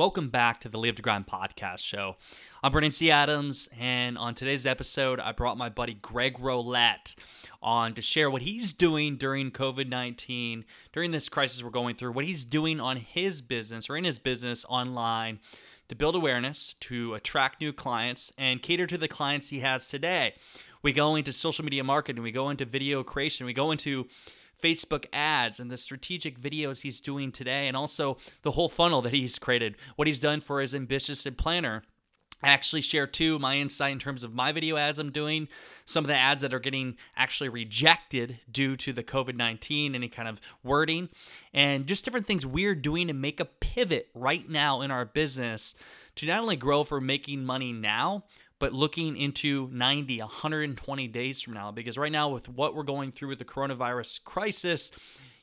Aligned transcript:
Welcome 0.00 0.30
back 0.30 0.60
to 0.60 0.70
the 0.70 0.78
Live 0.78 0.96
to 0.96 1.02
Grind 1.02 1.26
podcast 1.26 1.80
show. 1.80 2.16
I'm 2.62 2.72
Brandon 2.72 2.90
T. 2.90 3.10
Adams, 3.10 3.68
and 3.78 4.16
on 4.16 4.34
today's 4.34 4.64
episode, 4.64 5.20
I 5.20 5.32
brought 5.32 5.58
my 5.58 5.68
buddy 5.68 5.92
Greg 5.92 6.38
Rollett 6.38 7.16
on 7.62 7.92
to 7.92 8.00
share 8.00 8.30
what 8.30 8.40
he's 8.40 8.72
doing 8.72 9.18
during 9.18 9.50
COVID 9.50 9.90
19, 9.90 10.64
during 10.94 11.10
this 11.10 11.28
crisis 11.28 11.62
we're 11.62 11.68
going 11.68 11.96
through, 11.96 12.12
what 12.12 12.24
he's 12.24 12.46
doing 12.46 12.80
on 12.80 12.96
his 12.96 13.42
business 13.42 13.90
or 13.90 13.96
in 13.98 14.04
his 14.04 14.18
business 14.18 14.64
online 14.70 15.38
to 15.88 15.94
build 15.94 16.16
awareness, 16.16 16.76
to 16.80 17.12
attract 17.12 17.60
new 17.60 17.70
clients, 17.70 18.32
and 18.38 18.62
cater 18.62 18.86
to 18.86 18.96
the 18.96 19.06
clients 19.06 19.50
he 19.50 19.58
has 19.60 19.86
today. 19.86 20.32
We 20.82 20.94
go 20.94 21.14
into 21.14 21.30
social 21.30 21.62
media 21.62 21.84
marketing, 21.84 22.22
we 22.22 22.32
go 22.32 22.48
into 22.48 22.64
video 22.64 23.02
creation, 23.04 23.44
we 23.44 23.52
go 23.52 23.70
into 23.70 24.08
Facebook 24.60 25.06
ads 25.12 25.60
and 25.60 25.70
the 25.70 25.76
strategic 25.76 26.40
videos 26.40 26.82
he's 26.82 27.00
doing 27.00 27.32
today, 27.32 27.68
and 27.68 27.76
also 27.76 28.18
the 28.42 28.52
whole 28.52 28.68
funnel 28.68 29.02
that 29.02 29.12
he's 29.12 29.38
created, 29.38 29.76
what 29.96 30.08
he's 30.08 30.20
done 30.20 30.40
for 30.40 30.60
his 30.60 30.74
ambitious 30.74 31.26
planner. 31.36 31.82
I 32.42 32.48
actually 32.48 32.80
share 32.80 33.06
too 33.06 33.38
my 33.38 33.56
insight 33.56 33.92
in 33.92 33.98
terms 33.98 34.24
of 34.24 34.34
my 34.34 34.50
video 34.52 34.76
ads 34.76 34.98
I'm 34.98 35.12
doing, 35.12 35.48
some 35.84 36.04
of 36.04 36.08
the 36.08 36.16
ads 36.16 36.40
that 36.42 36.54
are 36.54 36.58
getting 36.58 36.96
actually 37.14 37.50
rejected 37.50 38.40
due 38.50 38.76
to 38.76 38.92
the 38.92 39.02
COVID 39.02 39.36
19, 39.36 39.94
any 39.94 40.08
kind 40.08 40.28
of 40.28 40.40
wording, 40.62 41.10
and 41.52 41.86
just 41.86 42.04
different 42.04 42.26
things 42.26 42.46
we're 42.46 42.74
doing 42.74 43.08
to 43.08 43.12
make 43.12 43.40
a 43.40 43.44
pivot 43.44 44.08
right 44.14 44.48
now 44.48 44.80
in 44.80 44.90
our 44.90 45.04
business 45.04 45.74
to 46.16 46.26
not 46.26 46.40
only 46.40 46.56
grow 46.56 46.82
for 46.82 47.00
making 47.00 47.44
money 47.44 47.72
now, 47.72 48.24
but 48.60 48.72
looking 48.72 49.16
into 49.16 49.68
90, 49.72 50.20
120 50.20 51.08
days 51.08 51.40
from 51.40 51.54
now. 51.54 51.72
Because 51.72 51.98
right 51.98 52.12
now, 52.12 52.28
with 52.28 52.48
what 52.48 52.76
we're 52.76 52.84
going 52.84 53.10
through 53.10 53.30
with 53.30 53.40
the 53.40 53.44
coronavirus 53.44 54.22
crisis, 54.22 54.92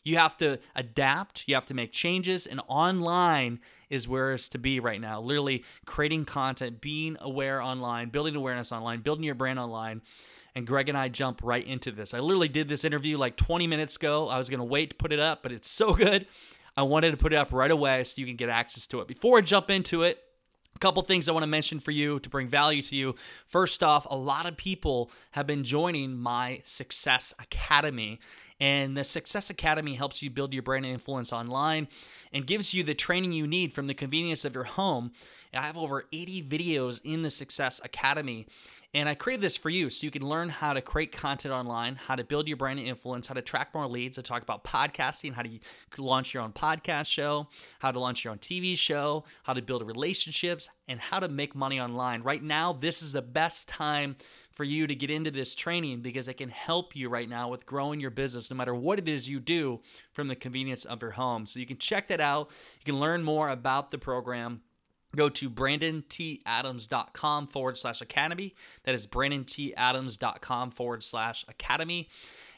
you 0.03 0.15
have 0.15 0.37
to 0.37 0.59
adapt, 0.75 1.43
you 1.47 1.55
have 1.55 1.65
to 1.65 1.73
make 1.73 1.91
changes, 1.91 2.47
and 2.47 2.61
online 2.67 3.59
is 3.89 4.07
where 4.07 4.33
it's 4.33 4.47
to 4.49 4.59
be 4.59 4.79
right 4.79 5.01
now. 5.01 5.19
Literally 5.19 5.65
creating 5.85 6.23
content, 6.23 6.79
being 6.79 7.17
aware 7.19 7.61
online, 7.61 8.09
building 8.09 8.35
awareness 8.35 8.71
online, 8.71 9.01
building 9.01 9.25
your 9.25 9.35
brand 9.35 9.59
online. 9.59 10.01
And 10.55 10.65
Greg 10.65 10.87
and 10.87 10.97
I 10.97 11.09
jump 11.09 11.41
right 11.43 11.65
into 11.65 11.91
this. 11.91 12.13
I 12.13 12.19
literally 12.19 12.47
did 12.47 12.69
this 12.69 12.85
interview 12.85 13.17
like 13.17 13.35
20 13.35 13.67
minutes 13.67 13.95
ago. 13.97 14.29
I 14.29 14.37
was 14.37 14.49
going 14.49 14.59
to 14.59 14.63
wait 14.63 14.91
to 14.91 14.95
put 14.95 15.11
it 15.11 15.19
up, 15.19 15.43
but 15.43 15.51
it's 15.51 15.69
so 15.69 15.93
good. 15.95 16.27
I 16.75 16.83
wanted 16.83 17.11
to 17.11 17.17
put 17.17 17.33
it 17.33 17.35
up 17.35 17.51
right 17.51 17.71
away 17.71 18.03
so 18.03 18.21
you 18.21 18.27
can 18.27 18.35
get 18.35 18.49
access 18.49 18.85
to 18.87 19.01
it. 19.01 19.07
Before 19.07 19.39
I 19.39 19.41
jump 19.41 19.71
into 19.71 20.03
it, 20.03 20.23
couple 20.79 21.01
things 21.03 21.27
I 21.27 21.31
want 21.31 21.43
to 21.43 21.49
mention 21.49 21.79
for 21.79 21.91
you 21.91 22.19
to 22.19 22.29
bring 22.29 22.47
value 22.47 22.81
to 22.83 22.95
you. 22.95 23.15
First 23.45 23.83
off, 23.83 24.07
a 24.09 24.17
lot 24.17 24.45
of 24.45 24.57
people 24.57 25.11
have 25.31 25.47
been 25.47 25.63
joining 25.63 26.17
my 26.17 26.61
Success 26.63 27.33
Academy. 27.39 28.19
And 28.59 28.97
the 28.97 29.03
Success 29.03 29.49
Academy 29.49 29.93
helps 29.93 30.23
you 30.23 30.29
build 30.29 30.53
your 30.53 30.63
brand 30.63 30.85
influence 30.85 31.31
online 31.31 31.87
and 32.33 32.47
gives 32.47 32.73
you 32.73 32.83
the 32.83 32.95
training 32.95 33.31
you 33.31 33.45
need 33.45 33.71
from 33.71 33.87
the 33.87 33.93
convenience 33.93 34.45
of 34.45 34.55
your 34.55 34.63
home. 34.63 35.11
I 35.53 35.61
have 35.61 35.77
over 35.77 36.05
80 36.11 36.43
videos 36.43 37.01
in 37.03 37.21
the 37.21 37.31
Success 37.31 37.81
Academy. 37.83 38.47
And 38.97 39.07
I 39.07 39.13
created 39.13 39.43
this 39.43 39.55
for 39.55 39.69
you 39.69 39.91
so 39.91 40.05
you 40.05 40.09
can 40.09 40.27
learn 40.27 40.49
how 40.49 40.73
to 40.73 40.81
create 40.81 41.11
content 41.11 41.53
online, 41.53 41.97
how 41.97 42.15
to 42.15 42.23
build 42.23 42.47
your 42.47 42.57
brand 42.57 42.79
and 42.79 42.87
influence, 42.87 43.27
how 43.27 43.35
to 43.35 43.43
track 43.43 43.71
more 43.75 43.85
leads. 43.85 44.17
I 44.17 44.23
talk 44.23 44.41
about 44.41 44.63
podcasting, 44.63 45.33
how 45.33 45.43
to 45.43 45.59
launch 45.99 46.33
your 46.33 46.41
own 46.41 46.51
podcast 46.51 47.05
show, 47.05 47.47
how 47.77 47.91
to 47.91 47.99
launch 47.99 48.23
your 48.23 48.31
own 48.31 48.39
TV 48.39 48.75
show, 48.75 49.23
how 49.43 49.53
to 49.53 49.61
build 49.61 49.85
relationships, 49.85 50.67
and 50.87 50.99
how 50.99 51.19
to 51.19 51.27
make 51.27 51.53
money 51.53 51.79
online. 51.79 52.23
Right 52.23 52.41
now, 52.41 52.73
this 52.73 53.03
is 53.03 53.11
the 53.11 53.21
best 53.21 53.67
time 53.69 54.15
for 54.49 54.63
you 54.63 54.87
to 54.87 54.95
get 54.95 55.11
into 55.11 55.29
this 55.29 55.53
training 55.53 56.01
because 56.01 56.27
it 56.27 56.37
can 56.37 56.49
help 56.49 56.95
you 56.95 57.07
right 57.07 57.29
now 57.29 57.49
with 57.49 57.67
growing 57.67 57.99
your 57.99 58.09
business 58.09 58.49
no 58.49 58.57
matter 58.57 58.73
what 58.73 58.97
it 58.97 59.07
is 59.07 59.29
you 59.29 59.39
do 59.39 59.79
from 60.11 60.27
the 60.27 60.35
convenience 60.35 60.85
of 60.85 61.03
your 61.03 61.11
home. 61.11 61.45
So 61.45 61.59
you 61.59 61.67
can 61.67 61.77
check 61.77 62.07
that 62.07 62.19
out. 62.19 62.49
You 62.79 62.85
can 62.91 62.99
learn 62.99 63.21
more 63.21 63.49
about 63.49 63.91
the 63.91 63.99
program 63.99 64.61
go 65.15 65.29
to 65.29 65.49
brandontadams.com 65.49 67.47
forward 67.47 67.77
slash 67.77 68.01
academy. 68.01 68.55
That 68.83 68.95
is 68.95 69.07
brandontadams.com 69.07 70.71
forward 70.71 71.03
slash 71.03 71.45
academy. 71.47 72.09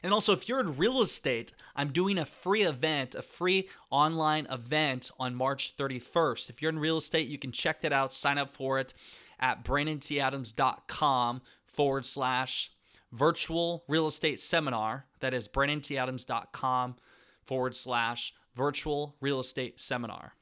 And 0.01 0.13
also, 0.13 0.33
if 0.33 0.47
you're 0.47 0.61
in 0.61 0.77
real 0.77 1.01
estate, 1.01 1.51
I'm 1.75 1.91
doing 1.91 2.17
a 2.17 2.25
free 2.25 2.63
event, 2.63 3.15
a 3.15 3.21
free 3.21 3.67
online 3.89 4.47
event 4.49 5.11
on 5.19 5.35
March 5.35 5.75
31st. 5.77 6.49
If 6.49 6.61
you're 6.61 6.71
in 6.71 6.79
real 6.79 6.97
estate, 6.97 7.27
you 7.27 7.37
can 7.37 7.51
check 7.51 7.81
that 7.81 7.93
out, 7.93 8.13
sign 8.13 8.37
up 8.37 8.49
for 8.49 8.79
it 8.79 8.93
at 9.39 9.63
brandontadams.com 9.63 11.41
forward 11.67 12.05
slash 12.05 12.71
virtual 13.11 13.83
real 13.87 14.07
estate 14.07 14.39
seminar. 14.39 15.05
That 15.19 15.33
is 15.33 15.47
brandontadams.com 15.47 16.95
forward 17.43 17.75
slash 17.75 18.33
virtual 18.55 19.15
real 19.19 19.39
estate 19.39 19.79
seminar. 19.79 20.33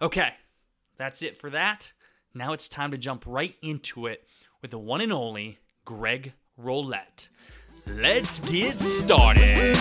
Okay, 0.00 0.34
that's 0.96 1.22
it 1.22 1.36
for 1.36 1.50
that. 1.50 1.92
Now 2.34 2.52
it's 2.52 2.68
time 2.68 2.90
to 2.90 2.98
jump 2.98 3.24
right 3.26 3.54
into 3.62 4.06
it 4.06 4.26
with 4.62 4.70
the 4.70 4.78
one 4.78 5.00
and 5.00 5.12
only 5.12 5.58
Greg 5.84 6.32
Rollett. 6.60 7.28
Let's 7.86 8.40
get 8.40 8.72
started. 8.72 9.76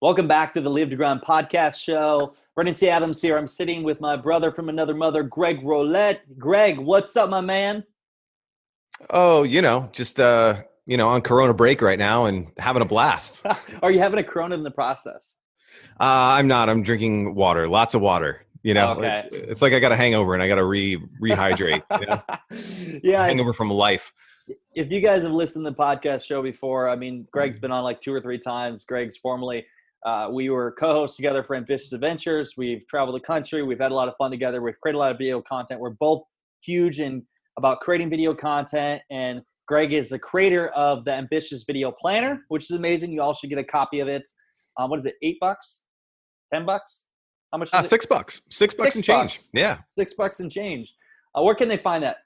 Welcome 0.00 0.28
back 0.28 0.54
to 0.54 0.60
the 0.60 0.70
Live 0.70 0.90
to 0.90 0.96
Grind 0.96 1.20
podcast 1.22 1.82
show. 1.82 2.34
Brandon 2.54 2.74
T. 2.74 2.88
Adams 2.88 3.20
here. 3.20 3.36
I'm 3.36 3.46
sitting 3.46 3.82
with 3.82 4.00
my 4.00 4.16
brother 4.16 4.50
from 4.50 4.68
another 4.68 4.94
mother, 4.94 5.22
Greg 5.22 5.62
Rollett. 5.62 6.20
Greg, 6.38 6.78
what's 6.78 7.16
up, 7.16 7.28
my 7.28 7.42
man? 7.42 7.84
Oh, 9.10 9.42
you 9.42 9.62
know, 9.62 9.88
just 9.92 10.20
uh, 10.20 10.62
you 10.86 10.96
know, 10.96 11.08
on 11.08 11.22
Corona 11.22 11.54
break 11.54 11.82
right 11.82 11.98
now 11.98 12.26
and 12.26 12.50
having 12.58 12.82
a 12.82 12.86
blast. 12.86 13.44
Are 13.82 13.90
you 13.90 13.98
having 13.98 14.18
a 14.18 14.24
Corona 14.24 14.54
in 14.54 14.62
the 14.62 14.70
process? 14.70 15.36
Uh, 16.00 16.38
I'm 16.38 16.48
not. 16.48 16.68
I'm 16.68 16.82
drinking 16.82 17.34
water, 17.34 17.68
lots 17.68 17.94
of 17.94 18.00
water. 18.00 18.42
You 18.62 18.74
know, 18.74 18.92
okay. 18.92 19.16
it's, 19.16 19.26
it's, 19.30 19.62
like 19.62 19.72
I 19.74 19.78
got 19.78 19.92
a 19.92 19.96
hangover 19.96 20.34
and 20.34 20.42
I 20.42 20.48
got 20.48 20.56
to 20.56 20.64
re 20.64 21.00
rehydrate. 21.22 21.84
you 22.00 22.06
know? 22.06 23.00
yeah, 23.04 23.24
hangover 23.24 23.52
from 23.52 23.70
life. 23.70 24.12
If 24.74 24.90
you 24.90 25.00
guys 25.00 25.22
have 25.22 25.32
listened 25.32 25.64
to 25.66 25.70
the 25.70 25.76
podcast 25.76 26.24
show 26.24 26.42
before, 26.42 26.88
I 26.88 26.96
mean, 26.96 27.28
Greg's 27.30 27.60
been 27.60 27.70
on 27.70 27.84
like 27.84 28.00
two 28.00 28.12
or 28.12 28.20
three 28.20 28.38
times. 28.38 28.84
Greg's 28.84 29.16
formerly, 29.16 29.64
uh, 30.04 30.30
we 30.32 30.50
were 30.50 30.74
co-hosts 30.80 31.16
together 31.16 31.44
for 31.44 31.54
Ambitious 31.54 31.92
Adventures. 31.92 32.54
We've 32.56 32.84
traveled 32.88 33.14
the 33.14 33.24
country. 33.24 33.62
We've 33.62 33.78
had 33.78 33.92
a 33.92 33.94
lot 33.94 34.08
of 34.08 34.16
fun 34.16 34.32
together. 34.32 34.60
We've 34.60 34.78
created 34.80 34.96
a 34.96 35.00
lot 35.00 35.12
of 35.12 35.18
video 35.18 35.40
content. 35.40 35.80
We're 35.80 35.90
both 35.90 36.22
huge 36.60 36.98
in 36.98 37.24
about 37.56 37.80
creating 37.80 38.10
video 38.10 38.34
content. 38.34 39.00
And 39.10 39.40
Greg 39.66 39.92
is 39.92 40.10
the 40.10 40.18
creator 40.18 40.68
of 40.68 41.04
the 41.04 41.12
Ambitious 41.12 41.64
Video 41.64 41.92
Planner, 41.92 42.42
which 42.48 42.64
is 42.64 42.72
amazing. 42.76 43.12
You 43.12 43.22
all 43.22 43.34
should 43.34 43.50
get 43.50 43.58
a 43.58 43.64
copy 43.64 44.00
of 44.00 44.08
it. 44.08 44.26
Um, 44.78 44.90
what 44.90 44.98
is 44.98 45.06
it? 45.06 45.14
Eight 45.22 45.38
bucks? 45.40 45.84
Ten 46.52 46.66
bucks? 46.66 47.08
How 47.52 47.58
much? 47.58 47.70
Uh, 47.72 47.82
six 47.82 48.06
bucks. 48.06 48.42
Six 48.50 48.74
bucks 48.74 48.88
six 48.88 48.96
and 48.96 49.04
change. 49.04 49.36
Bucks. 49.36 49.48
Yeah. 49.52 49.78
Six 49.86 50.12
bucks 50.14 50.40
and 50.40 50.50
change. 50.52 50.94
Uh, 51.34 51.42
where 51.42 51.54
can 51.54 51.68
they 51.68 51.78
find 51.78 52.04
that? 52.04 52.18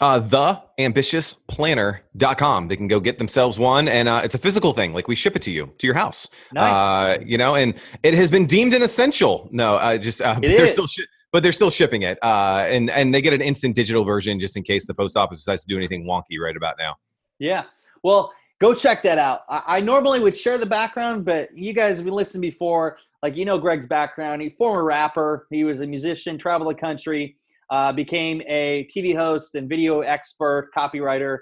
Uh, 0.00 0.20
theambitiousplanner.com. 0.20 2.68
They 2.68 2.76
can 2.76 2.86
go 2.86 3.00
get 3.00 3.18
themselves 3.18 3.58
one, 3.58 3.88
and 3.88 4.08
uh, 4.08 4.20
it's 4.22 4.36
a 4.36 4.38
physical 4.38 4.72
thing. 4.72 4.92
Like 4.92 5.08
we 5.08 5.16
ship 5.16 5.34
it 5.34 5.42
to 5.42 5.50
you 5.50 5.74
to 5.78 5.86
your 5.88 5.96
house. 5.96 6.28
Nice. 6.52 6.72
Uh, 6.72 7.18
you 7.24 7.36
know, 7.36 7.56
and 7.56 7.74
it 8.04 8.14
has 8.14 8.30
been 8.30 8.46
deemed 8.46 8.74
an 8.74 8.82
essential. 8.82 9.48
No, 9.50 9.74
uh, 9.74 9.98
just 9.98 10.20
uh, 10.20 10.38
they're 10.40 10.62
is. 10.62 10.70
still 10.72 10.86
sh- 10.86 11.00
but 11.38 11.44
they're 11.44 11.52
still 11.52 11.70
shipping 11.70 12.02
it. 12.02 12.18
Uh, 12.20 12.66
and 12.68 12.90
and 12.90 13.14
they 13.14 13.22
get 13.22 13.32
an 13.32 13.40
instant 13.40 13.76
digital 13.76 14.02
version 14.02 14.40
just 14.40 14.56
in 14.56 14.64
case 14.64 14.88
the 14.88 14.92
post 14.92 15.16
office 15.16 15.38
decides 15.38 15.62
to 15.62 15.68
do 15.68 15.76
anything 15.76 16.04
wonky 16.04 16.36
right 16.42 16.56
about 16.56 16.74
now. 16.80 16.96
Yeah. 17.38 17.62
Well, 18.02 18.32
go 18.60 18.74
check 18.74 19.04
that 19.04 19.18
out. 19.18 19.42
I, 19.48 19.62
I 19.76 19.80
normally 19.80 20.18
would 20.18 20.36
share 20.36 20.58
the 20.58 20.66
background, 20.66 21.24
but 21.24 21.56
you 21.56 21.72
guys 21.72 21.94
have 21.94 22.04
been 22.04 22.14
listening 22.14 22.40
before. 22.40 22.98
Like 23.22 23.36
you 23.36 23.44
know 23.44 23.56
Greg's 23.56 23.86
background. 23.86 24.42
He 24.42 24.48
former 24.48 24.82
rapper. 24.82 25.46
He 25.48 25.62
was 25.62 25.80
a 25.80 25.86
musician, 25.86 26.38
traveled 26.38 26.74
the 26.74 26.80
country, 26.80 27.36
uh, 27.70 27.92
became 27.92 28.42
a 28.48 28.88
TV 28.92 29.14
host 29.14 29.54
and 29.54 29.68
video 29.68 30.00
expert, 30.00 30.70
copywriter. 30.76 31.38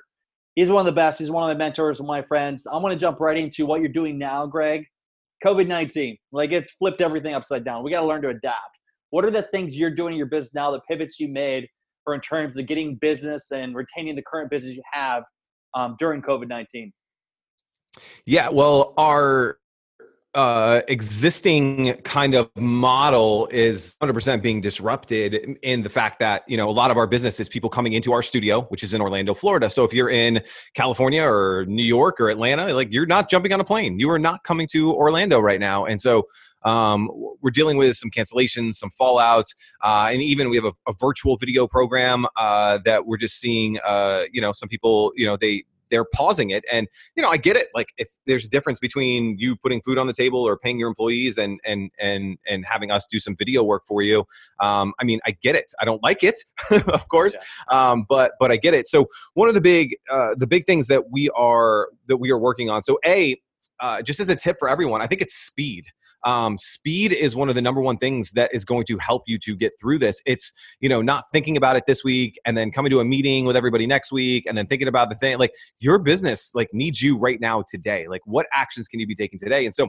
He's 0.56 0.68
one 0.68 0.80
of 0.80 0.86
the 0.86 0.92
best. 0.92 1.20
He's 1.20 1.30
one 1.30 1.50
of 1.50 1.56
my 1.56 1.64
mentors 1.64 2.02
one 2.02 2.04
of 2.04 2.22
my 2.22 2.28
friends. 2.28 2.66
I 2.66 2.76
want 2.76 2.92
to 2.92 2.98
jump 2.98 3.18
right 3.18 3.38
into 3.38 3.64
what 3.64 3.80
you're 3.80 3.88
doing 3.88 4.18
now, 4.18 4.44
Greg. 4.44 4.84
COVID 5.42 5.68
19, 5.68 6.18
like 6.32 6.52
it's 6.52 6.72
flipped 6.72 7.00
everything 7.00 7.32
upside 7.32 7.64
down. 7.64 7.82
We 7.82 7.90
got 7.90 8.00
to 8.00 8.06
learn 8.06 8.20
to 8.20 8.28
adapt. 8.28 8.75
What 9.10 9.24
are 9.24 9.30
the 9.30 9.42
things 9.42 9.76
you're 9.76 9.94
doing 9.94 10.12
in 10.12 10.18
your 10.18 10.26
business 10.26 10.54
now, 10.54 10.70
the 10.70 10.80
pivots 10.88 11.20
you 11.20 11.28
made 11.28 11.68
for 12.04 12.14
in 12.14 12.20
terms 12.20 12.56
of 12.56 12.66
getting 12.66 12.96
business 12.96 13.50
and 13.52 13.74
retaining 13.74 14.14
the 14.16 14.22
current 14.22 14.50
business 14.50 14.74
you 14.74 14.82
have 14.92 15.24
um, 15.74 15.96
during 15.98 16.22
COVID 16.22 16.48
19? 16.48 16.92
Yeah, 18.24 18.48
well, 18.48 18.94
our 18.98 19.58
uh, 20.36 20.82
existing 20.88 21.94
kind 22.02 22.34
of 22.34 22.50
model 22.56 23.48
is 23.50 23.96
100% 24.02 24.42
being 24.42 24.60
disrupted 24.60 25.56
in 25.62 25.82
the 25.82 25.88
fact 25.88 26.18
that 26.18 26.44
you 26.46 26.58
know 26.58 26.68
a 26.68 26.72
lot 26.72 26.90
of 26.90 26.98
our 26.98 27.06
business 27.06 27.40
is 27.40 27.48
people 27.48 27.70
coming 27.70 27.94
into 27.94 28.12
our 28.12 28.20
studio 28.20 28.60
which 28.64 28.82
is 28.82 28.92
in 28.92 29.00
orlando 29.00 29.32
florida. 29.32 29.70
So 29.70 29.82
if 29.82 29.94
you're 29.94 30.10
in 30.10 30.42
california 30.74 31.22
or 31.22 31.64
new 31.66 31.82
york 31.82 32.20
or 32.20 32.28
atlanta 32.28 32.74
like 32.74 32.92
you're 32.92 33.06
not 33.06 33.30
jumping 33.30 33.54
on 33.54 33.60
a 33.60 33.64
plane. 33.64 33.98
You 33.98 34.10
are 34.10 34.18
not 34.18 34.44
coming 34.44 34.66
to 34.72 34.92
orlando 34.92 35.40
right 35.40 35.58
now. 35.58 35.86
And 35.86 35.98
so 35.98 36.24
um, 36.66 37.08
we're 37.40 37.50
dealing 37.50 37.76
with 37.76 37.96
some 37.96 38.10
cancellations 38.10 38.74
some 38.74 38.90
fallout 38.90 39.46
uh, 39.82 40.08
and 40.12 40.20
even 40.22 40.50
we 40.50 40.56
have 40.56 40.66
a, 40.66 40.72
a 40.88 40.92
virtual 41.00 41.36
video 41.36 41.66
program 41.66 42.26
uh, 42.36 42.78
that 42.84 43.06
we're 43.06 43.16
just 43.16 43.40
seeing 43.40 43.78
uh, 43.84 44.24
you 44.32 44.40
know 44.40 44.52
some 44.52 44.68
people 44.68 45.12
you 45.16 45.24
know 45.24 45.36
they 45.36 45.64
they're 45.90 46.04
pausing 46.04 46.50
it. 46.50 46.64
And 46.70 46.88
you 47.14 47.22
know 47.22 47.28
i 47.28 47.36
get 47.36 47.56
it. 47.56 47.68
Like 47.74 47.88
if 47.98 48.08
there's 48.26 48.44
a 48.44 48.48
difference 48.48 48.78
between 48.78 49.38
you 49.38 49.56
putting 49.56 49.80
food 49.82 49.98
on 49.98 50.06
the 50.06 50.12
table 50.12 50.40
or 50.40 50.56
paying 50.56 50.78
your 50.78 50.88
employees 50.88 51.38
and 51.38 51.60
and 51.64 51.90
and 51.98 52.38
and 52.46 52.64
having 52.64 52.90
us 52.90 53.06
do 53.06 53.18
some 53.18 53.36
video 53.36 53.62
work 53.62 53.84
for 53.86 54.02
you 54.02 54.24
um, 54.60 54.94
i 54.98 55.04
mean 55.04 55.20
i 55.26 55.30
get 55.30 55.54
it. 55.54 55.72
I 55.80 55.84
don't 55.84 56.02
like 56.02 56.22
it 56.22 56.40
of 56.70 57.08
course 57.08 57.36
yeah. 57.70 57.90
um, 57.90 58.06
but 58.08 58.32
but 58.40 58.50
i 58.50 58.56
get 58.56 58.74
it. 58.74 58.88
So 58.88 59.08
one 59.34 59.48
of 59.48 59.54
the 59.54 59.60
big 59.60 59.96
uh, 60.10 60.34
the 60.36 60.46
big 60.46 60.66
things 60.66 60.88
that 60.88 61.10
we 61.10 61.28
are 61.30 61.88
that 62.06 62.16
we 62.18 62.30
are 62.30 62.38
working 62.38 62.70
on 62.70 62.82
so 62.82 62.98
a 63.04 63.40
uh, 63.80 64.00
just 64.00 64.20
as 64.20 64.30
a 64.30 64.36
tip 64.36 64.56
for 64.58 64.68
everyone 64.68 65.02
i 65.02 65.06
think 65.06 65.20
it's 65.20 65.34
speed 65.34 65.86
um, 66.26 66.58
speed 66.58 67.12
is 67.12 67.36
one 67.36 67.48
of 67.48 67.54
the 67.54 67.62
number 67.62 67.80
one 67.80 67.96
things 67.96 68.32
that 68.32 68.50
is 68.52 68.64
going 68.64 68.84
to 68.86 68.98
help 68.98 69.22
you 69.26 69.38
to 69.38 69.54
get 69.54 69.72
through 69.80 70.00
this. 70.00 70.20
It's 70.26 70.52
you 70.80 70.88
know 70.88 71.00
not 71.00 71.24
thinking 71.32 71.56
about 71.56 71.76
it 71.76 71.84
this 71.86 72.02
week 72.02 72.38
and 72.44 72.58
then 72.58 72.72
coming 72.72 72.90
to 72.90 73.00
a 73.00 73.04
meeting 73.04 73.46
with 73.46 73.56
everybody 73.56 73.86
next 73.86 74.10
week 74.12 74.44
and 74.46 74.58
then 74.58 74.66
thinking 74.66 74.88
about 74.88 75.08
the 75.08 75.14
thing. 75.14 75.38
Like 75.38 75.52
your 75.78 75.98
business 76.00 76.52
like 76.54 76.68
needs 76.72 77.00
you 77.00 77.16
right 77.16 77.40
now 77.40 77.62
today. 77.66 78.08
Like 78.08 78.22
what 78.24 78.46
actions 78.52 78.88
can 78.88 78.98
you 78.98 79.06
be 79.06 79.14
taking 79.14 79.38
today? 79.38 79.64
And 79.64 79.72
so 79.72 79.88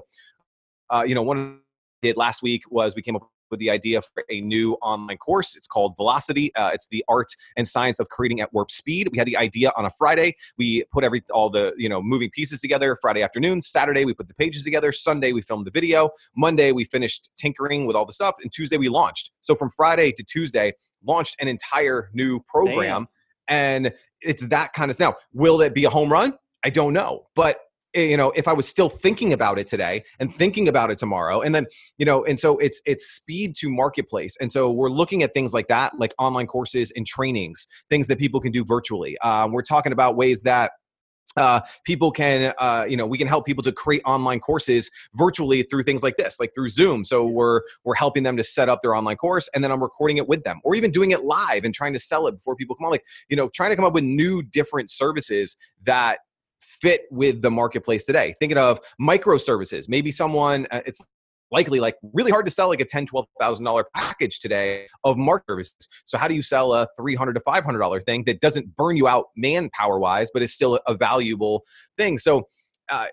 uh, 0.91 1.03
you 1.05 1.15
know 1.15 1.23
one 1.23 1.59
did 2.03 2.15
last 2.15 2.43
week 2.43 2.61
was 2.69 2.95
we 2.95 3.01
came 3.01 3.15
up 3.15 3.27
with 3.49 3.59
the 3.59 3.69
idea 3.69 4.01
for 4.01 4.23
a 4.29 4.41
new 4.41 4.73
online 4.81 5.17
course. 5.17 5.55
It's 5.55 5.67
called 5.67 5.95
Velocity. 5.97 6.53
Uh, 6.55 6.71
it's 6.73 6.87
the 6.87 7.03
art 7.07 7.29
and 7.55 7.67
science 7.67 7.99
of 7.99 8.09
creating 8.09 8.41
at 8.41 8.53
warp 8.53 8.71
speed. 8.71 9.09
We 9.11 9.17
had 9.17 9.27
the 9.27 9.37
idea 9.37 9.71
on 9.75 9.85
a 9.85 9.89
Friday. 9.89 10.35
We 10.57 10.83
put 10.91 11.03
every 11.03 11.21
all 11.31 11.49
the 11.49 11.73
you 11.77 11.89
know 11.89 12.01
moving 12.01 12.29
pieces 12.29 12.61
together. 12.61 12.97
Friday 13.01 13.21
afternoon, 13.21 13.61
Saturday 13.61 14.05
we 14.05 14.13
put 14.13 14.27
the 14.27 14.33
pages 14.35 14.63
together. 14.63 14.91
Sunday 14.91 15.31
we 15.31 15.41
filmed 15.41 15.65
the 15.65 15.71
video. 15.71 16.09
Monday 16.35 16.71
we 16.71 16.83
finished 16.83 17.29
tinkering 17.37 17.85
with 17.85 17.95
all 17.95 18.05
the 18.05 18.13
stuff, 18.13 18.35
and 18.41 18.51
Tuesday 18.51 18.77
we 18.77 18.89
launched. 18.89 19.31
So 19.41 19.55
from 19.55 19.69
Friday 19.69 20.11
to 20.13 20.23
Tuesday, 20.23 20.73
launched 21.05 21.35
an 21.39 21.47
entire 21.47 22.09
new 22.13 22.39
program, 22.41 23.07
Damn. 23.47 23.85
and 23.85 23.93
it's 24.21 24.45
that 24.47 24.73
kind 24.73 24.91
of 24.91 24.99
now. 24.99 25.15
Will 25.33 25.61
it 25.61 25.73
be 25.73 25.85
a 25.85 25.89
home 25.89 26.11
run? 26.11 26.33
I 26.63 26.69
don't 26.69 26.93
know, 26.93 27.27
but 27.35 27.59
you 27.97 28.17
know 28.17 28.31
if 28.35 28.47
i 28.47 28.53
was 28.53 28.67
still 28.67 28.89
thinking 28.89 29.33
about 29.33 29.57
it 29.59 29.67
today 29.67 30.03
and 30.19 30.33
thinking 30.33 30.67
about 30.67 30.91
it 30.91 30.97
tomorrow 30.97 31.41
and 31.41 31.53
then 31.53 31.65
you 31.97 32.05
know 32.05 32.23
and 32.25 32.39
so 32.39 32.57
it's 32.57 32.81
it's 32.85 33.05
speed 33.05 33.55
to 33.57 33.69
marketplace. 33.69 34.37
And 34.39 34.51
so 34.51 34.71
we're 34.71 34.89
looking 34.89 35.23
at 35.23 35.33
things 35.33 35.53
like 35.53 35.67
that 35.67 35.97
like 35.99 36.13
online 36.19 36.47
courses 36.47 36.91
and 36.95 37.05
trainings 37.05 37.67
things 37.89 38.07
that 38.07 38.19
people 38.19 38.39
can 38.39 38.51
do 38.51 38.65
virtually. 38.65 39.17
Um, 39.19 39.51
we're 39.51 39.61
talking 39.61 39.91
about 39.91 40.15
ways 40.15 40.41
that 40.43 40.71
uh, 41.35 41.59
people 41.85 42.09
can 42.09 42.53
uh, 42.57 42.85
you 42.87 42.95
know 42.95 43.05
we 43.05 43.17
can 43.17 43.27
help 43.27 43.45
people 43.45 43.63
to 43.63 43.71
create 43.71 44.01
online 44.05 44.39
courses 44.39 44.89
virtually 45.15 45.61
through 45.63 45.83
things 45.83 46.01
like 46.01 46.15
this 46.17 46.39
like 46.39 46.53
through 46.55 46.69
zoom. 46.69 47.03
So 47.03 47.25
we're 47.25 47.61
we're 47.83 47.95
helping 47.95 48.23
them 48.23 48.37
to 48.37 48.43
set 48.43 48.69
up 48.69 48.81
their 48.81 48.95
online 48.95 49.17
course 49.17 49.49
and 49.53 49.63
then 49.63 49.71
i'm 49.71 49.83
recording 49.83 50.17
it 50.17 50.27
with 50.27 50.43
them 50.43 50.59
or 50.63 50.73
even 50.73 50.89
doing 50.91 51.11
it 51.11 51.23
live 51.23 51.63
and 51.63 51.73
trying 51.73 51.93
to 51.93 51.99
sell 51.99 52.27
it 52.27 52.33
before 52.33 52.55
people 52.55 52.75
come 52.75 52.85
on. 52.85 52.91
Like 52.91 53.05
you 53.29 53.35
know 53.35 53.49
trying 53.49 53.71
to 53.71 53.75
come 53.75 53.85
up 53.85 53.93
with 53.93 54.03
new 54.03 54.41
different 54.41 54.89
services 54.89 55.57
that 55.83 56.19
fit 56.67 57.01
with 57.11 57.41
the 57.41 57.49
marketplace 57.51 58.05
today. 58.05 58.35
Thinking 58.39 58.57
of 58.57 58.79
microservices, 59.01 59.87
maybe 59.87 60.11
someone 60.11 60.67
uh, 60.71 60.81
it's 60.85 61.01
likely 61.49 61.79
like 61.79 61.95
really 62.13 62.29
hard 62.29 62.45
to 62.45 62.51
sell 62.51 62.67
like 62.67 62.81
a 62.81 62.85
ten, 62.85 63.05
twelve 63.05 63.25
thousand 63.39 63.65
dollar 63.65 63.85
package 63.95 64.39
today 64.39 64.87
of 65.03 65.17
market 65.17 65.45
services. 65.49 65.87
So 66.05 66.17
how 66.17 66.27
do 66.27 66.33
you 66.33 66.43
sell 66.43 66.73
a 66.73 66.87
three 66.97 67.15
hundred 67.15 67.33
to 67.33 67.39
five 67.39 67.63
hundred 67.63 67.79
dollar 67.79 68.01
thing 68.01 68.25
that 68.25 68.41
doesn't 68.41 68.75
burn 68.75 68.97
you 68.97 69.07
out 69.07 69.27
manpower 69.35 69.97
wise, 69.99 70.29
but 70.33 70.41
is 70.41 70.53
still 70.53 70.79
a 70.87 70.93
valuable 70.93 71.63
thing? 71.97 72.17
So 72.17 72.47
uh, 72.89 73.05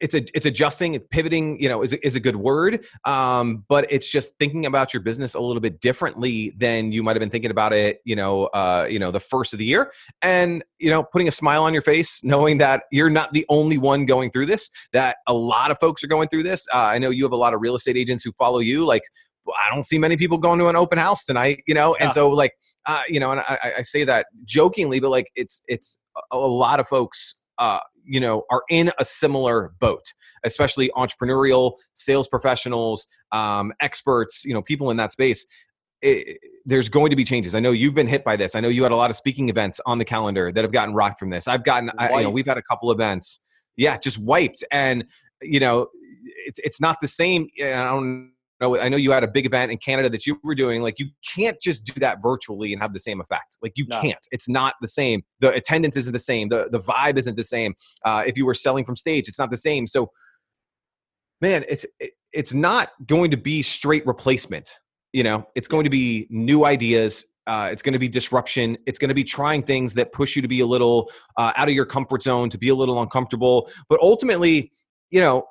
it's 0.00 0.14
a 0.14 0.24
it's 0.36 0.46
adjusting 0.46 0.98
pivoting 1.10 1.60
you 1.60 1.68
know 1.68 1.82
is 1.82 1.92
a, 1.92 2.06
is 2.06 2.14
a 2.14 2.20
good 2.20 2.36
word 2.36 2.84
um, 3.04 3.64
but 3.68 3.86
it's 3.90 4.08
just 4.08 4.36
thinking 4.38 4.66
about 4.66 4.94
your 4.94 5.02
business 5.02 5.34
a 5.34 5.40
little 5.40 5.60
bit 5.60 5.80
differently 5.80 6.52
than 6.56 6.92
you 6.92 7.02
might 7.02 7.16
have 7.16 7.20
been 7.20 7.30
thinking 7.30 7.50
about 7.50 7.72
it 7.72 8.00
you 8.04 8.16
know 8.16 8.46
uh, 8.46 8.86
you 8.88 8.98
know 8.98 9.10
the 9.10 9.20
first 9.20 9.52
of 9.52 9.58
the 9.58 9.64
year. 9.64 9.92
And 10.22 10.64
you 10.78 10.90
know 10.90 11.02
putting 11.02 11.28
a 11.28 11.32
smile 11.32 11.64
on 11.64 11.72
your 11.72 11.82
face 11.82 12.22
knowing 12.22 12.58
that 12.58 12.84
you're 12.90 13.10
not 13.10 13.32
the 13.32 13.44
only 13.48 13.78
one 13.78 14.06
going 14.06 14.30
through 14.30 14.46
this 14.46 14.70
that 14.92 15.16
a 15.26 15.34
lot 15.34 15.70
of 15.70 15.78
folks 15.78 16.02
are 16.04 16.08
going 16.08 16.28
through 16.28 16.42
this. 16.42 16.66
Uh, 16.72 16.78
i 16.78 16.98
know 16.98 17.10
you 17.10 17.24
have 17.24 17.32
a 17.32 17.36
lot 17.36 17.54
of 17.54 17.60
real 17.60 17.74
estate 17.74 17.96
agents 17.96 18.22
who 18.22 18.32
follow 18.32 18.58
you 18.58 18.84
like 18.84 19.02
I 19.48 19.74
don't 19.74 19.82
see 19.82 19.98
many 19.98 20.16
people 20.16 20.38
going 20.38 20.58
to 20.58 20.68
an 20.68 20.76
open 20.76 20.98
house 20.98 21.24
tonight, 21.24 21.62
you 21.66 21.74
know, 21.74 21.94
and 21.94 22.08
yeah. 22.08 22.12
so 22.12 22.28
like, 22.28 22.52
uh, 22.86 23.02
you 23.08 23.18
know, 23.18 23.32
and 23.32 23.40
I, 23.40 23.72
I, 23.78 23.82
say 23.82 24.04
that 24.04 24.26
jokingly, 24.44 25.00
but 25.00 25.10
like, 25.10 25.30
it's 25.36 25.62
it's 25.68 26.00
a 26.30 26.36
lot 26.36 26.80
of 26.80 26.88
folks 26.88 27.37
uh, 27.58 27.80
you 28.04 28.20
know 28.20 28.44
are 28.50 28.62
in 28.68 28.90
a 28.98 29.04
similar 29.04 29.72
boat 29.80 30.12
especially 30.44 30.90
entrepreneurial 30.96 31.74
sales 31.94 32.28
professionals 32.28 33.06
um, 33.32 33.72
experts 33.80 34.44
you 34.44 34.54
know 34.54 34.62
people 34.62 34.90
in 34.90 34.96
that 34.96 35.12
space 35.12 35.46
it, 36.02 36.38
there's 36.64 36.88
going 36.88 37.10
to 37.10 37.16
be 37.16 37.24
changes. 37.24 37.54
I 37.54 37.60
know 37.60 37.72
you've 37.72 37.94
been 37.94 38.06
hit 38.06 38.24
by 38.24 38.36
this. 38.36 38.54
I 38.54 38.60
know 38.60 38.68
you 38.68 38.82
had 38.82 38.92
a 38.92 38.96
lot 38.96 39.10
of 39.10 39.16
speaking 39.16 39.48
events 39.48 39.80
on 39.86 39.98
the 39.98 40.04
calendar 40.04 40.52
that 40.52 40.62
have 40.62 40.72
gotten 40.72 40.94
rocked 40.94 41.18
from 41.18 41.30
this. 41.30 41.48
I've 41.48 41.64
gotten, 41.64 41.90
I, 41.98 42.18
you 42.18 42.24
know, 42.24 42.30
we've 42.30 42.46
had 42.46 42.58
a 42.58 42.62
couple 42.62 42.90
events, 42.92 43.40
yeah, 43.76 43.96
just 43.98 44.22
wiped, 44.22 44.64
and 44.70 45.04
you 45.42 45.60
know, 45.60 45.88
it's 46.46 46.58
it's 46.60 46.80
not 46.80 47.00
the 47.00 47.08
same. 47.08 47.48
I 47.62 47.84
don't 47.84 48.32
know, 48.60 48.78
I 48.78 48.88
know 48.88 48.96
you 48.96 49.12
had 49.12 49.24
a 49.24 49.28
big 49.28 49.46
event 49.46 49.70
in 49.70 49.78
Canada 49.78 50.08
that 50.10 50.26
you 50.26 50.38
were 50.42 50.54
doing. 50.54 50.82
Like, 50.82 50.98
you 50.98 51.06
can't 51.34 51.60
just 51.60 51.86
do 51.86 51.98
that 52.00 52.18
virtually 52.22 52.72
and 52.72 52.82
have 52.82 52.92
the 52.92 52.98
same 52.98 53.20
effect. 53.20 53.58
Like, 53.62 53.72
you 53.76 53.86
no. 53.88 54.00
can't. 54.00 54.18
It's 54.30 54.48
not 54.48 54.74
the 54.80 54.88
same. 54.88 55.22
The 55.40 55.52
attendance 55.52 55.96
isn't 55.96 56.12
the 56.12 56.18
same. 56.18 56.48
The 56.48 56.68
the 56.70 56.80
vibe 56.80 57.18
isn't 57.18 57.36
the 57.36 57.42
same. 57.42 57.74
Uh, 58.04 58.24
if 58.26 58.36
you 58.36 58.46
were 58.46 58.54
selling 58.54 58.84
from 58.84 58.96
stage, 58.96 59.28
it's 59.28 59.38
not 59.38 59.50
the 59.50 59.56
same. 59.56 59.86
So, 59.86 60.10
man, 61.40 61.64
it's 61.68 61.86
it, 62.00 62.12
it's 62.32 62.54
not 62.54 62.90
going 63.06 63.30
to 63.30 63.36
be 63.36 63.62
straight 63.62 64.06
replacement. 64.06 64.74
You 65.12 65.24
know, 65.24 65.46
it's 65.54 65.68
going 65.68 65.84
to 65.84 65.90
be 65.90 66.26
new 66.28 66.64
ideas. 66.64 67.24
Uh, 67.46 67.70
it's 67.72 67.80
going 67.80 67.94
to 67.94 67.98
be 67.98 68.08
disruption. 68.08 68.76
It's 68.86 68.98
going 68.98 69.08
to 69.08 69.14
be 69.14 69.24
trying 69.24 69.62
things 69.62 69.94
that 69.94 70.12
push 70.12 70.36
you 70.36 70.42
to 70.42 70.48
be 70.48 70.60
a 70.60 70.66
little 70.66 71.10
uh, 71.38 71.52
out 71.56 71.68
of 71.68 71.74
your 71.74 71.86
comfort 71.86 72.22
zone, 72.22 72.50
to 72.50 72.58
be 72.58 72.68
a 72.68 72.74
little 72.74 73.00
uncomfortable. 73.00 73.70
But 73.88 74.00
ultimately, 74.02 74.70
you 75.10 75.20
know, 75.22 75.46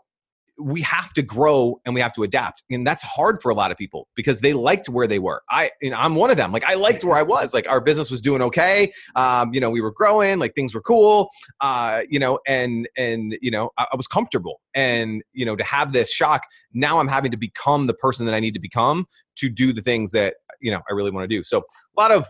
we 0.60 0.82
have 0.82 1.14
to 1.14 1.22
grow 1.22 1.80
and 1.86 1.94
we 1.94 2.02
have 2.02 2.14
to 2.14 2.24
adapt. 2.24 2.64
And 2.70 2.86
that's 2.86 3.04
hard 3.04 3.42
for 3.42 3.50
a 3.50 3.56
lot 3.56 3.72
of 3.72 3.78
people 3.78 4.08
because 4.16 4.42
they 4.42 4.54
liked 4.54 4.90
where 4.90 5.08
they 5.08 5.20
were. 5.20 5.42
I 5.50 5.72
you 5.82 5.92
know, 5.92 5.98
i'm 5.98 6.16
one 6.16 6.32
of 6.32 6.38
them. 6.38 6.52
Like 6.52 6.64
i 6.66 6.74
liked 6.74 7.04
where 7.04 7.18
i 7.18 7.22
was. 7.22 7.54
Like 7.54 7.70
our 7.70 7.82
business 7.82 8.10
was 8.10 8.22
doing 8.22 8.42
okay. 8.44 8.92
Um, 9.16 9.54
you 9.54 9.60
know 9.60 9.70
we 9.70 9.82
were 9.82 9.92
growing. 9.92 10.40
Like 10.40 10.56
things 10.56 10.74
were 10.74 10.82
cool. 10.82 11.30
Uh, 11.60 12.02
you 12.10 12.20
know 12.20 12.40
and 12.48 12.88
and 12.98 13.38
you 13.42 13.52
know 13.52 13.72
I, 13.78 13.88
I 13.92 13.96
was 13.96 14.08
comfortable. 14.08 14.62
And 14.74 15.24
you 15.34 15.46
know 15.46 15.56
to 15.56 15.64
have 15.64 15.92
this 15.92 16.12
shock 16.12 16.44
now 16.74 17.00
i'm 17.00 17.08
having 17.08 17.32
to 17.32 17.38
become 17.38 17.88
the 17.88 17.94
person 17.94 18.26
that 18.26 18.36
i 18.36 18.40
need 18.40 18.54
to 18.54 18.60
become 18.60 19.08
to 19.36 19.50
do 19.50 19.74
the 19.74 19.82
things 19.82 20.12
that 20.12 20.36
you 20.62 20.70
know 20.72 20.82
i 20.90 20.94
really 20.94 21.12
want 21.12 21.24
to 21.24 21.36
do. 21.36 21.44
So 21.44 21.60
a 21.60 22.00
lot 22.00 22.12
of 22.12 22.28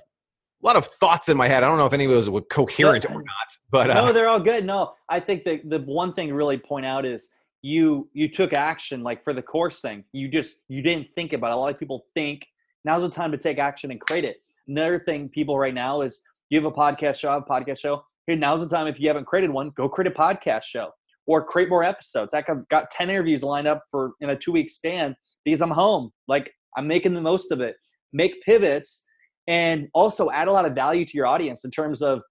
a 0.63 0.65
lot 0.65 0.75
of 0.75 0.85
thoughts 0.85 1.29
in 1.29 1.37
my 1.37 1.47
head. 1.47 1.63
I 1.63 1.67
don't 1.67 1.77
know 1.77 1.85
if 1.85 1.93
any 1.93 2.05
of 2.05 2.11
those 2.11 2.29
were 2.29 2.41
coherent 2.41 3.05
or 3.05 3.21
not, 3.21 3.57
but 3.69 3.91
uh, 3.91 4.05
no, 4.05 4.13
they're 4.13 4.27
all 4.27 4.39
good. 4.39 4.65
No, 4.65 4.93
I 5.09 5.19
think 5.19 5.43
that 5.43 5.69
the 5.69 5.79
one 5.79 6.13
thing 6.13 6.29
to 6.29 6.33
really 6.33 6.57
point 6.57 6.85
out 6.85 7.05
is 7.05 7.29
you 7.67 8.09
you 8.13 8.29
took 8.29 8.53
action 8.53 9.03
like 9.03 9.25
for 9.25 9.33
the 9.33 9.41
course 9.41 9.81
thing. 9.81 10.05
You 10.13 10.29
just 10.29 10.63
you 10.69 10.81
didn't 10.81 11.07
think 11.15 11.33
about 11.33 11.51
it. 11.51 11.55
a 11.55 11.57
lot 11.57 11.73
of 11.73 11.77
people 11.77 12.05
think 12.15 12.45
now's 12.85 13.01
the 13.01 13.09
time 13.09 13.29
to 13.33 13.37
take 13.37 13.59
action 13.59 13.91
and 13.91 13.99
create 13.99 14.23
it. 14.23 14.37
Another 14.69 14.99
thing 14.99 15.27
people 15.27 15.59
right 15.59 15.73
now 15.73 16.01
is 16.01 16.21
you 16.49 16.57
have 16.57 16.65
a 16.65 16.71
podcast 16.71 17.19
show 17.19 17.29
have 17.29 17.43
a 17.43 17.45
podcast 17.45 17.79
show. 17.79 18.05
Hey 18.25 18.35
now's 18.35 18.61
the 18.61 18.69
time 18.69 18.87
if 18.87 19.01
you 19.01 19.09
haven't 19.09 19.25
created 19.25 19.49
one 19.49 19.71
go 19.75 19.89
create 19.89 20.09
a 20.09 20.15
podcast 20.15 20.63
show 20.63 20.91
or 21.25 21.43
create 21.43 21.67
more 21.67 21.83
episodes. 21.83 22.31
Like 22.31 22.49
i've 22.49 22.65
got 22.69 22.89
10 22.89 23.09
interviews 23.09 23.43
lined 23.43 23.67
up 23.67 23.83
for 23.91 24.13
in 24.21 24.29
a 24.29 24.37
two 24.37 24.53
week 24.53 24.69
span 24.69 25.13
because 25.43 25.61
i'm 25.61 25.71
home. 25.71 26.11
Like 26.29 26.49
i'm 26.77 26.87
making 26.87 27.15
the 27.15 27.21
most 27.21 27.51
of 27.51 27.59
it. 27.59 27.75
Make 28.13 28.41
pivots 28.43 29.03
and 29.47 29.89
also 29.93 30.31
add 30.31 30.47
a 30.47 30.53
lot 30.53 30.63
of 30.63 30.73
value 30.73 31.03
to 31.03 31.17
your 31.17 31.27
audience 31.27 31.65
in 31.65 31.71
terms 31.71 32.01
of 32.01 32.21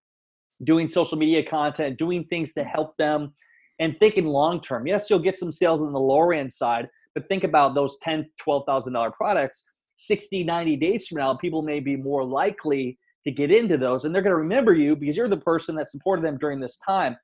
doing 0.64 0.86
social 0.86 1.18
media 1.18 1.44
content 1.44 1.98
doing 1.98 2.24
things 2.24 2.54
to 2.54 2.64
help 2.64 2.96
them 2.96 3.34
and 3.78 3.96
thinking 4.00 4.26
long 4.26 4.60
term. 4.60 4.86
Yes, 4.86 5.08
you'll 5.10 5.18
get 5.18 5.38
some 5.38 5.50
sales 5.50 5.80
on 5.80 5.92
the 5.92 6.00
lower 6.00 6.32
end 6.32 6.52
side, 6.52 6.88
but 7.14 7.28
think 7.28 7.44
about 7.44 7.74
those 7.74 7.98
ten, 8.02 8.28
twelve 8.38 8.64
thousand 8.66 8.92
dollar 8.92 9.10
products. 9.10 9.64
60, 9.98 10.44
90 10.44 10.76
days 10.76 11.06
from 11.06 11.18
now, 11.18 11.34
people 11.34 11.62
may 11.62 11.80
be 11.80 11.96
more 11.96 12.22
likely 12.22 12.98
to 13.24 13.32
get 13.32 13.50
into 13.50 13.76
those, 13.76 14.04
and 14.04 14.14
they're 14.14 14.22
going 14.22 14.30
to 14.30 14.36
remember 14.36 14.74
you 14.74 14.94
because 14.94 15.16
you're 15.16 15.28
the 15.28 15.36
person 15.38 15.74
that 15.76 15.90
supported 15.90 16.24
them 16.24 16.38
during 16.38 16.60
this 16.60 16.78
time. 16.86 17.16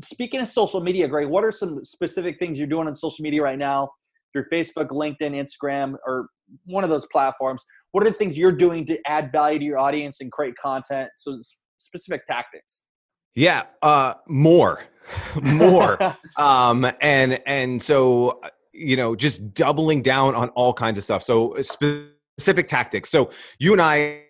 Speaking 0.00 0.40
of 0.40 0.48
social 0.48 0.80
media, 0.80 1.08
Greg, 1.08 1.28
what 1.28 1.44
are 1.44 1.50
some 1.50 1.84
specific 1.84 2.38
things 2.38 2.58
you're 2.58 2.68
doing 2.68 2.86
on 2.86 2.94
social 2.94 3.22
media 3.22 3.42
right 3.42 3.58
now 3.58 3.90
through 4.32 4.44
Facebook, 4.52 4.88
LinkedIn, 4.88 5.34
Instagram, 5.34 5.94
or 6.06 6.28
one 6.66 6.84
of 6.84 6.90
those 6.90 7.06
platforms? 7.10 7.64
What 7.92 8.06
are 8.06 8.10
the 8.10 8.16
things 8.16 8.38
you're 8.38 8.52
doing 8.52 8.86
to 8.86 8.98
add 9.06 9.32
value 9.32 9.58
to 9.58 9.64
your 9.64 9.78
audience 9.78 10.20
and 10.20 10.30
create 10.30 10.54
content? 10.62 11.10
So 11.16 11.38
specific 11.78 12.26
tactics. 12.26 12.84
Yeah, 13.34 13.64
uh, 13.82 14.14
more, 14.26 14.84
more, 15.42 15.98
um, 16.36 16.90
and 17.00 17.40
and 17.46 17.82
so 17.82 18.40
you 18.72 18.96
know, 18.96 19.14
just 19.14 19.52
doubling 19.52 20.02
down 20.02 20.34
on 20.34 20.48
all 20.50 20.72
kinds 20.72 20.96
of 20.96 21.04
stuff. 21.04 21.22
So 21.22 21.56
specific 21.60 22.66
tactics. 22.66 23.10
So 23.10 23.30
you 23.58 23.72
and 23.72 23.82
I 23.82 24.22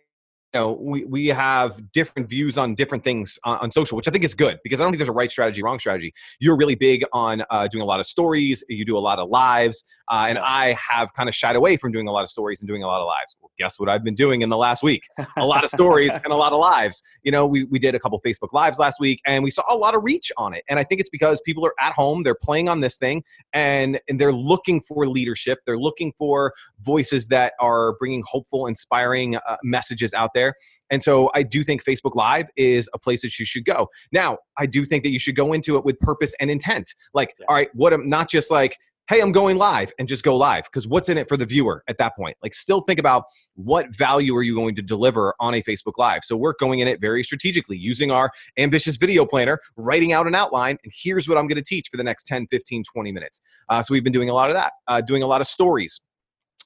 know 0.54 0.72
we, 0.72 1.04
we 1.04 1.26
have 1.28 1.92
different 1.92 2.28
views 2.28 2.58
on 2.58 2.74
different 2.74 3.04
things 3.04 3.38
on, 3.44 3.58
on, 3.58 3.70
social 3.70 3.96
which 3.96 4.08
i 4.08 4.10
think 4.10 4.24
is 4.24 4.34
good 4.34 4.58
because 4.64 4.80
i 4.80 4.84
don't 4.84 4.92
think 4.92 4.98
there's 4.98 5.08
a 5.08 5.12
right 5.12 5.30
strategy 5.30 5.62
wrong 5.62 5.78
strategy. 5.78 6.12
You're 6.40 6.56
really 6.56 6.74
big 6.74 7.04
on 7.12 7.42
uh, 7.50 7.68
doing 7.68 7.82
a 7.82 7.84
lot 7.84 8.00
of 8.00 8.06
stories. 8.06 8.64
You 8.68 8.84
do 8.84 8.96
a 8.96 9.00
lot 9.00 9.18
of 9.18 9.28
lives 9.28 9.84
uh, 10.10 10.26
and 10.28 10.38
i 10.38 10.72
have 10.72 11.12
kind 11.14 11.28
of 11.28 11.34
shied 11.34 11.56
away 11.56 11.76
from 11.76 11.92
doing 11.92 12.08
a 12.08 12.12
lot 12.12 12.22
of 12.22 12.28
stories 12.28 12.60
and 12.60 12.68
doing 12.68 12.82
a 12.82 12.86
lot 12.86 13.00
of 13.00 13.06
lives. 13.06 13.36
Well 13.40 13.50
guess 13.58 13.78
what 13.78 13.88
i've 13.88 14.04
been 14.04 14.14
doing 14.14 14.42
in 14.42 14.48
the 14.48 14.56
last 14.56 14.82
week? 14.82 15.04
A 15.36 15.44
lot 15.44 15.64
of 15.64 15.70
stories 15.70 16.14
and 16.14 16.32
a 16.32 16.36
lot 16.36 16.52
of 16.52 16.60
lives. 16.60 17.02
You 17.22 17.32
know 17.32 17.46
we, 17.46 17.64
we 17.64 17.78
did 17.78 17.94
a 17.94 17.98
couple 17.98 18.20
facebook 18.20 18.52
lives 18.52 18.78
last 18.78 19.00
week 19.00 19.20
and 19.26 19.44
we 19.44 19.50
saw 19.50 19.62
a 19.68 19.76
lot 19.76 19.94
of 19.94 20.02
reach 20.04 20.32
on 20.36 20.54
it 20.54 20.64
and 20.68 20.78
i 20.78 20.84
think 20.84 21.00
it's 21.00 21.10
because 21.10 21.40
people 21.42 21.64
are 21.64 21.74
at 21.80 21.92
home 21.92 22.22
they're 22.22 22.34
playing 22.34 22.68
on 22.68 22.80
this 22.80 22.98
thing 22.98 23.22
and, 23.52 24.00
and 24.08 24.20
they're 24.20 24.32
looking 24.32 24.80
for 24.80 25.06
leadership. 25.06 25.60
They're 25.66 25.78
looking 25.78 26.12
for 26.18 26.52
voices 26.80 27.28
that 27.28 27.54
are 27.60 27.94
bringing 27.94 28.22
hopeful 28.26 28.66
inspiring 28.66 29.36
uh, 29.36 29.56
messages 29.62 30.14
out 30.14 30.30
there 30.34 30.39
there. 30.40 30.54
And 30.90 31.02
so 31.02 31.30
I 31.34 31.42
do 31.42 31.62
think 31.62 31.84
Facebook 31.84 32.14
Live 32.14 32.48
is 32.56 32.88
a 32.94 32.98
place 32.98 33.22
that 33.22 33.38
you 33.38 33.44
should 33.44 33.64
go. 33.64 33.88
Now, 34.12 34.38
I 34.58 34.66
do 34.66 34.84
think 34.84 35.04
that 35.04 35.10
you 35.10 35.18
should 35.18 35.36
go 35.36 35.52
into 35.52 35.76
it 35.76 35.84
with 35.84 35.98
purpose 36.00 36.34
and 36.40 36.50
intent. 36.50 36.94
Like, 37.14 37.34
yeah. 37.38 37.46
all 37.48 37.56
right, 37.56 37.68
what 37.74 37.92
am 37.92 38.08
not 38.08 38.28
just 38.30 38.50
like, 38.50 38.76
hey, 39.10 39.20
I'm 39.20 39.32
going 39.32 39.56
live 39.56 39.90
and 39.98 40.06
just 40.06 40.22
go 40.22 40.36
live 40.36 40.64
because 40.64 40.86
what's 40.86 41.08
in 41.08 41.18
it 41.18 41.28
for 41.28 41.36
the 41.36 41.44
viewer 41.44 41.82
at 41.88 41.98
that 41.98 42.14
point? 42.14 42.36
Like, 42.44 42.54
still 42.54 42.80
think 42.80 43.00
about 43.00 43.24
what 43.54 43.92
value 43.92 44.36
are 44.36 44.42
you 44.44 44.54
going 44.54 44.76
to 44.76 44.82
deliver 44.82 45.34
on 45.40 45.52
a 45.52 45.62
Facebook 45.62 45.94
Live. 45.98 46.20
So 46.22 46.36
we're 46.36 46.54
going 46.60 46.78
in 46.78 46.86
it 46.86 47.00
very 47.00 47.24
strategically 47.24 47.76
using 47.76 48.12
our 48.12 48.30
ambitious 48.56 48.96
video 48.96 49.26
planner, 49.26 49.58
writing 49.76 50.12
out 50.12 50.28
an 50.28 50.36
outline, 50.36 50.78
and 50.84 50.92
here's 50.94 51.28
what 51.28 51.38
I'm 51.38 51.48
going 51.48 51.56
to 51.56 51.68
teach 51.74 51.88
for 51.90 51.96
the 51.96 52.04
next 52.04 52.28
10, 52.28 52.46
15, 52.46 52.84
20 52.84 53.10
minutes. 53.10 53.42
Uh, 53.68 53.82
so 53.82 53.92
we've 53.92 54.04
been 54.04 54.12
doing 54.12 54.30
a 54.30 54.34
lot 54.34 54.48
of 54.48 54.54
that, 54.54 54.74
uh, 54.86 55.00
doing 55.00 55.24
a 55.24 55.26
lot 55.26 55.40
of 55.40 55.48
stories. 55.48 56.00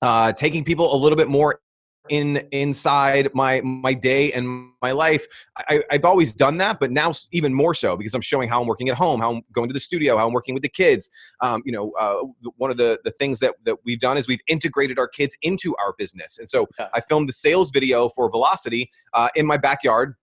Uh, 0.03 0.33
taking 0.33 0.65
people 0.65 0.95
a 0.95 0.99
little 0.99 1.17
bit 1.17 1.29
more 1.29 1.61
in 2.09 2.47
inside 2.53 3.31
my 3.35 3.61
my 3.63 3.95
day 3.95 4.33
and 4.33 4.71
my 4.83 4.93
life. 4.93 5.27
I, 5.57 5.83
have 5.91 6.05
always 6.05 6.35
done 6.35 6.59
that 6.59 6.79
but 6.79 6.91
now 6.91 7.13
even 7.33 7.55
more 7.55 7.73
so 7.73 7.97
because 7.97 8.15
i'm 8.15 8.21
showing 8.21 8.49
how 8.49 8.61
i'm 8.61 8.67
working 8.67 8.89
at 8.89 8.97
home 8.97 9.21
how 9.21 9.33
i'm 9.33 9.43
going 9.53 9.69
to 9.69 9.73
the 9.73 9.81
studio 9.81 10.17
how 10.19 10.27
i'm 10.27 10.33
working 10.33 10.55
with 10.55 10.63
the 10.63 10.69
kids. 10.69 11.11
Um, 11.41 11.63
you 11.65 11.73
know 11.73 11.93
uh, 11.99 12.51
one 12.57 12.71
of 12.71 12.77
the 12.77 13.01
the 13.05 13.11
things 13.11 13.39
that 13.41 13.55
that 13.65 13.77
we've 13.85 14.01
done 14.01 14.17
is 14.19 14.29
we've 14.29 14.41
integrated 14.49 14.99
our 14.99 15.09
kids 15.09 15.37
into 15.43 15.75
our 15.77 15.95
business. 15.97 16.39
And 16.39 16.49
so 16.49 16.67
i 16.93 17.01
filmed 17.01 17.29
the 17.29 17.33
sales 17.33 17.71
video 17.71 18.09
for 18.09 18.31
velocity 18.31 18.91
uh, 19.13 19.29
in 19.35 19.47
my 19.47 19.57
backyard 19.57 20.15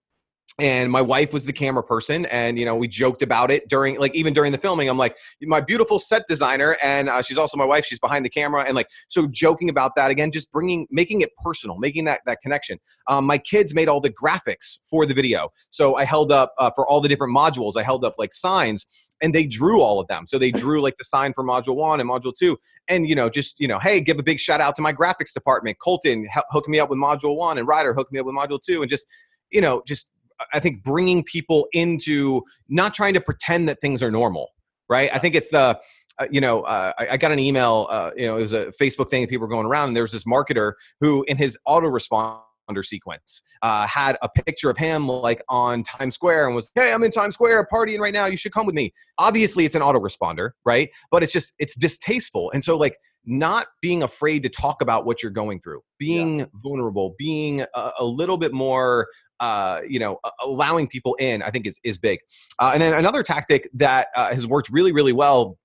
and 0.59 0.91
my 0.91 1.01
wife 1.01 1.33
was 1.33 1.45
the 1.45 1.53
camera 1.53 1.81
person 1.81 2.25
and 2.25 2.59
you 2.59 2.65
know 2.65 2.75
we 2.75 2.87
joked 2.87 3.21
about 3.21 3.49
it 3.49 3.67
during 3.69 3.97
like 3.99 4.13
even 4.13 4.33
during 4.33 4.51
the 4.51 4.57
filming 4.57 4.89
i'm 4.89 4.97
like 4.97 5.15
my 5.43 5.61
beautiful 5.61 5.97
set 5.97 6.23
designer 6.27 6.77
and 6.83 7.09
uh, 7.09 7.21
she's 7.21 7.37
also 7.37 7.57
my 7.57 7.65
wife 7.65 7.85
she's 7.85 7.99
behind 7.99 8.25
the 8.25 8.29
camera 8.29 8.63
and 8.63 8.75
like 8.75 8.87
so 9.07 9.27
joking 9.27 9.69
about 9.69 9.95
that 9.95 10.11
again 10.11 10.31
just 10.31 10.51
bringing 10.51 10.85
making 10.91 11.21
it 11.21 11.31
personal 11.43 11.77
making 11.77 12.05
that 12.05 12.21
that 12.25 12.41
connection. 12.41 12.77
Um, 13.07 13.25
my 13.25 13.37
kids 13.37 13.73
made 13.73 13.87
all 13.87 14.01
the 14.01 14.11
graphics 14.11 14.79
for 14.89 15.05
the 15.05 15.13
video 15.13 15.49
so 15.69 15.95
i 15.95 16.03
held 16.03 16.31
up 16.31 16.53
uh, 16.57 16.71
for 16.75 16.87
all 16.87 17.01
the 17.01 17.09
different 17.09 17.35
modules 17.35 17.77
i 17.77 17.83
held 17.83 18.03
up 18.03 18.15
like 18.17 18.33
signs 18.33 18.85
and 19.21 19.35
they 19.35 19.45
drew 19.45 19.81
all 19.81 19.99
of 19.99 20.07
them. 20.07 20.25
So 20.25 20.39
they 20.39 20.51
drew 20.51 20.81
like 20.81 20.97
the 20.97 21.03
sign 21.03 21.33
for 21.33 21.43
module 21.43 21.75
one 21.75 21.99
and 21.99 22.09
module 22.09 22.33
two 22.37 22.57
and 22.87 23.07
you 23.07 23.15
know 23.15 23.29
just 23.29 23.59
you 23.59 23.67
know 23.67 23.79
hey 23.79 24.01
give 24.01 24.19
a 24.19 24.23
big 24.23 24.39
shout 24.39 24.59
out 24.59 24.75
to 24.75 24.81
my 24.81 24.91
graphics 24.91 25.33
department 25.33 25.77
colton 25.79 26.27
hook 26.49 26.67
me 26.67 26.79
up 26.79 26.89
with 26.89 26.97
module 26.97 27.35
one 27.35 27.57
and 27.57 27.67
ryder 27.67 27.93
hook 27.93 28.11
me 28.11 28.19
up 28.19 28.25
with 28.25 28.35
module 28.35 28.59
two 28.59 28.81
and 28.81 28.89
just 28.89 29.07
you 29.51 29.61
know 29.61 29.83
just 29.85 30.10
I 30.53 30.59
think 30.59 30.83
bringing 30.83 31.23
people 31.23 31.67
into 31.71 32.43
not 32.69 32.93
trying 32.93 33.13
to 33.13 33.21
pretend 33.21 33.69
that 33.69 33.79
things 33.81 34.01
are 34.03 34.11
normal, 34.11 34.49
right? 34.89 35.09
I 35.13 35.19
think 35.19 35.35
it's 35.35 35.49
the 35.49 35.79
uh, 36.19 36.27
you 36.29 36.41
know, 36.41 36.61
uh, 36.63 36.93
I, 36.99 37.09
I, 37.11 37.17
got 37.17 37.31
an 37.31 37.39
email. 37.39 37.87
Uh, 37.89 38.11
you 38.15 38.27
know, 38.27 38.37
it 38.37 38.41
was 38.41 38.53
a 38.53 38.65
Facebook 38.79 39.09
thing. 39.09 39.21
that 39.21 39.29
People 39.29 39.47
were 39.47 39.53
going 39.53 39.65
around, 39.65 39.87
and 39.87 39.95
there 39.95 40.03
was 40.03 40.11
this 40.11 40.25
marketer 40.25 40.73
who, 40.99 41.23
in 41.27 41.37
his 41.37 41.57
autoresponder 41.67 42.41
sequence, 42.83 43.41
uh, 43.61 43.87
had 43.87 44.17
a 44.21 44.29
picture 44.29 44.69
of 44.69 44.77
him 44.77 45.07
like 45.07 45.41
on 45.49 45.83
Times 45.83 46.15
Square, 46.15 46.47
and 46.47 46.55
was, 46.55 46.71
"Hey, 46.75 46.93
I'm 46.93 47.03
in 47.03 47.11
Times 47.11 47.35
Square, 47.35 47.67
partying 47.73 47.99
right 47.99 48.13
now. 48.13 48.25
You 48.25 48.37
should 48.37 48.51
come 48.51 48.65
with 48.65 48.75
me." 48.75 48.93
Obviously, 49.17 49.65
it's 49.65 49.75
an 49.75 49.81
autoresponder, 49.81 50.51
right? 50.65 50.89
But 51.09 51.23
it's 51.23 51.33
just 51.33 51.53
it's 51.59 51.75
distasteful, 51.75 52.51
and 52.51 52.63
so 52.63 52.77
like 52.77 52.97
not 53.25 53.67
being 53.81 54.03
afraid 54.03 54.43
to 54.43 54.49
talk 54.49 54.81
about 54.81 55.05
what 55.05 55.21
you're 55.21 55.31
going 55.31 55.59
through, 55.59 55.81
being 55.99 56.39
yeah. 56.39 56.45
vulnerable, 56.53 57.15
being 57.17 57.61
a, 57.61 57.91
a, 57.99 58.05
little 58.05 58.37
bit 58.37 58.51
more 58.51 59.07
uh, 59.41 59.81
you 59.87 59.99
know, 59.99 60.19
allowing 60.43 60.87
people 60.87 61.15
in, 61.15 61.41
I 61.41 61.49
think 61.49 61.65
is 61.65 61.79
is 61.83 61.97
big. 61.97 62.19
Uh, 62.59 62.71
and 62.73 62.81
then 62.81 62.93
another 62.93 63.23
tactic 63.23 63.69
that 63.73 64.07
uh, 64.15 64.31
has 64.31 64.45
worked 64.45 64.69
really, 64.69 64.91
really 64.91 65.13
well 65.13 65.57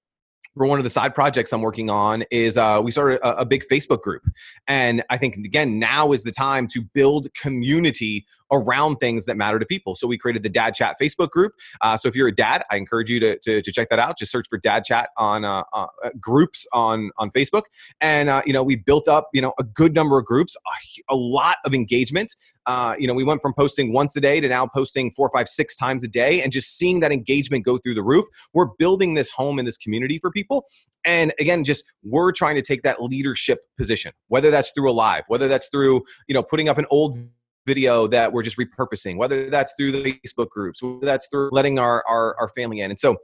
for 0.57 0.67
one 0.67 0.79
of 0.79 0.85
the 0.85 0.91
side 0.91 1.15
projects 1.15 1.53
I'm 1.53 1.61
working 1.61 1.91
on 1.91 2.25
is 2.31 2.57
uh, 2.57 2.81
we 2.83 2.91
started 2.91 3.21
a, 3.21 3.41
a, 3.41 3.45
big 3.45 3.63
Facebook 3.71 4.01
group, 4.01 4.23
and 4.67 5.05
I 5.11 5.19
think 5.19 5.37
again 5.37 5.79
now 5.79 6.13
is 6.13 6.23
the 6.23 6.33
time 6.33 6.67
to 6.69 6.83
build 6.95 7.29
community 7.35 8.25
around 8.51 8.97
things 8.97 9.27
that 9.27 9.37
matter 9.37 9.59
to 9.59 9.67
people. 9.67 9.95
So 9.95 10.07
we 10.07 10.19
created 10.19 10.43
the 10.43 10.49
Dad 10.49 10.75
Chat 10.75 10.97
Facebook 11.01 11.31
group. 11.31 11.53
Uh, 11.81 11.97
so 11.97 12.09
if 12.09 12.15
you're 12.15 12.29
a 12.29 12.35
dad, 12.35 12.65
I 12.71 12.77
encourage 12.77 13.11
you 13.11 13.21
to, 13.21 13.39
to, 13.39 13.63
to 13.63 13.73
check 13.73 13.89
that 13.91 13.99
out. 13.99 14.19
Just 14.19 14.33
search 14.33 14.47
for 14.49 14.59
Dad 14.59 14.85
Chat 14.85 15.11
on 15.17 15.45
uh, 15.45 15.63
uh, 15.73 15.87
groups 16.21 16.67
on 16.73 17.11
on 17.19 17.31
Facebook, 17.31 17.63
and 18.01 18.29
uh, 18.29 18.43
you 18.47 18.53
know 18.53 18.63
we 18.63 18.77
built 18.77 19.09
up 19.09 19.29
you 19.33 19.43
know 19.43 19.53
a 19.59 19.65
good 19.65 19.95
number 19.95 20.19
of 20.19 20.25
groups, 20.25 20.57
a, 20.57 21.15
a 21.15 21.17
lot 21.17 21.57
of 21.65 21.75
engagement. 21.75 22.35
Uh, 22.67 22.95
you 22.99 23.07
know 23.07 23.15
we 23.15 23.25
went 23.25 23.43
from 23.43 23.55
posting 23.55 23.93
once 23.93 24.17
a 24.17 24.21
day 24.21 24.41
to 24.41 24.49
now 24.49 24.67
posting 24.67 25.11
four, 25.11 25.31
five, 25.33 25.49
six 25.49 25.77
times 25.77 26.05
a 26.05 26.09
day, 26.09 26.43
and 26.43 26.53
just 26.53 26.77
seeing 26.77 27.01
that 27.01 27.13
engagement 27.13 27.65
go 27.65 27.77
through 27.77 27.95
the 27.95 28.03
roof. 28.03 28.25
We're 28.53 28.69
building 28.79 29.15
this 29.15 29.31
home 29.31 29.59
and 29.59 29.67
this 29.67 29.77
community 29.77 30.19
for 30.19 30.31
people, 30.31 30.67
and 31.05 31.33
again, 31.39 31.65
just 31.65 31.85
we're 32.03 32.33
trying 32.33 32.57
to 32.57 32.63
take 32.63 32.83
that 32.83 33.03
leadership 33.03 33.61
position, 33.77 34.13
whether 34.29 34.51
that's 34.51 34.73
through 34.73 34.91
a 34.91 34.93
live, 34.93 35.25
whether 35.29 35.49
that's 35.49 35.69
through 35.69 36.03
you 36.29 36.35
know 36.35 36.43
putting 36.43 36.69
up 36.69 36.79
an 36.79 36.87
old 36.91 37.17
video 37.67 38.07
that 38.09 38.33
we're 38.33 38.43
just 38.43 38.57
repurposing, 38.57 39.17
whether 39.17 39.51
that's 39.51 39.75
through 39.77 39.93
the 39.93 40.19
Facebook 40.25 40.49
groups, 40.49 40.83
whether 40.83 41.05
that's 41.05 41.29
through 41.29 41.51
letting 41.53 41.79
our, 41.79 42.05
our, 42.09 42.37
our 42.39 42.49
family 42.49 42.81
in. 42.81 42.91
And 42.91 42.99
so 42.99 43.17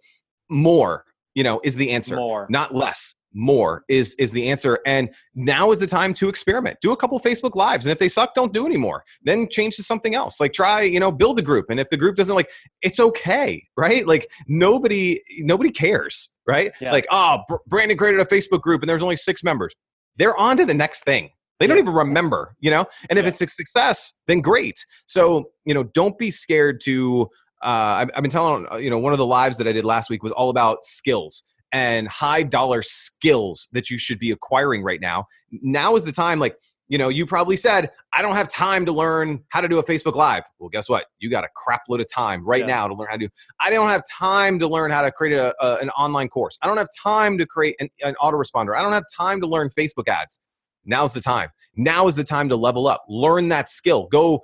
more, 0.50 1.04
you 1.34 1.42
know, 1.42 1.60
is 1.64 1.76
the 1.76 1.90
answer. 1.90 2.16
More. 2.16 2.46
Not 2.50 2.74
less. 2.74 3.14
More 3.34 3.82
is 3.88 4.14
is 4.18 4.30
the 4.32 4.50
answer. 4.50 4.78
And 4.84 5.08
now 5.34 5.72
is 5.72 5.80
the 5.80 5.86
time 5.86 6.12
to 6.14 6.28
experiment. 6.28 6.76
Do 6.82 6.92
a 6.92 6.96
couple 6.96 7.18
Facebook 7.18 7.54
lives. 7.54 7.86
And 7.86 7.90
if 7.90 7.98
they 7.98 8.10
suck, 8.10 8.34
don't 8.34 8.52
do 8.52 8.66
anymore. 8.66 9.04
Then 9.22 9.48
change 9.48 9.76
to 9.76 9.82
something 9.82 10.14
else. 10.14 10.38
Like 10.38 10.52
try, 10.52 10.82
you 10.82 11.00
know, 11.00 11.10
build 11.10 11.38
a 11.38 11.42
group. 11.42 11.66
And 11.70 11.80
if 11.80 11.88
the 11.88 11.96
group 11.96 12.16
doesn't 12.16 12.34
like, 12.34 12.50
it's 12.82 13.00
okay, 13.00 13.66
right? 13.74 14.06
Like 14.06 14.28
nobody 14.48 15.22
nobody 15.38 15.70
cares, 15.70 16.36
right? 16.46 16.72
Yeah. 16.78 16.92
Like, 16.92 17.06
oh, 17.10 17.38
Brandon 17.68 17.96
created 17.96 18.20
a 18.20 18.26
Facebook 18.26 18.60
group 18.60 18.82
and 18.82 18.88
there's 18.90 19.02
only 19.02 19.16
six 19.16 19.42
members. 19.42 19.72
They're 20.16 20.36
on 20.36 20.58
to 20.58 20.66
the 20.66 20.74
next 20.74 21.04
thing 21.04 21.30
they 21.62 21.66
don't 21.66 21.78
even 21.78 21.94
remember, 21.94 22.56
you 22.60 22.70
know? 22.70 22.84
And 23.08 23.18
if 23.18 23.26
it's 23.26 23.40
a 23.40 23.46
success, 23.46 24.20
then 24.26 24.40
great. 24.40 24.84
So, 25.06 25.50
you 25.64 25.74
know, 25.74 25.84
don't 25.84 26.18
be 26.18 26.30
scared 26.30 26.80
to. 26.84 27.28
Uh, 27.62 28.02
I've, 28.02 28.10
I've 28.16 28.22
been 28.22 28.30
telling, 28.30 28.66
uh, 28.72 28.76
you 28.76 28.90
know, 28.90 28.98
one 28.98 29.12
of 29.12 29.18
the 29.18 29.26
lives 29.26 29.56
that 29.58 29.68
I 29.68 29.72
did 29.72 29.84
last 29.84 30.10
week 30.10 30.24
was 30.24 30.32
all 30.32 30.50
about 30.50 30.84
skills 30.84 31.44
and 31.70 32.08
high 32.08 32.42
dollar 32.42 32.82
skills 32.82 33.68
that 33.72 33.88
you 33.88 33.98
should 33.98 34.18
be 34.18 34.32
acquiring 34.32 34.82
right 34.82 35.00
now. 35.00 35.26
Now 35.62 35.94
is 35.94 36.04
the 36.04 36.10
time, 36.10 36.40
like, 36.40 36.56
you 36.88 36.98
know, 36.98 37.08
you 37.08 37.24
probably 37.24 37.56
said, 37.56 37.88
I 38.12 38.20
don't 38.20 38.34
have 38.34 38.48
time 38.48 38.84
to 38.84 38.92
learn 38.92 39.44
how 39.48 39.62
to 39.62 39.68
do 39.68 39.78
a 39.78 39.84
Facebook 39.84 40.14
Live. 40.14 40.42
Well, 40.58 40.68
guess 40.68 40.90
what? 40.90 41.06
You 41.20 41.30
got 41.30 41.44
a 41.44 41.48
crap 41.54 41.82
load 41.88 42.00
of 42.00 42.06
time 42.12 42.44
right 42.44 42.60
yeah. 42.60 42.66
now 42.66 42.88
to 42.88 42.94
learn 42.94 43.08
how 43.08 43.16
to 43.16 43.26
do. 43.26 43.32
I 43.60 43.70
don't 43.70 43.88
have 43.88 44.02
time 44.10 44.58
to 44.58 44.68
learn 44.68 44.90
how 44.90 45.00
to 45.00 45.10
create 45.10 45.38
a, 45.38 45.54
a, 45.64 45.76
an 45.76 45.88
online 45.90 46.28
course. 46.28 46.58
I 46.60 46.66
don't 46.66 46.76
have 46.76 46.88
time 47.02 47.38
to 47.38 47.46
create 47.46 47.76
an, 47.80 47.88
an 48.02 48.14
autoresponder. 48.20 48.76
I 48.76 48.82
don't 48.82 48.92
have 48.92 49.06
time 49.16 49.40
to 49.40 49.46
learn 49.46 49.70
Facebook 49.70 50.08
ads. 50.08 50.40
Now's 50.84 51.12
the 51.12 51.20
time. 51.20 51.50
Now 51.76 52.06
is 52.06 52.16
the 52.16 52.24
time 52.24 52.48
to 52.50 52.56
level 52.56 52.86
up. 52.86 53.04
Learn 53.08 53.48
that 53.48 53.68
skill. 53.68 54.08
Go 54.10 54.42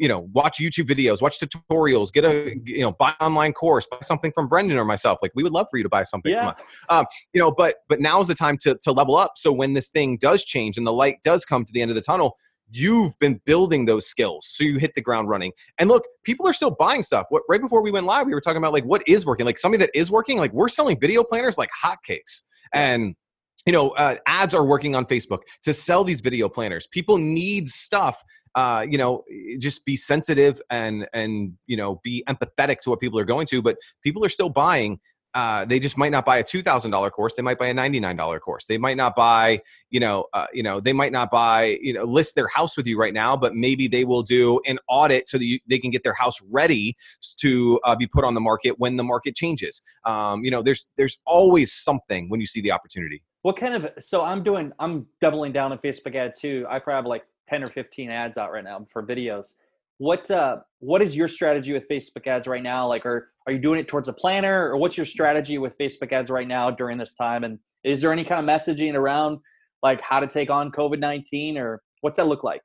you 0.00 0.08
know 0.08 0.28
watch 0.32 0.58
youtube 0.58 0.86
videos 0.86 1.20
watch 1.20 1.38
tutorials 1.40 2.12
get 2.12 2.24
a 2.24 2.56
you 2.64 2.80
know 2.80 2.92
buy 2.92 3.12
online 3.20 3.52
course 3.52 3.88
buy 3.90 3.98
something 4.02 4.30
from 4.32 4.48
brandon 4.48 4.78
or 4.78 4.84
myself. 4.84 5.18
Like 5.20 5.32
we 5.34 5.42
would 5.42 5.52
love 5.52 5.66
for 5.70 5.76
you 5.76 5.82
to 5.82 5.88
buy 5.88 6.04
something 6.04 6.32
yeah. 6.32 6.40
from 6.40 6.48
us. 6.48 6.62
Um, 6.88 7.06
you 7.32 7.40
know 7.40 7.50
but 7.50 7.76
but 7.88 8.00
now 8.00 8.20
is 8.20 8.28
the 8.28 8.34
time 8.34 8.56
to 8.58 8.76
to 8.82 8.92
level 8.92 9.16
up. 9.16 9.32
So 9.36 9.52
when 9.52 9.74
this 9.74 9.88
thing 9.88 10.16
does 10.16 10.44
change 10.44 10.78
and 10.78 10.86
the 10.86 10.92
light 10.92 11.16
does 11.22 11.44
come 11.44 11.64
to 11.64 11.72
the 11.72 11.82
end 11.82 11.90
of 11.90 11.96
the 11.96 12.02
tunnel 12.02 12.36
you've 12.70 13.18
been 13.18 13.40
building 13.44 13.84
those 13.84 14.06
skills. 14.06 14.46
So 14.46 14.64
you 14.64 14.78
hit 14.78 14.94
the 14.94 15.00
ground 15.00 15.28
running. 15.28 15.52
And 15.78 15.88
look 15.88 16.04
people 16.24 16.46
are 16.46 16.52
still 16.52 16.70
buying 16.70 17.02
stuff. 17.02 17.26
What, 17.28 17.42
right 17.48 17.60
before 17.60 17.82
we 17.82 17.90
went 17.90 18.06
live 18.06 18.26
we 18.26 18.32
were 18.32 18.40
talking 18.40 18.58
about 18.58 18.72
like 18.72 18.84
what 18.84 19.02
is 19.06 19.26
working. 19.26 19.44
Like 19.44 19.58
something 19.58 19.80
that 19.80 19.90
is 19.94 20.10
working 20.10 20.38
like 20.38 20.52
we're 20.52 20.68
selling 20.68 20.98
video 20.98 21.24
planners 21.24 21.58
like 21.58 21.70
hotcakes. 21.84 22.42
And 22.72 23.16
you 23.66 23.72
know 23.72 23.90
uh, 23.90 24.16
ads 24.26 24.54
are 24.54 24.64
working 24.64 24.94
on 24.94 25.04
facebook 25.04 25.40
to 25.62 25.72
sell 25.72 26.04
these 26.04 26.20
video 26.20 26.48
planners 26.48 26.86
people 26.86 27.18
need 27.18 27.68
stuff 27.68 28.22
uh, 28.56 28.84
you 28.88 28.98
know 28.98 29.22
just 29.58 29.84
be 29.84 29.96
sensitive 29.96 30.60
and 30.70 31.06
and 31.12 31.52
you 31.66 31.76
know 31.76 32.00
be 32.02 32.24
empathetic 32.28 32.80
to 32.80 32.90
what 32.90 33.00
people 33.00 33.18
are 33.18 33.24
going 33.24 33.46
to 33.46 33.62
but 33.62 33.76
people 34.02 34.24
are 34.24 34.28
still 34.28 34.48
buying 34.48 34.98
uh, 35.34 35.64
they 35.64 35.78
just 35.78 35.96
might 35.96 36.10
not 36.10 36.24
buy 36.24 36.38
a 36.38 36.44
two 36.44 36.62
thousand 36.62 36.90
dollar 36.90 37.10
course. 37.10 37.34
They 37.34 37.42
might 37.42 37.58
buy 37.58 37.68
a 37.68 37.74
ninety 37.74 38.00
nine 38.00 38.16
dollar 38.16 38.40
course. 38.40 38.66
They 38.66 38.78
might 38.78 38.96
not 38.96 39.14
buy, 39.14 39.60
you 39.90 40.00
know, 40.00 40.26
uh, 40.32 40.46
you 40.52 40.62
know, 40.62 40.80
they 40.80 40.92
might 40.92 41.12
not 41.12 41.30
buy, 41.30 41.78
you 41.80 41.92
know, 41.92 42.04
list 42.04 42.34
their 42.34 42.48
house 42.48 42.76
with 42.76 42.86
you 42.86 42.98
right 42.98 43.14
now, 43.14 43.36
but 43.36 43.54
maybe 43.54 43.86
they 43.86 44.04
will 44.04 44.22
do 44.22 44.60
an 44.66 44.78
audit 44.88 45.28
so 45.28 45.38
that 45.38 45.44
you, 45.44 45.60
they 45.68 45.78
can 45.78 45.90
get 45.90 46.02
their 46.02 46.14
house 46.14 46.40
ready 46.50 46.96
to 47.38 47.80
uh, 47.84 47.94
be 47.94 48.06
put 48.06 48.24
on 48.24 48.34
the 48.34 48.40
market 48.40 48.78
when 48.78 48.96
the 48.96 49.04
market 49.04 49.36
changes. 49.36 49.82
Um, 50.04 50.44
you 50.44 50.50
know, 50.50 50.62
there's 50.62 50.86
there's 50.96 51.18
always 51.26 51.72
something 51.72 52.28
when 52.28 52.40
you 52.40 52.46
see 52.46 52.60
the 52.60 52.72
opportunity. 52.72 53.22
What 53.42 53.56
kind 53.56 53.74
of 53.74 53.88
so 54.00 54.22
I'm 54.22 54.42
doing 54.42 54.72
I'm 54.78 55.06
doubling 55.20 55.52
down 55.52 55.72
on 55.72 55.78
Facebook 55.78 56.14
ad 56.14 56.34
too. 56.38 56.66
I 56.68 56.78
probably 56.78 56.96
have 56.96 57.06
like 57.06 57.24
10 57.48 57.64
or 57.64 57.68
15 57.68 58.10
ads 58.10 58.38
out 58.38 58.52
right 58.52 58.64
now 58.64 58.84
for 58.90 59.02
videos. 59.02 59.54
What 59.98 60.30
uh 60.30 60.58
what 60.80 61.02
is 61.02 61.16
your 61.16 61.28
strategy 61.28 61.72
with 61.72 61.88
Facebook 61.88 62.26
ads 62.26 62.46
right 62.46 62.62
now? 62.62 62.86
Like 62.86 63.06
are 63.06 63.30
are 63.46 63.52
you 63.52 63.58
doing 63.58 63.80
it 63.80 63.88
towards 63.88 64.08
a 64.08 64.12
planner 64.12 64.68
or 64.68 64.76
what's 64.76 64.96
your 64.96 65.06
strategy 65.06 65.58
with 65.58 65.76
Facebook 65.78 66.12
ads 66.12 66.30
right 66.30 66.48
now 66.48 66.70
during 66.70 66.98
this 66.98 67.14
time 67.14 67.44
and 67.44 67.58
is 67.82 68.02
there 68.02 68.12
any 68.12 68.24
kind 68.24 68.40
of 68.40 68.46
messaging 68.46 68.94
around 68.94 69.38
like 69.82 70.00
how 70.02 70.20
to 70.20 70.26
take 70.26 70.50
on 70.50 70.70
COVID-19 70.70 71.56
or 71.56 71.82
what's 72.02 72.18
that 72.18 72.26
look 72.26 72.44
like? 72.44 72.60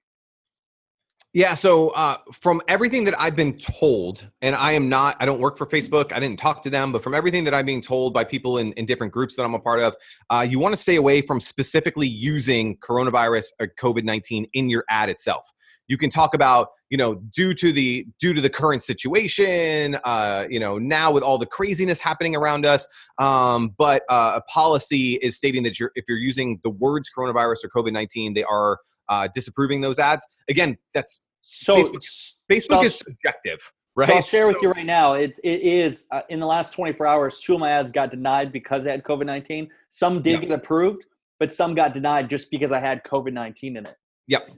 Yeah. 1.36 1.54
So, 1.54 1.90
uh, 1.90 2.16
from 2.32 2.62
everything 2.70 3.04
that 3.04 3.20
I've 3.20 3.36
been 3.36 3.58
told, 3.58 4.26
and 4.42 4.56
I 4.56 4.72
am 4.72 4.88
not, 4.88 5.18
I 5.20 5.26
don't 5.26 5.42
work 5.42 5.58
for 5.58 5.68
Facebook, 5.68 6.14
I 6.14 6.20
didn't 6.22 6.40
talk 6.40 6.62
to 6.62 6.70
them, 6.70 6.94
but 6.94 7.04
from 7.04 7.14
everything 7.14 7.44
that 7.44 7.54
I'm 7.54 7.66
being 7.66 7.82
told 7.82 8.14
by 8.14 8.24
people 8.24 8.58
in, 8.58 8.72
in 8.74 8.86
different 8.86 9.12
groups 9.12 9.36
that 9.36 9.44
I'm 9.44 9.54
a 9.54 9.60
part 9.60 9.82
of, 9.82 9.98
uh, 10.30 10.48
you 10.50 10.60
want 10.60 10.72
to 10.72 10.78
stay 10.78 10.96
away 10.96 11.20
from 11.20 11.42
specifically 11.42 12.08
using 12.08 12.78
coronavirus 12.78 13.48
or 13.60 13.68
COVID 13.68 14.06
19 14.06 14.48
in 14.54 14.70
your 14.70 14.86
ad 14.90 15.10
itself. 15.10 15.52
You 15.90 15.98
can 15.98 16.10
talk 16.10 16.34
about, 16.36 16.70
you 16.90 16.98
know, 16.98 17.16
due 17.16 17.54
to 17.56 17.74
the 17.74 18.08
due 18.18 18.34
to 18.34 18.40
the 18.40 18.50
current 18.50 18.82
situation, 18.82 19.96
uh, 20.06 20.48
you 20.50 20.62
know, 20.62 20.78
now 20.78 21.12
with 21.12 21.22
all 21.22 21.38
the 21.38 21.46
craziness 21.46 22.00
happening 22.00 22.38
around 22.38 22.66
us, 22.66 22.88
um, 23.18 23.76
but 23.78 24.04
uh, 24.08 24.40
a 24.40 24.42
policy 24.50 25.16
is 25.16 25.36
stating 25.36 25.64
that 25.64 25.82
you're, 25.82 25.92
if 25.96 26.06
you're 26.08 26.18
using 26.18 26.62
the 26.64 26.70
words 26.70 27.10
coronavirus 27.16 27.66
or 27.66 27.70
COVID 27.76 27.92
nineteen, 27.92 28.34
they 28.34 28.46
are 28.46 28.80
uh, 29.10 29.28
disapproving 29.34 29.82
those 29.82 30.00
ads. 30.00 30.26
Again, 30.50 30.78
that's 30.94 31.26
so 31.42 31.78
Facebook, 31.78 32.06
Facebook 32.52 32.84
is 32.84 32.98
subjective, 32.98 33.72
right? 33.96 34.10
So 34.10 34.16
I'll 34.16 34.22
share 34.22 34.46
so, 34.46 34.54
with 34.54 34.62
you 34.62 34.72
right 34.72 34.86
now. 34.86 35.14
It 35.14 35.40
it 35.44 35.62
is 35.62 36.08
uh, 36.12 36.22
in 36.30 36.40
the 36.40 36.46
last 36.46 36.74
24 36.74 37.06
hours. 37.06 37.40
Two 37.40 37.54
of 37.54 37.60
my 37.60 37.70
ads 37.70 37.92
got 37.92 38.12
denied 38.12 38.52
because 38.52 38.84
they 38.84 38.92
had 38.92 39.04
COVID 39.04 39.26
19. 39.26 39.70
Some 39.90 40.22
did 40.22 40.34
yeah. 40.34 40.40
get 40.40 40.52
approved, 40.52 41.06
but 41.40 41.52
some 41.52 41.76
got 41.76 41.94
denied 41.94 42.30
just 42.30 42.50
because 42.52 42.72
I 42.72 42.80
had 42.80 43.04
COVID 43.04 43.34
19 43.34 43.78
in 43.78 43.86
it. 43.86 43.96
Yep. 44.28 44.50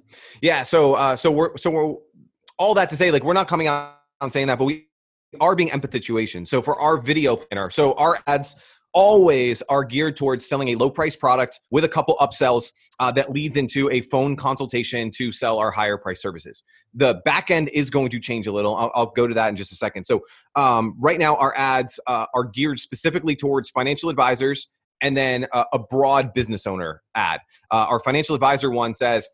Yeah. 0.41 0.63
So 0.63 0.93
uh, 0.93 1.15
so 1.15 1.31
we're 1.31 1.57
so 1.57 1.69
we're 1.69 1.95
all 2.57 2.73
that 2.75 2.89
to 2.89 2.97
say 2.97 3.11
like 3.11 3.23
we're 3.23 3.33
not 3.33 3.47
coming 3.47 3.67
out 3.67 3.99
on 4.21 4.29
saying 4.29 4.47
that, 4.47 4.57
but 4.57 4.65
we 4.65 4.87
are 5.41 5.55
being 5.55 5.69
empathituation. 5.69 6.47
So 6.47 6.61
for 6.61 6.79
our 6.79 6.97
video 6.97 7.35
planner, 7.35 7.69
so 7.69 7.93
our 7.93 8.19
ads 8.27 8.55
always 8.94 9.62
are 9.63 9.84
geared 9.84 10.15
towards 10.15 10.48
selling 10.48 10.70
a 10.70 10.75
low 10.75 10.89
price 10.89 11.15
product 11.15 11.60
with 11.72 11.84
a 11.84 11.89
couple 11.89 12.15
upsells 12.17 12.72
uh, 13.00 13.12
that 13.12 13.32
leads 13.32 13.58
into 13.58 13.89
a 13.89 14.01
phone 14.01 14.36
consultation 14.36 15.12
to 15.12 15.32
sell 15.32 15.60
our 15.60 15.72
higher 15.72 15.98
price 15.98 16.22
services. 16.22 16.63
The 16.94 17.22
back 17.25 17.51
end 17.51 17.70
is 17.70 17.89
going 17.89 18.10
to 18.10 18.20
change 18.20 18.48
a 18.48 18.51
little. 18.51 18.75
I'll, 18.75 18.91
I'll 18.96 19.12
go 19.12 19.27
to 19.27 19.34
that 19.34 19.50
in 19.50 19.56
just 19.56 19.72
a 19.72 19.75
second. 19.75 20.06
So, 20.06 20.22
um, 20.56 20.96
right 21.00 21.20
now, 21.20 21.36
our 21.36 21.56
ads 21.58 22.00
uh, 22.08 22.25
are 22.34 22.44
geared 22.44 22.79
specifically 22.79 23.36
towards 23.36 23.70
financial 23.70 24.10
advisors 24.10 24.70
and 25.01 25.15
then 25.15 25.46
uh, 25.51 25.65
a 25.74 25.79
broad 25.79 26.34
business 26.34 26.65
owner 26.65 27.03
ad. 27.13 27.41
Uh, 27.70 27.86
our 27.89 28.00
financial 28.00 28.34
advisor 28.34 28.72
one 28.72 28.94
says, 28.94 29.27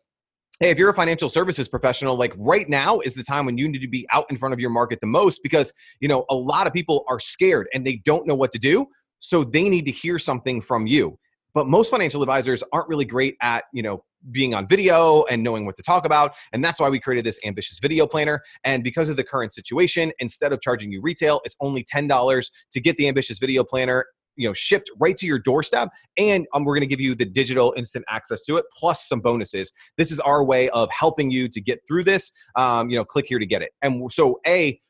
hey 0.60 0.70
if 0.70 0.78
you're 0.78 0.90
a 0.90 0.94
financial 0.94 1.28
services 1.28 1.68
professional 1.68 2.16
like 2.16 2.32
right 2.38 2.68
now 2.68 3.00
is 3.00 3.14
the 3.14 3.24
time 3.24 3.44
when 3.44 3.58
you 3.58 3.68
need 3.68 3.80
to 3.80 3.88
be 3.88 4.06
out 4.12 4.24
in 4.30 4.36
front 4.36 4.52
of 4.52 4.60
your 4.60 4.70
market 4.70 5.00
the 5.00 5.06
most 5.06 5.42
because 5.42 5.72
you 5.98 6.06
know 6.06 6.24
a 6.30 6.34
lot 6.34 6.66
of 6.66 6.72
people 6.72 7.04
are 7.08 7.18
scared 7.18 7.66
and 7.74 7.84
they 7.84 7.96
don't 7.96 8.24
know 8.24 8.36
what 8.36 8.52
to 8.52 8.58
do 8.58 8.86
so 9.18 9.44
they 9.44 9.68
need 9.68 9.84
to 9.86 9.90
hear 9.90 10.18
something 10.18 10.60
from 10.60 10.86
you. 10.86 11.18
But 11.54 11.68
most 11.68 11.90
financial 11.90 12.22
advisors 12.22 12.64
aren't 12.72 12.88
really 12.88 13.04
great 13.04 13.36
at 13.40 13.64
you 13.72 13.82
know 13.82 14.04
being 14.30 14.54
on 14.54 14.66
video 14.66 15.24
and 15.24 15.42
knowing 15.42 15.66
what 15.66 15.76
to 15.76 15.82
talk 15.82 16.06
about. 16.06 16.34
And 16.52 16.64
that's 16.64 16.80
why 16.80 16.88
we 16.88 16.98
created 16.98 17.24
this 17.24 17.38
ambitious 17.44 17.78
video 17.78 18.06
planner. 18.06 18.40
And 18.64 18.82
because 18.82 19.08
of 19.08 19.16
the 19.16 19.24
current 19.24 19.52
situation 19.52 20.12
instead 20.18 20.52
of 20.52 20.62
charging 20.62 20.90
you 20.90 21.02
retail 21.02 21.42
it's 21.44 21.54
only 21.60 21.84
$10 21.84 22.50
to 22.72 22.80
get 22.80 22.96
the 22.96 23.06
ambitious 23.06 23.38
video 23.38 23.64
planner 23.64 24.06
you 24.36 24.48
know 24.48 24.52
shipped 24.52 24.90
right 25.00 25.16
to 25.16 25.26
your 25.26 25.38
doorstep. 25.38 25.90
And 26.16 26.46
um, 26.52 26.64
we're 26.64 26.74
going 26.74 26.88
to 26.88 26.88
give 26.88 27.00
you 27.00 27.14
the 27.14 27.24
digital 27.24 27.74
instant 27.76 28.04
access 28.08 28.44
to 28.46 28.56
it 28.56 28.64
plus 28.76 29.06
some 29.06 29.20
bonuses. 29.20 29.72
This 29.96 30.10
is 30.10 30.20
our 30.20 30.44
way 30.44 30.68
of 30.70 30.90
helping 30.90 31.30
you 31.30 31.48
to 31.48 31.60
get 31.60 31.80
through 31.86 32.04
this 32.04 32.32
um, 32.56 32.90
you 32.90 32.96
know 32.96 33.04
click 33.04 33.26
here 33.28 33.38
to 33.38 33.46
get 33.46 33.62
it. 33.62 33.70
And 33.82 34.10
so 34.10 34.40
a 34.46 34.80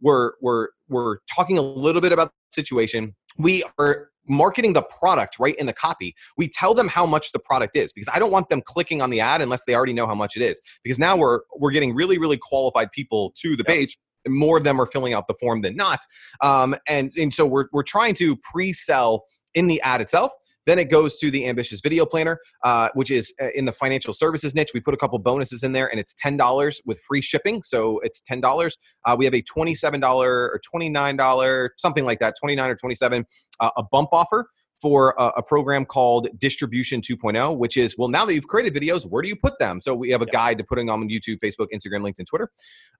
we're 0.00 0.32
we're 0.40 0.68
we're 0.88 1.18
talking 1.34 1.58
a 1.58 1.62
little 1.62 2.00
bit 2.00 2.12
about 2.12 2.28
the 2.28 2.54
situation 2.54 3.14
we 3.36 3.64
are 3.78 4.10
marketing 4.26 4.72
the 4.72 4.82
product 4.82 5.38
right 5.38 5.54
in 5.56 5.66
the 5.66 5.72
copy. 5.72 6.14
We 6.36 6.48
tell 6.48 6.74
them 6.74 6.88
how 6.88 7.06
much 7.06 7.32
the 7.32 7.38
product 7.38 7.76
is 7.76 7.92
because 7.92 8.08
I 8.12 8.18
don't 8.18 8.30
want 8.30 8.48
them 8.48 8.62
clicking 8.62 9.02
on 9.02 9.10
the 9.10 9.20
ad 9.20 9.42
unless 9.42 9.64
they 9.64 9.74
already 9.74 9.92
know 9.92 10.06
how 10.06 10.14
much 10.14 10.36
it 10.36 10.42
is. 10.42 10.60
Because 10.82 10.98
now 10.98 11.16
we're 11.16 11.40
we're 11.56 11.70
getting 11.70 11.94
really 11.94 12.18
really 12.18 12.38
qualified 12.38 12.92
people 12.92 13.32
to 13.42 13.56
the 13.56 13.64
yep. 13.66 13.76
page. 13.76 13.98
More 14.26 14.56
of 14.56 14.64
them 14.64 14.80
are 14.80 14.86
filling 14.86 15.12
out 15.12 15.28
the 15.28 15.34
form 15.38 15.60
than 15.60 15.76
not, 15.76 16.00
um, 16.40 16.74
and 16.88 17.12
and 17.16 17.32
so 17.32 17.44
we're 17.44 17.66
we're 17.72 17.82
trying 17.82 18.14
to 18.14 18.36
pre-sell 18.36 19.24
in 19.54 19.66
the 19.66 19.80
ad 19.82 20.00
itself. 20.00 20.32
Then 20.66 20.78
it 20.78 20.90
goes 20.90 21.18
to 21.18 21.30
the 21.30 21.46
ambitious 21.46 21.80
video 21.80 22.06
planner, 22.06 22.38
uh, 22.64 22.88
which 22.94 23.10
is 23.10 23.34
uh, 23.40 23.48
in 23.54 23.64
the 23.64 23.72
financial 23.72 24.12
services 24.12 24.54
niche. 24.54 24.70
We 24.74 24.80
put 24.80 24.94
a 24.94 24.96
couple 24.96 25.18
bonuses 25.18 25.62
in 25.62 25.72
there, 25.72 25.88
and 25.88 26.00
it's 26.00 26.14
ten 26.14 26.36
dollars 26.36 26.80
with 26.86 27.00
free 27.00 27.20
shipping. 27.20 27.62
So 27.62 28.00
it's 28.00 28.20
ten 28.20 28.40
dollars. 28.40 28.76
Uh, 29.04 29.14
we 29.18 29.24
have 29.24 29.34
a 29.34 29.42
twenty-seven 29.42 30.00
dollar 30.00 30.50
or 30.50 30.60
twenty-nine 30.68 31.16
dollar, 31.16 31.72
something 31.76 32.04
like 32.04 32.20
that, 32.20 32.34
twenty-nine 32.40 32.70
or 32.70 32.76
twenty-seven, 32.76 33.26
uh, 33.60 33.70
a 33.76 33.82
bump 33.82 34.10
offer 34.12 34.46
for 34.80 35.14
a, 35.18 35.28
a, 35.38 35.42
program 35.42 35.86
called 35.86 36.28
Distribution 36.38 37.00
2.0, 37.00 37.56
which 37.56 37.78
is 37.78 37.96
well, 37.96 38.08
now 38.08 38.26
that 38.26 38.34
you've 38.34 38.48
created 38.48 38.74
videos, 38.74 39.06
where 39.06 39.22
do 39.22 39.28
you 39.28 39.36
put 39.36 39.58
them? 39.58 39.80
So 39.80 39.94
we 39.94 40.10
have 40.10 40.20
a 40.20 40.26
guide 40.26 40.58
to 40.58 40.64
putting 40.64 40.88
them 40.88 41.00
on 41.00 41.08
YouTube, 41.08 41.38
Facebook, 41.38 41.68
Instagram, 41.72 42.02
LinkedIn, 42.02 42.26
Twitter, 42.26 42.50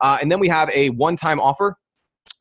uh, 0.01 0.17
and 0.21 0.33
then 0.33 0.41
we 0.41 0.49
have 0.49 0.71
a 0.71 0.89
one-time 0.91 1.39
offer 1.41 1.77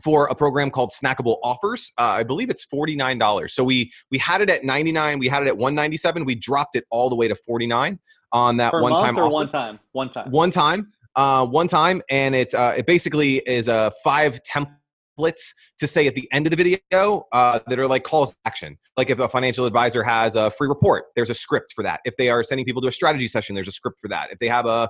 for 0.03 0.27
a 0.27 0.35
program 0.35 0.69
called 0.69 0.91
Snackable 0.91 1.37
Offers. 1.43 1.91
Uh, 1.97 2.03
I 2.03 2.23
believe 2.23 2.49
it's 2.49 2.65
forty 2.65 2.95
nine 2.95 3.17
dollars. 3.17 3.53
So 3.53 3.63
we 3.63 3.91
we 4.11 4.17
had 4.17 4.41
it 4.41 4.49
at 4.49 4.63
ninety 4.63 4.91
nine. 4.91 5.19
We 5.19 5.27
had 5.27 5.43
it 5.43 5.47
at 5.47 5.57
one 5.57 5.75
ninety 5.75 5.97
seven. 5.97 6.25
We 6.25 6.35
dropped 6.35 6.75
it 6.75 6.85
all 6.89 7.09
the 7.09 7.15
way 7.15 7.27
to 7.27 7.35
forty 7.35 7.67
nine 7.67 7.99
on 8.31 8.57
that 8.57 8.73
one 8.73 8.93
time. 8.93 9.17
Or 9.17 9.29
one 9.29 9.49
time, 9.49 9.79
one 9.93 10.09
time, 10.09 10.31
one 10.31 10.51
time, 10.51 10.91
uh, 11.15 11.45
one 11.45 11.67
time, 11.67 12.01
and 12.09 12.35
it 12.35 12.53
uh, 12.53 12.73
it 12.75 12.85
basically 12.85 13.37
is 13.37 13.67
a 13.67 13.91
five 14.03 14.41
temp 14.43 14.69
templates 15.17 15.53
to 15.79 15.87
say 15.87 16.07
at 16.07 16.15
the 16.15 16.27
end 16.31 16.45
of 16.45 16.51
the 16.51 16.57
video 16.57 17.25
uh, 17.31 17.59
that 17.67 17.79
are 17.79 17.87
like 17.87 18.03
calls 18.03 18.31
to 18.31 18.37
action. 18.45 18.77
Like 18.97 19.09
if 19.09 19.19
a 19.19 19.27
financial 19.27 19.65
advisor 19.65 20.03
has 20.03 20.35
a 20.35 20.49
free 20.49 20.67
report, 20.67 21.05
there's 21.15 21.29
a 21.29 21.33
script 21.33 21.73
for 21.73 21.83
that. 21.83 22.01
If 22.05 22.15
they 22.17 22.29
are 22.29 22.43
sending 22.43 22.65
people 22.65 22.81
to 22.83 22.87
a 22.87 22.91
strategy 22.91 23.27
session, 23.27 23.55
there's 23.55 23.67
a 23.67 23.71
script 23.71 23.99
for 23.99 24.07
that. 24.09 24.31
If 24.31 24.39
they 24.39 24.47
have 24.47 24.65
a, 24.65 24.89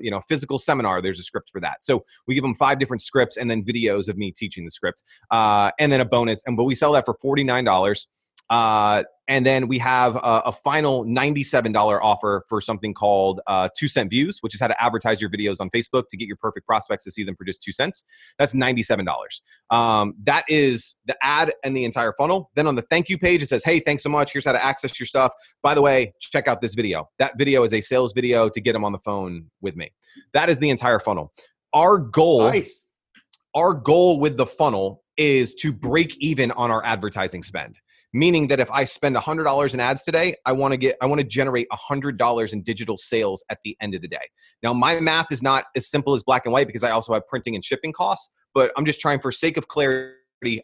you 0.00 0.10
know 0.10 0.20
physical 0.28 0.58
seminar, 0.58 1.00
there's 1.02 1.18
a 1.18 1.22
script 1.22 1.50
for 1.50 1.60
that. 1.60 1.84
So 1.84 2.04
we 2.26 2.34
give 2.34 2.42
them 2.42 2.54
five 2.54 2.78
different 2.78 3.02
scripts 3.02 3.36
and 3.36 3.50
then 3.50 3.64
videos 3.64 4.08
of 4.08 4.16
me 4.16 4.32
teaching 4.32 4.64
the 4.64 4.70
script, 4.70 5.02
uh, 5.30 5.70
and 5.78 5.92
then 5.92 6.00
a 6.00 6.04
bonus. 6.04 6.42
And 6.46 6.56
but 6.56 6.64
we 6.64 6.74
sell 6.74 6.92
that 6.92 7.04
for 7.04 7.16
forty 7.20 7.44
nine 7.44 7.64
dollars. 7.64 8.08
Uh, 8.52 9.02
and 9.28 9.46
then 9.46 9.66
we 9.66 9.78
have 9.78 10.14
a, 10.14 10.42
a, 10.44 10.52
final 10.52 11.06
$97 11.06 11.74
offer 12.02 12.44
for 12.50 12.60
something 12.60 12.92
called 12.92 13.40
uh, 13.46 13.70
two 13.74 13.88
cent 13.88 14.10
views, 14.10 14.40
which 14.42 14.54
is 14.54 14.60
how 14.60 14.68
to 14.68 14.82
advertise 14.82 15.22
your 15.22 15.30
videos 15.30 15.58
on 15.58 15.70
Facebook 15.70 16.02
to 16.10 16.18
get 16.18 16.28
your 16.28 16.36
perfect 16.36 16.66
prospects 16.66 17.02
to 17.04 17.10
see 17.10 17.24
them 17.24 17.34
for 17.34 17.46
just 17.46 17.62
two 17.62 17.72
cents. 17.72 18.04
That's 18.38 18.52
$97. 18.52 19.06
Um, 19.70 20.12
that 20.24 20.44
is 20.48 20.96
the 21.06 21.16
ad 21.22 21.54
and 21.64 21.74
the 21.74 21.86
entire 21.86 22.12
funnel. 22.18 22.50
Then 22.54 22.66
on 22.66 22.74
the 22.74 22.82
thank 22.82 23.08
you 23.08 23.16
page, 23.16 23.42
it 23.42 23.46
says, 23.46 23.64
Hey, 23.64 23.80
thanks 23.80 24.02
so 24.02 24.10
much. 24.10 24.34
Here's 24.34 24.44
how 24.44 24.52
to 24.52 24.62
access 24.62 25.00
your 25.00 25.06
stuff. 25.06 25.32
By 25.62 25.72
the 25.72 25.80
way, 25.80 26.12
check 26.20 26.46
out 26.46 26.60
this 26.60 26.74
video. 26.74 27.08
That 27.18 27.38
video 27.38 27.62
is 27.62 27.72
a 27.72 27.80
sales 27.80 28.12
video 28.12 28.50
to 28.50 28.60
get 28.60 28.74
them 28.74 28.84
on 28.84 28.92
the 28.92 28.98
phone 28.98 29.46
with 29.62 29.76
me. 29.76 29.92
That 30.34 30.50
is 30.50 30.58
the 30.58 30.68
entire 30.68 30.98
funnel. 30.98 31.32
Our 31.72 31.96
goal, 31.96 32.50
nice. 32.50 32.86
our 33.56 33.72
goal 33.72 34.20
with 34.20 34.36
the 34.36 34.44
funnel 34.44 35.02
is 35.16 35.54
to 35.54 35.72
break 35.72 36.18
even 36.18 36.50
on 36.50 36.70
our 36.70 36.84
advertising 36.84 37.42
spend 37.42 37.78
meaning 38.12 38.48
that 38.48 38.60
if 38.60 38.70
I 38.70 38.84
spend 38.84 39.16
$100 39.16 39.74
in 39.74 39.80
ads 39.80 40.02
today, 40.02 40.34
I 40.44 40.52
want 40.52 40.72
to 40.72 40.76
get 40.76 40.96
I 41.00 41.06
want 41.06 41.20
to 41.20 41.26
generate 41.26 41.66
$100 41.72 42.52
in 42.52 42.62
digital 42.62 42.96
sales 42.96 43.44
at 43.50 43.58
the 43.64 43.76
end 43.80 43.94
of 43.94 44.02
the 44.02 44.08
day. 44.08 44.28
Now, 44.62 44.72
my 44.72 45.00
math 45.00 45.32
is 45.32 45.42
not 45.42 45.64
as 45.76 45.90
simple 45.90 46.14
as 46.14 46.22
black 46.22 46.44
and 46.44 46.52
white 46.52 46.66
because 46.66 46.84
I 46.84 46.90
also 46.90 47.14
have 47.14 47.26
printing 47.26 47.54
and 47.54 47.64
shipping 47.64 47.92
costs, 47.92 48.32
but 48.54 48.72
I'm 48.76 48.84
just 48.84 49.00
trying 49.00 49.20
for 49.20 49.32
sake 49.32 49.56
of 49.56 49.68
clarity 49.68 50.16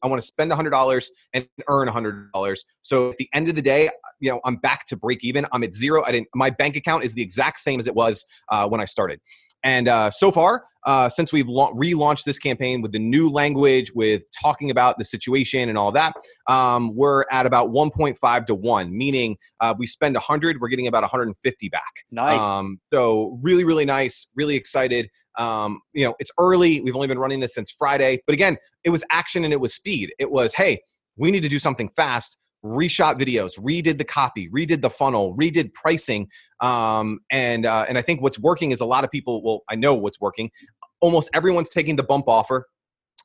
I 0.02 0.08
want 0.08 0.20
to 0.20 0.26
spend 0.26 0.50
$100 0.50 1.06
and 1.34 1.46
earn 1.68 1.88
$100. 1.88 2.58
So 2.82 3.10
at 3.10 3.16
the 3.16 3.28
end 3.32 3.48
of 3.48 3.54
the 3.54 3.62
day, 3.62 3.90
you 4.20 4.30
know, 4.30 4.40
I'm 4.44 4.56
back 4.56 4.84
to 4.86 4.96
break 4.96 5.22
even. 5.22 5.46
I'm 5.52 5.62
at 5.62 5.74
zero. 5.74 6.02
I 6.04 6.12
didn't. 6.12 6.28
My 6.34 6.50
bank 6.50 6.76
account 6.76 7.04
is 7.04 7.14
the 7.14 7.22
exact 7.22 7.60
same 7.60 7.78
as 7.78 7.86
it 7.86 7.94
was 7.94 8.24
uh, 8.50 8.68
when 8.68 8.80
I 8.80 8.84
started. 8.84 9.20
And 9.64 9.88
uh, 9.88 10.10
so 10.10 10.30
far, 10.30 10.64
uh, 10.86 11.08
since 11.08 11.32
we've 11.32 11.48
la- 11.48 11.72
relaunched 11.72 12.24
this 12.24 12.38
campaign 12.38 12.80
with 12.80 12.92
the 12.92 12.98
new 12.98 13.28
language, 13.28 13.92
with 13.94 14.24
talking 14.40 14.70
about 14.70 14.98
the 14.98 15.04
situation 15.04 15.68
and 15.68 15.76
all 15.76 15.92
that, 15.92 16.14
um, 16.46 16.94
we're 16.94 17.24
at 17.30 17.44
about 17.44 17.70
1.5 17.70 18.46
to 18.46 18.54
1, 18.54 18.96
meaning 18.96 19.36
uh, 19.60 19.74
we 19.76 19.86
spend 19.86 20.14
100, 20.14 20.60
we're 20.60 20.68
getting 20.68 20.86
about 20.86 21.02
150 21.02 21.68
back. 21.68 21.82
Nice. 22.10 22.38
Um, 22.38 22.80
so, 22.92 23.38
really, 23.42 23.64
really 23.64 23.84
nice, 23.84 24.30
really 24.36 24.54
excited. 24.54 25.10
Um, 25.36 25.80
you 25.92 26.04
know, 26.04 26.14
it's 26.18 26.30
early. 26.38 26.80
We've 26.80 26.96
only 26.96 27.06
been 27.08 27.18
running 27.18 27.40
this 27.40 27.54
since 27.54 27.70
Friday. 27.70 28.20
But 28.26 28.34
again, 28.34 28.56
it 28.84 28.90
was 28.90 29.04
action 29.10 29.44
and 29.44 29.52
it 29.52 29.60
was 29.60 29.74
speed. 29.74 30.12
It 30.18 30.30
was, 30.30 30.54
hey, 30.54 30.80
we 31.16 31.30
need 31.30 31.42
to 31.42 31.48
do 31.48 31.58
something 31.58 31.88
fast 31.90 32.38
reshot 32.64 33.18
videos 33.18 33.58
redid 33.58 33.98
the 33.98 34.04
copy 34.04 34.48
redid 34.50 34.82
the 34.82 34.90
funnel 34.90 35.36
redid 35.36 35.72
pricing 35.74 36.28
um, 36.60 37.20
and 37.30 37.66
uh, 37.66 37.84
and 37.88 37.96
i 37.96 38.02
think 38.02 38.20
what's 38.20 38.38
working 38.38 38.72
is 38.72 38.80
a 38.80 38.86
lot 38.86 39.04
of 39.04 39.10
people 39.10 39.42
well 39.42 39.62
i 39.68 39.74
know 39.74 39.94
what's 39.94 40.20
working. 40.20 40.50
Almost 41.00 41.30
everyone's 41.32 41.70
taking 41.70 41.94
the 41.94 42.02
bump 42.02 42.24
offer 42.26 42.66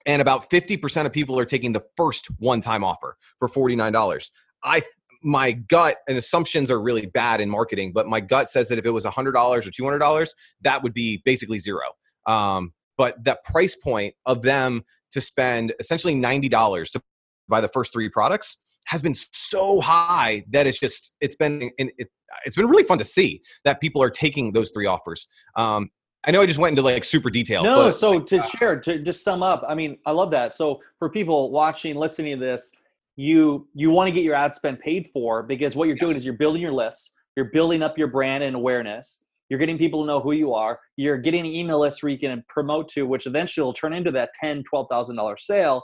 and 0.06 0.22
about 0.22 0.48
50% 0.52 1.08
of 1.08 1.12
people 1.12 1.40
are 1.40 1.46
taking 1.46 1.72
the 1.72 1.82
first 1.98 2.28
one-time 2.38 2.84
offer 2.84 3.18
for 3.40 3.50
$49 3.50 4.30
i 4.64 4.82
my 5.24 5.54
gut 5.54 5.98
and 6.08 6.18
assumptions 6.18 6.70
are 6.70 6.80
really 6.80 7.08
bad 7.08 7.42
in 7.42 7.50
marketing 7.50 7.94
but 7.94 8.08
my 8.08 8.20
gut 8.20 8.50
says 8.50 8.68
that 8.68 8.78
if 8.78 8.86
it 8.86 8.92
was 8.92 9.06
$100 9.06 9.34
or 9.34 9.62
$200 9.62 10.30
that 10.62 10.84
would 10.84 10.94
be 10.94 11.22
basically 11.26 11.58
zero. 11.58 11.86
Um, 12.28 12.74
but 12.98 13.24
that 13.24 13.44
price 13.44 13.76
point 13.76 14.14
of 14.26 14.44
them 14.44 14.84
to 15.12 15.22
spend 15.22 15.74
essentially 15.80 16.16
$90 16.16 16.92
to 16.92 17.02
buy 17.48 17.62
the 17.62 17.68
first 17.68 17.94
three 17.94 18.10
products 18.10 18.60
has 18.86 19.02
been 19.02 19.14
so 19.14 19.82
high 19.82 20.44
that 20.50 20.68
it's 20.68 20.80
just 20.80 21.16
it's 21.22 21.36
been 21.36 21.72
it, 21.78 22.08
has 22.44 22.56
been 22.56 22.68
really 22.68 22.84
fun 22.84 22.98
to 22.98 23.06
see 23.06 23.42
that 23.64 23.80
people 23.82 24.02
are 24.02 24.10
taking 24.10 24.52
those 24.52 24.72
three 24.72 24.86
offers 24.86 25.28
um, 25.56 25.90
I 26.26 26.32
know 26.32 26.42
I 26.42 26.46
just 26.46 26.60
went 26.60 26.72
into 26.72 26.82
like 26.82 27.04
super 27.04 27.30
detail. 27.30 27.64
No, 27.64 27.88
but, 27.88 27.96
so 27.98 28.20
to 28.20 28.38
uh, 28.38 28.42
share, 28.58 28.80
to 28.80 29.00
just 29.00 29.24
sum 29.24 29.44
up, 29.44 29.64
I 29.68 29.76
mean, 29.76 29.98
I 30.06 30.12
love 30.12 30.32
that. 30.32 30.54
So 30.54 30.80
for 30.98 31.10
people 31.10 31.52
watching, 31.52 31.96
listening 31.96 32.40
to 32.40 32.46
this, 32.46 32.72
you 33.16 33.68
you 33.74 33.92
want 33.92 34.08
to 34.08 34.12
get 34.12 34.24
your 34.24 34.36
ad 34.36 34.54
spend 34.54 34.80
paid 34.80 35.08
for 35.08 35.44
because 35.44 35.76
what 35.76 35.88
you're 35.88 35.98
yes. 35.98 36.08
doing 36.08 36.18
is 36.18 36.26
you're 36.26 36.34
building 36.36 36.62
your 36.62 36.72
list, 36.72 37.12
you're 37.36 37.52
building 37.52 37.84
up 37.84 37.98
your 37.98 38.08
brand 38.08 38.44
and 38.44 38.56
awareness, 38.56 39.26
you're 39.50 39.60
getting 39.60 39.78
people 39.78 40.02
to 40.02 40.08
know 40.08 40.20
who 40.20 40.32
you 40.32 40.54
are, 40.54 40.80
you're 40.96 41.18
getting 41.18 41.42
an 41.42 41.46
email 41.48 41.80
list 41.80 42.02
where 42.02 42.12
you 42.12 42.18
can 42.18 42.44
promote 42.48 42.88
to, 42.90 43.06
which 43.06 43.28
eventually 43.28 43.64
will 43.64 43.74
turn 43.74 43.94
into 43.94 44.12
that 44.12 44.32
ten, 44.40 44.64
twelve 44.64 44.88
thousand 44.90 45.18
dollar 45.18 45.38
sale. 45.38 45.84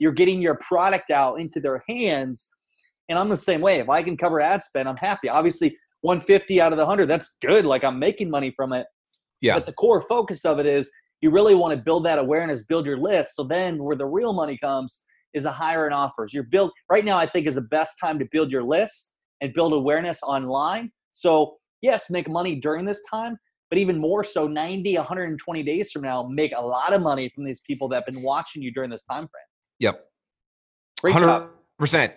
You're 0.00 0.12
getting 0.12 0.42
your 0.42 0.56
product 0.56 1.12
out 1.12 1.40
into 1.40 1.60
their 1.60 1.84
hands 1.88 2.48
and 3.10 3.18
I'm 3.18 3.28
the 3.28 3.36
same 3.36 3.60
way. 3.60 3.78
If 3.78 3.88
I 3.90 4.02
can 4.02 4.16
cover 4.16 4.40
ad 4.40 4.62
spend, 4.62 4.88
I'm 4.88 4.96
happy. 4.96 5.28
Obviously, 5.28 5.76
150 6.02 6.60
out 6.60 6.72
of 6.72 6.78
the 6.78 6.84
100, 6.84 7.06
that's 7.06 7.36
good. 7.42 7.64
Like 7.64 7.82
I'm 7.84 7.98
making 7.98 8.30
money 8.30 8.54
from 8.56 8.72
it. 8.72 8.86
Yeah. 9.40 9.54
But 9.54 9.66
the 9.66 9.72
core 9.72 10.00
focus 10.00 10.44
of 10.44 10.60
it 10.60 10.66
is 10.66 10.88
you 11.20 11.30
really 11.30 11.56
want 11.56 11.74
to 11.76 11.82
build 11.82 12.06
that 12.06 12.18
awareness, 12.18 12.64
build 12.64 12.86
your 12.86 12.98
list. 12.98 13.34
So 13.34 13.42
then 13.42 13.82
where 13.82 13.96
the 13.96 14.06
real 14.06 14.32
money 14.32 14.56
comes 14.56 15.04
is 15.34 15.44
a 15.44 15.52
higher 15.52 15.86
in 15.88 15.92
offers. 15.92 16.32
You're 16.32 16.44
build 16.44 16.70
right 16.90 17.04
now, 17.04 17.18
I 17.18 17.26
think 17.26 17.46
is 17.46 17.56
the 17.56 17.62
best 17.62 17.96
time 18.00 18.18
to 18.20 18.26
build 18.30 18.50
your 18.50 18.62
list 18.62 19.12
and 19.40 19.52
build 19.52 19.72
awareness 19.72 20.22
online. 20.22 20.92
So 21.12 21.56
yes, 21.82 22.10
make 22.10 22.28
money 22.28 22.56
during 22.56 22.84
this 22.84 23.02
time, 23.10 23.36
but 23.70 23.78
even 23.78 23.98
more 23.98 24.22
so 24.22 24.46
90, 24.46 24.96
120 24.96 25.62
days 25.64 25.90
from 25.90 26.02
now, 26.02 26.28
make 26.30 26.52
a 26.56 26.60
lot 26.60 26.92
of 26.92 27.02
money 27.02 27.30
from 27.34 27.44
these 27.44 27.60
people 27.66 27.88
that 27.88 27.96
have 27.96 28.06
been 28.06 28.22
watching 28.22 28.62
you 28.62 28.72
during 28.72 28.90
this 28.90 29.04
time 29.04 29.22
frame. 29.22 29.49
Yep. 29.80 30.06
Great 31.02 31.14
100%. 31.14 31.90
Job. 31.90 32.12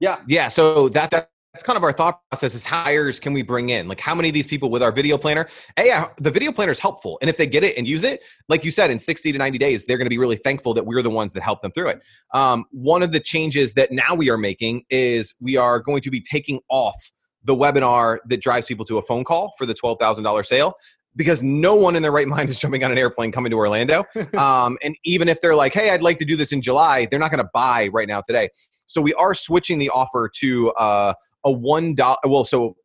Yeah. 0.00 0.20
Yeah. 0.26 0.48
So 0.48 0.88
that, 0.90 1.10
that 1.10 1.30
that's 1.56 1.64
kind 1.64 1.78
of 1.78 1.84
our 1.84 1.92
thought 1.92 2.20
process 2.30 2.54
is 2.54 2.66
how 2.66 2.82
hires 2.82 3.18
can 3.18 3.32
we 3.32 3.40
bring 3.40 3.70
in 3.70 3.88
like 3.88 3.98
how 3.98 4.14
many 4.14 4.28
of 4.28 4.34
these 4.34 4.46
people 4.46 4.68
with 4.68 4.82
our 4.82 4.92
video 4.92 5.16
planner 5.16 5.48
hey, 5.76 5.86
yeah 5.86 6.08
the 6.20 6.30
video 6.30 6.52
planner 6.52 6.70
is 6.70 6.78
helpful 6.78 7.16
and 7.22 7.30
if 7.30 7.38
they 7.38 7.46
get 7.46 7.64
it 7.64 7.78
and 7.78 7.88
use 7.88 8.04
it 8.04 8.20
like 8.50 8.62
you 8.62 8.70
said 8.70 8.90
in 8.90 8.98
60 8.98 9.32
to 9.32 9.38
90 9.38 9.56
days 9.56 9.86
they're 9.86 9.96
going 9.96 10.04
to 10.04 10.10
be 10.10 10.18
really 10.18 10.36
thankful 10.36 10.74
that 10.74 10.84
we're 10.84 11.00
the 11.00 11.08
ones 11.08 11.32
that 11.32 11.42
help 11.42 11.62
them 11.62 11.72
through 11.72 11.88
it 11.88 12.02
um, 12.34 12.66
one 12.72 13.02
of 13.02 13.10
the 13.10 13.20
changes 13.20 13.72
that 13.72 13.90
now 13.90 14.14
we 14.14 14.28
are 14.28 14.36
making 14.36 14.84
is 14.90 15.34
we 15.40 15.56
are 15.56 15.80
going 15.80 16.02
to 16.02 16.10
be 16.10 16.20
taking 16.20 16.60
off 16.68 17.10
the 17.44 17.54
webinar 17.54 18.18
that 18.26 18.42
drives 18.42 18.66
people 18.66 18.84
to 18.84 18.98
a 18.98 19.02
phone 19.02 19.24
call 19.24 19.54
for 19.56 19.64
the 19.64 19.72
$12000 19.72 20.44
sale 20.44 20.74
because 21.16 21.42
no 21.42 21.74
one 21.74 21.96
in 21.96 22.02
their 22.02 22.12
right 22.12 22.28
mind 22.28 22.48
is 22.48 22.58
jumping 22.58 22.84
on 22.84 22.92
an 22.92 22.98
airplane 22.98 23.32
coming 23.32 23.50
to 23.50 23.56
Orlando. 23.56 24.04
Um, 24.36 24.76
and 24.82 24.94
even 25.04 25.28
if 25.28 25.40
they're 25.40 25.54
like, 25.54 25.72
hey, 25.72 25.90
I'd 25.90 26.02
like 26.02 26.18
to 26.18 26.24
do 26.24 26.36
this 26.36 26.52
in 26.52 26.60
July, 26.60 27.06
they're 27.06 27.18
not 27.18 27.30
going 27.30 27.42
to 27.42 27.50
buy 27.54 27.88
right 27.88 28.06
now 28.06 28.20
today. 28.20 28.50
So 28.86 29.00
we 29.00 29.14
are 29.14 29.34
switching 29.34 29.78
the 29.78 29.88
offer 29.90 30.30
to 30.40 30.72
uh, 30.72 31.14
a 31.44 31.50
one 31.50 31.94
dollar. 31.94 32.18
Well, 32.24 32.44
so 32.44 32.76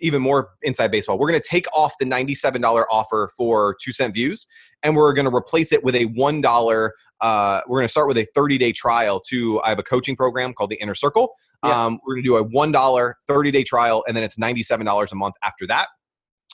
even 0.00 0.22
more 0.22 0.50
inside 0.62 0.90
baseball, 0.90 1.18
we're 1.18 1.28
going 1.28 1.40
to 1.40 1.48
take 1.48 1.66
off 1.74 1.94
the 1.98 2.06
ninety-seven 2.06 2.60
dollar 2.60 2.90
offer 2.92 3.30
for 3.36 3.76
two 3.82 3.92
cent 3.92 4.14
views, 4.14 4.46
and 4.82 4.94
we're 4.94 5.12
going 5.12 5.28
to 5.28 5.34
replace 5.34 5.72
it 5.72 5.82
with 5.82 5.96
a 5.96 6.04
one 6.06 6.40
dollar. 6.40 6.94
Uh, 7.20 7.60
we're 7.66 7.78
going 7.78 7.86
to 7.86 7.92
start 7.92 8.08
with 8.08 8.18
a 8.18 8.26
thirty-day 8.34 8.72
trial. 8.72 9.20
To 9.28 9.60
I 9.62 9.70
have 9.70 9.78
a 9.78 9.84
coaching 9.84 10.16
program 10.16 10.54
called 10.54 10.70
the 10.70 10.80
Inner 10.80 10.94
Circle. 10.94 11.32
Yeah. 11.64 11.86
Um, 11.86 11.98
we're 12.06 12.14
going 12.14 12.24
to 12.24 12.28
do 12.28 12.36
a 12.36 12.42
one 12.42 12.72
dollar 12.72 13.16
thirty-day 13.26 13.64
trial, 13.64 14.04
and 14.06 14.16
then 14.16 14.22
it's 14.22 14.38
ninety-seven 14.38 14.86
dollars 14.86 15.12
a 15.12 15.16
month 15.16 15.34
after 15.42 15.66
that. 15.66 15.88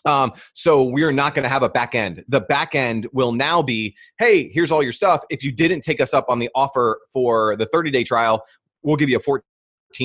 Um, 0.04 0.32
so 0.52 0.82
we're 0.82 1.12
not 1.12 1.34
going 1.34 1.44
to 1.44 1.48
have 1.48 1.62
a 1.62 1.68
back 1.68 1.94
end. 1.94 2.24
The 2.28 2.40
back 2.40 2.74
end 2.74 3.06
will 3.12 3.32
now 3.32 3.62
be, 3.62 3.96
hey, 4.18 4.50
here's 4.52 4.72
all 4.72 4.82
your 4.82 4.92
stuff. 4.92 5.22
If 5.30 5.44
you 5.44 5.52
didn't 5.52 5.82
take 5.82 6.00
us 6.00 6.12
up 6.12 6.26
on 6.28 6.38
the 6.38 6.50
offer 6.54 7.00
for 7.12 7.56
the 7.56 7.66
30 7.66 7.90
day 7.90 8.04
trial, 8.04 8.42
we'll 8.82 8.96
give 8.96 9.08
you 9.08 9.16
a 9.16 9.20
14 9.20 9.42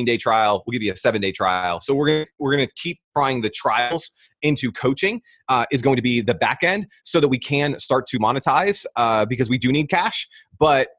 day 0.05 0.17
trial. 0.17 0.63
We'll 0.65 0.73
give 0.73 0.83
you 0.83 0.93
a 0.93 0.97
seven 0.97 1.21
day 1.21 1.31
trial. 1.31 1.81
So 1.81 1.95
we're 1.95 2.07
gonna 2.07 2.25
we're 2.39 2.51
gonna 2.51 2.67
keep 2.75 2.99
trying 3.15 3.41
the 3.41 3.49
trials 3.49 4.11
into 4.41 4.71
coaching 4.71 5.21
uh, 5.49 5.65
is 5.71 5.81
going 5.81 5.95
to 5.95 6.01
be 6.01 6.21
the 6.21 6.35
back 6.35 6.59
end 6.63 6.87
so 7.03 7.19
that 7.19 7.27
we 7.27 7.39
can 7.39 7.79
start 7.79 8.05
to 8.07 8.19
monetize 8.19 8.85
uh, 8.95 9.25
because 9.25 9.49
we 9.49 9.57
do 9.57 9.71
need 9.71 9.89
cash. 9.89 10.27
But 10.59 10.89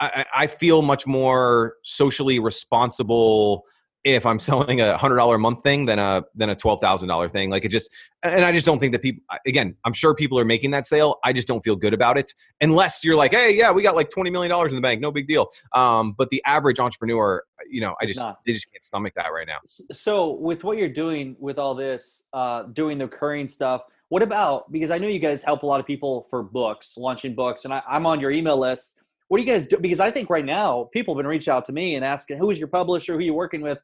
I, 0.00 0.24
I 0.34 0.46
feel 0.48 0.82
much 0.82 1.06
more 1.06 1.76
socially 1.84 2.38
responsible 2.38 3.64
if 4.04 4.26
I'm 4.26 4.38
selling 4.38 4.80
a 4.82 4.96
hundred 4.96 5.16
dollar 5.16 5.36
a 5.36 5.38
month 5.38 5.62
thing 5.62 5.86
than 5.86 5.98
a 5.98 6.22
than 6.34 6.50
a 6.50 6.54
twelve 6.54 6.80
thousand 6.80 7.08
dollar 7.08 7.28
thing. 7.28 7.50
Like 7.50 7.64
it 7.64 7.70
just, 7.70 7.90
and 8.22 8.44
I 8.44 8.52
just 8.52 8.66
don't 8.66 8.78
think 8.78 8.92
that 8.92 9.02
people. 9.02 9.22
Again, 9.46 9.74
I'm 9.84 9.94
sure 9.94 10.14
people 10.14 10.38
are 10.38 10.44
making 10.44 10.70
that 10.72 10.86
sale. 10.86 11.18
I 11.24 11.32
just 11.32 11.48
don't 11.48 11.62
feel 11.64 11.74
good 11.74 11.94
about 11.94 12.18
it 12.18 12.32
unless 12.60 13.02
you're 13.02 13.16
like, 13.16 13.32
hey, 13.32 13.56
yeah, 13.56 13.72
we 13.72 13.82
got 13.82 13.96
like 13.96 14.10
twenty 14.10 14.30
million 14.30 14.50
dollars 14.50 14.72
in 14.72 14.76
the 14.76 14.82
bank, 14.82 15.00
no 15.00 15.10
big 15.10 15.26
deal. 15.26 15.48
Um, 15.72 16.12
but 16.16 16.28
the 16.28 16.42
average 16.44 16.78
entrepreneur, 16.78 17.42
you 17.68 17.80
know, 17.80 17.94
I 18.00 18.06
just 18.06 18.24
they 18.46 18.52
just 18.52 18.70
can't 18.70 18.84
stomach 18.84 19.14
that 19.16 19.28
right 19.28 19.46
now. 19.46 19.58
So 19.92 20.32
with 20.32 20.64
what 20.64 20.76
you're 20.76 20.88
doing 20.88 21.34
with 21.38 21.58
all 21.58 21.74
this, 21.74 22.26
uh, 22.32 22.64
doing 22.64 22.98
the 22.98 23.06
recurring 23.06 23.48
stuff. 23.48 23.82
What 24.10 24.22
about 24.22 24.70
because 24.70 24.90
I 24.90 24.98
know 24.98 25.08
you 25.08 25.18
guys 25.18 25.42
help 25.42 25.62
a 25.62 25.66
lot 25.66 25.80
of 25.80 25.86
people 25.86 26.26
for 26.28 26.42
books, 26.42 26.96
launching 26.98 27.34
books, 27.34 27.64
and 27.64 27.72
I, 27.72 27.82
I'm 27.88 28.06
on 28.06 28.20
your 28.20 28.30
email 28.30 28.58
list. 28.58 29.00
What 29.28 29.38
do 29.38 29.44
you 29.44 29.50
guys 29.50 29.66
do? 29.66 29.78
Because 29.78 29.98
I 29.98 30.10
think 30.10 30.28
right 30.28 30.44
now 30.44 30.90
people 30.92 31.14
have 31.14 31.18
been 31.18 31.26
reaching 31.26 31.52
out 31.52 31.64
to 31.64 31.72
me 31.72 31.94
and 31.94 32.04
asking 32.04 32.36
who 32.38 32.50
is 32.50 32.58
your 32.58 32.68
publisher, 32.68 33.14
who 33.14 33.18
are 33.18 33.22
you 33.22 33.34
working 33.34 33.62
with 33.62 33.78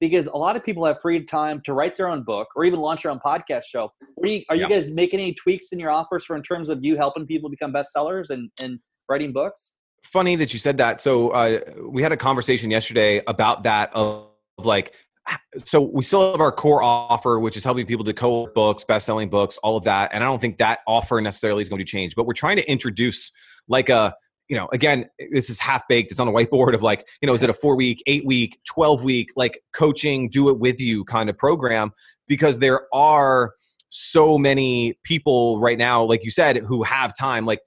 because 0.00 0.26
a 0.26 0.36
lot 0.36 0.56
of 0.56 0.64
people 0.64 0.84
have 0.84 1.00
free 1.00 1.24
time 1.24 1.60
to 1.64 1.72
write 1.72 1.96
their 1.96 2.08
own 2.08 2.22
book 2.22 2.48
or 2.56 2.64
even 2.64 2.80
launch 2.80 3.02
their 3.02 3.12
own 3.12 3.20
podcast 3.24 3.64
show. 3.64 3.92
Are 4.22 4.28
you, 4.28 4.42
are 4.48 4.56
you 4.56 4.68
guys 4.68 4.90
making 4.90 5.20
any 5.20 5.34
tweaks 5.34 5.72
in 5.72 5.78
your 5.78 5.90
offers 5.90 6.24
for 6.24 6.36
in 6.36 6.42
terms 6.42 6.68
of 6.68 6.84
you 6.84 6.96
helping 6.96 7.26
people 7.26 7.50
become 7.50 7.72
bestsellers 7.72 8.30
and, 8.30 8.50
and 8.60 8.78
writing 9.08 9.32
books? 9.32 9.74
Funny 10.04 10.36
that 10.36 10.52
you 10.52 10.58
said 10.58 10.78
that. 10.78 11.00
So 11.00 11.30
uh, 11.30 11.60
we 11.88 12.02
had 12.02 12.12
a 12.12 12.16
conversation 12.16 12.70
yesterday 12.70 13.22
about 13.26 13.64
that 13.64 13.90
of, 13.94 14.28
of 14.56 14.66
like 14.66 14.94
so 15.64 15.80
we 15.80 16.02
still 16.02 16.32
have 16.32 16.40
our 16.40 16.52
core 16.52 16.82
offer, 16.82 17.38
which 17.38 17.56
is 17.56 17.64
helping 17.64 17.86
people 17.86 18.04
to 18.04 18.14
co 18.14 18.46
books, 18.54 18.84
best-selling 18.84 19.28
books, 19.28 19.58
all 19.58 19.76
of 19.76 19.84
that. 19.84 20.10
And 20.12 20.22
I 20.24 20.26
don't 20.26 20.40
think 20.40 20.58
that 20.58 20.80
offer 20.86 21.20
necessarily 21.20 21.60
is 21.60 21.68
going 21.68 21.80
to 21.80 21.84
change, 21.84 22.14
but 22.14 22.26
we're 22.26 22.32
trying 22.32 22.56
to 22.56 22.70
introduce 22.70 23.30
like 23.68 23.90
a 23.90 24.14
you 24.48 24.56
know, 24.56 24.68
again, 24.72 25.08
this 25.30 25.50
is 25.50 25.60
half 25.60 25.86
baked. 25.88 26.10
It's 26.10 26.20
on 26.20 26.28
a 26.28 26.32
whiteboard 26.32 26.74
of 26.74 26.82
like, 26.82 27.06
you 27.20 27.26
know, 27.26 27.34
is 27.34 27.42
it 27.42 27.50
a 27.50 27.54
four 27.54 27.76
week, 27.76 28.02
eight 28.06 28.26
week, 28.26 28.58
12 28.66 29.04
week, 29.04 29.30
like 29.36 29.60
coaching, 29.72 30.28
do 30.28 30.48
it 30.48 30.58
with 30.58 30.80
you 30.80 31.04
kind 31.04 31.28
of 31.28 31.36
program? 31.36 31.92
Because 32.26 32.58
there 32.58 32.82
are 32.94 33.52
so 33.90 34.38
many 34.38 34.98
people 35.04 35.60
right 35.60 35.78
now, 35.78 36.02
like 36.02 36.24
you 36.24 36.30
said, 36.30 36.58
who 36.58 36.82
have 36.82 37.16
time. 37.16 37.46
Like 37.46 37.60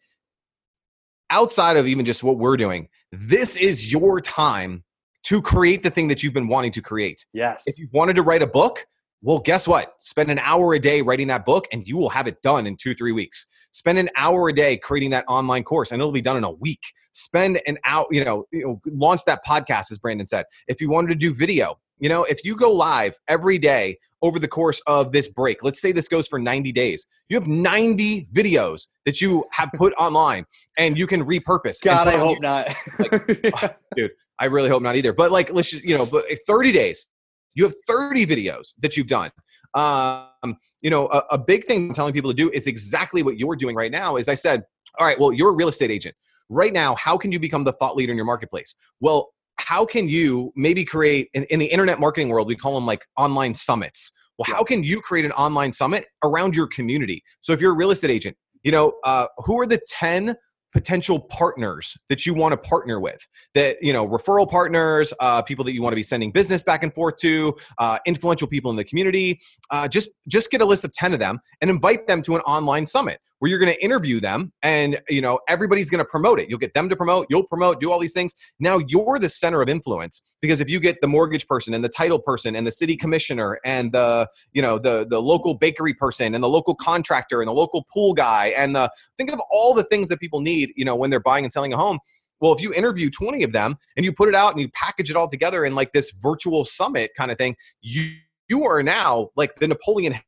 outside 1.29 1.77
of 1.77 1.87
even 1.87 2.05
just 2.05 2.23
what 2.23 2.37
we're 2.37 2.57
doing, 2.57 2.89
this 3.11 3.55
is 3.57 3.91
your 3.91 4.19
time 4.19 4.83
to 5.23 5.41
create 5.41 5.83
the 5.83 5.91
thing 5.91 6.07
that 6.07 6.23
you've 6.23 6.33
been 6.33 6.47
wanting 6.47 6.71
to 6.71 6.81
create. 6.81 7.25
Yes. 7.31 7.63
If 7.67 7.77
you 7.77 7.87
wanted 7.91 8.15
to 8.15 8.23
write 8.23 8.41
a 8.41 8.47
book, 8.47 8.85
well, 9.21 9.37
guess 9.37 9.67
what? 9.67 9.93
Spend 9.99 10.31
an 10.31 10.39
hour 10.39 10.73
a 10.73 10.79
day 10.79 11.03
writing 11.03 11.27
that 11.27 11.45
book 11.45 11.67
and 11.71 11.87
you 11.87 11.95
will 11.97 12.09
have 12.09 12.27
it 12.27 12.41
done 12.41 12.65
in 12.65 12.75
two, 12.75 12.95
three 12.95 13.11
weeks. 13.11 13.45
Spend 13.71 13.97
an 13.97 14.09
hour 14.17 14.49
a 14.49 14.53
day 14.53 14.77
creating 14.77 15.11
that 15.11 15.25
online 15.27 15.63
course 15.63 15.91
and 15.91 16.01
it'll 16.01 16.11
be 16.11 16.21
done 16.21 16.37
in 16.37 16.43
a 16.43 16.51
week. 16.51 16.81
Spend 17.13 17.61
an 17.67 17.77
hour, 17.85 18.05
you 18.11 18.23
know, 18.23 18.45
you 18.51 18.65
know, 18.65 18.81
launch 18.85 19.25
that 19.25 19.45
podcast, 19.45 19.91
as 19.91 19.97
Brandon 19.97 20.27
said. 20.27 20.45
If 20.67 20.81
you 20.81 20.89
wanted 20.89 21.09
to 21.09 21.15
do 21.15 21.33
video, 21.33 21.77
you 21.99 22.09
know, 22.09 22.23
if 22.23 22.43
you 22.43 22.55
go 22.55 22.71
live 22.71 23.17
every 23.27 23.57
day 23.57 23.97
over 24.21 24.39
the 24.39 24.47
course 24.47 24.81
of 24.87 25.11
this 25.11 25.29
break, 25.29 25.63
let's 25.63 25.81
say 25.81 25.91
this 25.91 26.07
goes 26.07 26.27
for 26.27 26.39
90 26.39 26.71
days, 26.71 27.05
you 27.29 27.37
have 27.39 27.47
90 27.47 28.27
videos 28.33 28.87
that 29.05 29.21
you 29.21 29.45
have 29.51 29.69
put 29.75 29.93
online 29.93 30.45
and 30.77 30.97
you 30.97 31.07
can 31.07 31.23
repurpose. 31.23 31.81
God, 31.83 32.07
I 32.07 32.17
hope 32.17 32.41
not. 32.41 32.67
like, 32.99 33.51
ah, 33.55 33.73
dude, 33.95 34.11
I 34.39 34.45
really 34.45 34.69
hope 34.69 34.83
not 34.83 34.95
either. 34.95 35.13
But 35.13 35.31
like, 35.31 35.53
let's 35.53 35.71
just, 35.71 35.83
you 35.83 35.97
know, 35.97 36.05
but 36.05 36.25
eh, 36.29 36.35
30 36.45 36.71
days, 36.71 37.07
you 37.53 37.63
have 37.63 37.73
30 37.87 38.25
videos 38.25 38.73
that 38.81 38.97
you've 38.97 39.07
done. 39.07 39.31
Um, 39.73 40.57
you 40.81 40.89
know, 40.89 41.07
a, 41.07 41.23
a 41.31 41.37
big 41.37 41.65
thing 41.65 41.89
I'm 41.89 41.93
telling 41.93 42.13
people 42.13 42.31
to 42.31 42.35
do 42.35 42.49
is 42.51 42.67
exactly 42.67 43.23
what 43.23 43.37
you're 43.37 43.55
doing 43.55 43.75
right 43.75 43.91
now. 43.91 44.17
Is 44.17 44.27
I 44.27 44.35
said, 44.35 44.63
all 44.99 45.05
right, 45.05 45.19
well, 45.19 45.31
you're 45.31 45.49
a 45.49 45.55
real 45.55 45.67
estate 45.67 45.91
agent 45.91 46.15
right 46.49 46.73
now. 46.73 46.95
How 46.95 47.17
can 47.17 47.31
you 47.31 47.39
become 47.39 47.63
the 47.63 47.73
thought 47.73 47.95
leader 47.95 48.11
in 48.11 48.17
your 48.17 48.25
marketplace? 48.25 48.75
Well, 48.99 49.29
how 49.57 49.85
can 49.85 50.09
you 50.09 50.51
maybe 50.55 50.83
create 50.83 51.29
in, 51.33 51.43
in 51.45 51.59
the 51.59 51.65
internet 51.65 51.99
marketing 51.99 52.29
world? 52.29 52.47
We 52.47 52.55
call 52.55 52.75
them 52.75 52.85
like 52.85 53.05
online 53.17 53.53
summits. 53.53 54.11
Well, 54.37 54.55
how 54.55 54.63
can 54.63 54.83
you 54.83 55.01
create 55.01 55.25
an 55.25 55.31
online 55.33 55.71
summit 55.71 56.05
around 56.23 56.55
your 56.55 56.67
community? 56.67 57.23
So 57.41 57.53
if 57.53 57.61
you're 57.61 57.73
a 57.73 57.75
real 57.75 57.91
estate 57.91 58.09
agent, 58.09 58.37
you 58.63 58.71
know, 58.71 58.93
uh, 59.03 59.27
who 59.37 59.59
are 59.59 59.65
the 59.65 59.79
10 59.87 60.35
potential 60.71 61.19
partners 61.19 61.97
that 62.09 62.25
you 62.25 62.33
want 62.33 62.51
to 62.53 62.57
partner 62.57 62.99
with 62.99 63.27
that 63.55 63.77
you 63.81 63.91
know 63.93 64.07
referral 64.07 64.49
partners 64.49 65.13
uh, 65.19 65.41
people 65.41 65.65
that 65.65 65.73
you 65.73 65.81
want 65.81 65.91
to 65.91 65.95
be 65.95 66.03
sending 66.03 66.31
business 66.31 66.63
back 66.63 66.83
and 66.83 66.93
forth 66.93 67.15
to 67.17 67.55
uh, 67.77 67.97
influential 68.05 68.47
people 68.47 68.71
in 68.71 68.77
the 68.77 68.83
community 68.83 69.39
uh, 69.69 69.87
just 69.87 70.09
just 70.27 70.51
get 70.51 70.61
a 70.61 70.65
list 70.65 70.85
of 70.85 70.91
10 70.93 71.13
of 71.13 71.19
them 71.19 71.39
and 71.61 71.69
invite 71.69 72.07
them 72.07 72.21
to 72.21 72.35
an 72.35 72.41
online 72.41 72.85
summit 72.85 73.19
where 73.41 73.49
you're 73.49 73.57
going 73.57 73.73
to 73.73 73.83
interview 73.83 74.19
them 74.19 74.53
and 74.61 75.01
you 75.09 75.19
know 75.19 75.39
everybody's 75.49 75.89
going 75.89 75.97
to 75.97 76.05
promote 76.05 76.39
it. 76.39 76.47
You'll 76.47 76.59
get 76.59 76.75
them 76.75 76.87
to 76.89 76.95
promote 76.95 77.25
you'll 77.27 77.47
promote 77.47 77.79
do 77.79 77.91
all 77.91 77.97
these 77.97 78.13
things. 78.13 78.35
Now 78.59 78.77
you're 78.77 79.17
the 79.17 79.29
center 79.29 79.63
of 79.63 79.67
influence 79.67 80.21
because 80.41 80.61
if 80.61 80.69
you 80.69 80.79
get 80.79 81.01
the 81.01 81.07
mortgage 81.07 81.47
person 81.47 81.73
and 81.73 81.83
the 81.83 81.89
title 81.89 82.19
person 82.19 82.55
and 82.55 82.67
the 82.67 82.71
city 82.71 82.95
commissioner 82.95 83.59
and 83.65 83.91
the 83.93 84.29
you 84.53 84.61
know 84.61 84.77
the 84.77 85.07
the 85.09 85.19
local 85.19 85.55
bakery 85.55 85.95
person 85.95 86.35
and 86.35 86.43
the 86.43 86.49
local 86.49 86.75
contractor 86.75 87.41
and 87.41 87.47
the 87.47 87.53
local 87.53 87.87
pool 87.91 88.13
guy 88.13 88.53
and 88.55 88.75
the 88.75 88.91
think 89.17 89.33
of 89.33 89.41
all 89.49 89.73
the 89.73 89.85
things 89.85 90.07
that 90.09 90.19
people 90.19 90.39
need 90.39 90.71
you 90.75 90.85
know 90.85 90.95
when 90.95 91.09
they're 91.09 91.19
buying 91.19 91.43
and 91.43 91.51
selling 91.51 91.73
a 91.73 91.77
home. 91.77 91.97
Well, 92.41 92.53
if 92.53 92.61
you 92.61 92.71
interview 92.73 93.09
20 93.09 93.41
of 93.41 93.53
them 93.53 93.77
and 93.97 94.05
you 94.05 94.13
put 94.13 94.29
it 94.29 94.35
out 94.35 94.51
and 94.51 94.61
you 94.61 94.69
package 94.69 95.09
it 95.09 95.15
all 95.15 95.27
together 95.27 95.65
in 95.65 95.73
like 95.73 95.93
this 95.93 96.11
virtual 96.21 96.63
summit 96.63 97.11
kind 97.17 97.31
of 97.31 97.39
thing, 97.39 97.55
you 97.81 98.11
you 98.49 98.65
are 98.65 98.83
now 98.83 99.29
like 99.35 99.55
the 99.55 99.67
Napoleon 99.67 100.19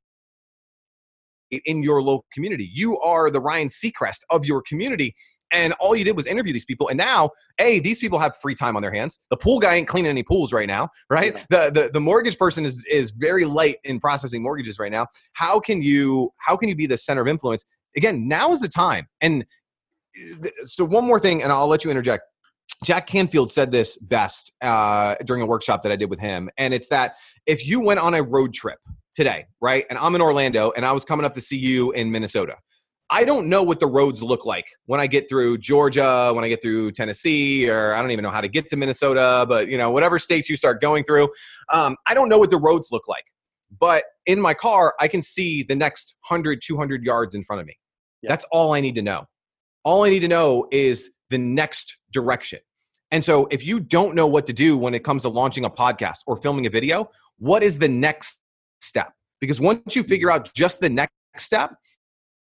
in 1.66 1.84
your 1.84 2.02
local 2.02 2.26
community. 2.34 2.70
You 2.74 3.00
are 3.00 3.30
the 3.30 3.40
Ryan 3.40 3.68
Seacrest 3.68 4.22
of 4.30 4.46
your 4.46 4.62
community. 4.62 5.16
And 5.52 5.74
all 5.74 5.96
you 5.96 6.04
did 6.04 6.16
was 6.16 6.26
interview 6.26 6.52
these 6.52 6.66
people. 6.66 6.88
And 6.88 6.98
now, 6.98 7.30
A, 7.60 7.80
these 7.80 8.00
people 8.00 8.18
have 8.18 8.36
free 8.38 8.56
time 8.56 8.76
on 8.76 8.82
their 8.82 8.94
hands. 8.94 9.20
The 9.30 9.38
pool 9.38 9.60
guy 9.60 9.76
ain't 9.76 9.88
cleaning 9.88 10.10
any 10.10 10.24
pools 10.24 10.52
right 10.52 10.68
now, 10.68 10.90
right? 11.12 11.36
Yeah. 11.36 11.70
The, 11.70 11.82
the 11.82 11.90
the 11.94 12.00
mortgage 12.00 12.40
person 12.40 12.66
is 12.66 12.84
is 12.90 13.12
very 13.12 13.46
light 13.46 13.76
in 13.84 14.00
processing 14.00 14.42
mortgages 14.42 14.80
right 14.80 14.92
now. 14.92 15.08
How 15.34 15.60
can 15.60 15.84
you 15.84 16.32
how 16.40 16.58
can 16.58 16.70
you 16.70 16.76
be 16.76 16.88
the 16.88 16.98
center 16.98 17.22
of 17.22 17.28
influence? 17.28 17.66
Again, 17.96 18.28
now 18.28 18.52
is 18.52 18.62
the 18.62 18.68
time. 18.68 19.08
And 19.22 19.46
so 20.64 20.86
one 20.86 21.06
more 21.06 21.20
thing, 21.20 21.44
and 21.44 21.52
I'll 21.52 21.68
let 21.68 21.86
you 21.86 21.92
interject. 21.92 22.24
Jack 22.84 23.06
Canfield 23.06 23.52
said 23.52 23.72
this 23.72 23.98
best 23.98 24.54
uh, 24.62 25.16
during 25.26 25.44
a 25.44 25.46
workshop 25.46 25.84
that 25.84 25.92
I 25.92 25.96
did 25.96 26.10
with 26.10 26.20
him, 26.20 26.50
and 26.58 26.74
it's 26.74 26.88
that 26.90 27.16
if 27.46 27.68
you 27.68 27.80
went 27.80 28.00
on 28.00 28.16
a 28.16 28.24
road 28.24 28.54
trip 28.54 28.80
today, 29.14 29.46
right? 29.62 29.86
And 29.90 29.98
I'm 30.00 30.16
in 30.16 30.22
Orlando 30.22 30.72
and 30.76 30.86
I 30.86 30.92
was 30.92 31.06
coming 31.06 31.26
up 31.26 31.34
to 31.34 31.42
see 31.42 31.58
you 31.58 31.92
in 31.92 32.12
Minnesota. 32.12 32.58
I 33.10 33.26
don't 33.26 33.48
know 33.48 33.62
what 33.62 33.80
the 33.80 33.86
roads 33.86 34.24
look 34.24 34.46
like 34.46 34.66
when 34.86 35.00
I 35.00 35.08
get 35.08 35.30
through 35.30 35.60
Georgia, 35.60 36.32
when 36.34 36.44
I 36.44 36.50
get 36.50 36.62
through 36.62 36.92
Tennessee, 36.94 37.70
or 37.70 37.94
I 37.94 38.02
don't 38.02 38.12
even 38.12 38.24
know 38.24 38.32
how 38.32 38.42
to 38.42 38.48
get 38.48 38.68
to 38.70 38.76
Minnesota, 38.76 39.46
but 39.48 39.68
you 39.68 39.78
know, 39.78 39.92
whatever 39.92 40.18
states 40.18 40.50
you 40.50 40.56
start 40.56 40.82
going 40.82 41.04
through, 41.04 41.30
um, 41.70 41.96
I 42.08 42.14
don't 42.14 42.28
know 42.28 42.40
what 42.40 42.50
the 42.50 42.58
roads 42.58 42.90
look 42.92 43.08
like. 43.08 43.26
But 43.80 44.06
in 44.26 44.40
my 44.40 44.54
car, 44.54 44.94
I 45.00 45.08
can 45.08 45.22
see 45.22 45.64
the 45.64 45.76
next 45.76 46.16
100, 46.28 46.62
200 46.64 47.04
yards 47.04 47.36
in 47.36 47.44
front 47.44 47.60
of 47.60 47.68
me. 47.68 47.78
Yeah. 48.22 48.30
That's 48.30 48.46
all 48.52 48.74
I 48.74 48.82
need 48.82 48.96
to 48.96 49.02
know. 49.02 49.26
All 49.84 50.04
I 50.04 50.10
need 50.10 50.22
to 50.22 50.28
know 50.28 50.68
is 50.72 51.12
the 51.30 51.38
next 51.38 51.98
direction. 52.12 52.60
And 53.12 53.24
so 53.24 53.48
if 53.52 53.64
you 53.64 53.80
don't 53.80 54.16
know 54.16 54.26
what 54.26 54.48
to 54.48 54.54
do 54.54 54.78
when 54.78 54.94
it 54.94 55.04
comes 55.04 55.22
to 55.24 55.30
launching 55.30 55.66
a 55.66 55.70
podcast 55.70 56.20
or 56.26 56.38
filming 56.38 56.66
a 56.66 56.70
video, 56.70 57.12
what 57.38 57.62
is 57.62 57.78
the 57.80 57.88
next 57.88 58.40
step. 58.86 59.12
Because 59.42 59.60
once 59.60 59.96
you 59.96 60.04
figure 60.04 60.32
out 60.32 60.54
just 60.54 60.80
the 60.80 60.90
next 60.90 61.14
step, 61.38 61.76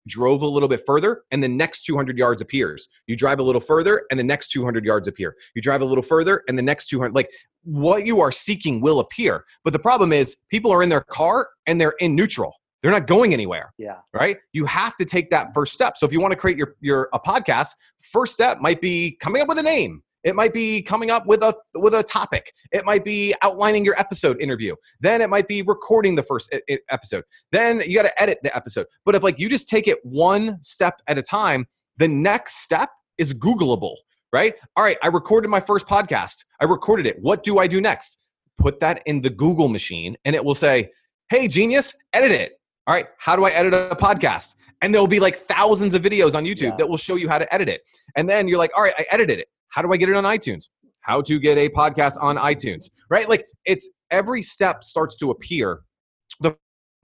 drove 0.07 0.41
a 0.41 0.47
little 0.47 0.69
bit 0.69 0.81
further 0.85 1.23
and 1.31 1.43
the 1.43 1.47
next 1.47 1.85
200 1.85 2.17
yards 2.17 2.41
appears. 2.41 2.87
You 3.07 3.15
drive 3.15 3.39
a 3.39 3.43
little 3.43 3.61
further 3.61 4.03
and 4.09 4.19
the 4.19 4.23
next 4.23 4.51
200 4.51 4.83
yards 4.85 5.07
appear. 5.07 5.35
You 5.55 5.61
drive 5.61 5.81
a 5.81 5.85
little 5.85 6.03
further 6.03 6.43
and 6.47 6.57
the 6.57 6.63
next 6.63 6.87
200 6.89 7.13
like 7.13 7.29
what 7.63 8.05
you 8.05 8.19
are 8.19 8.31
seeking 8.31 8.81
will 8.81 8.99
appear. 8.99 9.45
But 9.63 9.73
the 9.73 9.79
problem 9.79 10.11
is 10.11 10.37
people 10.49 10.71
are 10.71 10.81
in 10.81 10.89
their 10.89 11.01
car 11.01 11.49
and 11.67 11.79
they're 11.79 11.95
in 11.99 12.15
neutral. 12.15 12.55
They're 12.81 12.91
not 12.91 13.05
going 13.05 13.31
anywhere 13.31 13.73
yeah. 13.77 13.97
right? 14.11 14.37
You 14.53 14.65
have 14.65 14.97
to 14.97 15.05
take 15.05 15.29
that 15.29 15.53
first 15.53 15.73
step. 15.73 15.97
So 15.97 16.07
if 16.07 16.11
you 16.11 16.19
want 16.19 16.31
to 16.31 16.37
create 16.37 16.57
your 16.57 16.75
your 16.81 17.09
a 17.13 17.19
podcast 17.19 17.75
first 18.01 18.33
step 18.33 18.59
might 18.59 18.81
be 18.81 19.17
coming 19.19 19.41
up 19.41 19.47
with 19.47 19.59
a 19.59 19.63
name 19.63 20.01
it 20.23 20.35
might 20.35 20.53
be 20.53 20.81
coming 20.81 21.09
up 21.09 21.25
with 21.25 21.41
a 21.41 21.53
with 21.75 21.93
a 21.93 22.03
topic. 22.03 22.53
It 22.71 22.85
might 22.85 23.03
be 23.03 23.33
outlining 23.41 23.85
your 23.85 23.99
episode 23.99 24.39
interview. 24.39 24.75
Then 24.99 25.21
it 25.21 25.29
might 25.29 25.47
be 25.47 25.61
recording 25.61 26.15
the 26.15 26.23
first 26.23 26.53
episode. 26.89 27.23
Then 27.51 27.81
you 27.85 27.95
got 27.95 28.03
to 28.03 28.21
edit 28.21 28.39
the 28.43 28.55
episode. 28.55 28.87
But 29.05 29.15
if 29.15 29.23
like 29.23 29.39
you 29.39 29.49
just 29.49 29.67
take 29.67 29.87
it 29.87 29.99
one 30.03 30.59
step 30.61 31.01
at 31.07 31.17
a 31.17 31.23
time, 31.23 31.65
the 31.97 32.07
next 32.07 32.57
step 32.57 32.89
is 33.17 33.33
Googleable, 33.33 33.95
right? 34.31 34.53
All 34.75 34.83
right, 34.83 34.97
I 35.03 35.07
recorded 35.07 35.49
my 35.49 35.59
first 35.59 35.87
podcast. 35.87 36.45
I 36.59 36.65
recorded 36.65 37.05
it. 37.05 37.17
What 37.21 37.43
do 37.43 37.59
I 37.59 37.67
do 37.67 37.81
next? 37.81 38.23
Put 38.57 38.79
that 38.79 39.01
in 39.05 39.21
the 39.21 39.29
Google 39.29 39.67
machine 39.67 40.17
and 40.23 40.35
it 40.35 40.45
will 40.45 40.55
say, 40.55 40.91
"Hey 41.29 41.47
genius, 41.47 41.97
edit 42.13 42.31
it." 42.31 42.53
All 42.85 42.93
right, 42.93 43.07
how 43.17 43.35
do 43.35 43.45
I 43.45 43.49
edit 43.51 43.73
a 43.73 43.95
podcast? 43.95 44.55
And 44.83 44.93
there'll 44.93 45.07
be 45.07 45.19
like 45.19 45.37
thousands 45.37 45.93
of 45.93 46.01
videos 46.01 46.35
on 46.35 46.43
YouTube 46.43 46.61
yeah. 46.61 46.75
that 46.77 46.89
will 46.89 46.97
show 46.97 47.15
you 47.15 47.29
how 47.29 47.37
to 47.37 47.51
edit 47.53 47.69
it. 47.69 47.81
And 48.15 48.29
then 48.29 48.47
you're 48.47 48.57
like, 48.59 48.71
"All 48.75 48.83
right, 48.83 48.93
I 48.97 49.05
edited 49.11 49.39
it 49.39 49.47
how 49.71 49.81
do 49.81 49.91
I 49.91 49.97
get 49.97 50.09
it 50.09 50.15
on 50.15 50.23
iTunes? 50.23 50.69
How 51.01 51.21
to 51.21 51.39
get 51.39 51.57
a 51.57 51.69
podcast 51.69 52.21
on 52.21 52.37
iTunes, 52.37 52.89
right? 53.09 53.27
Like 53.27 53.45
it's 53.65 53.89
every 54.11 54.41
step 54.41 54.83
starts 54.83 55.17
to 55.17 55.31
appear. 55.31 55.81
The 56.41 56.55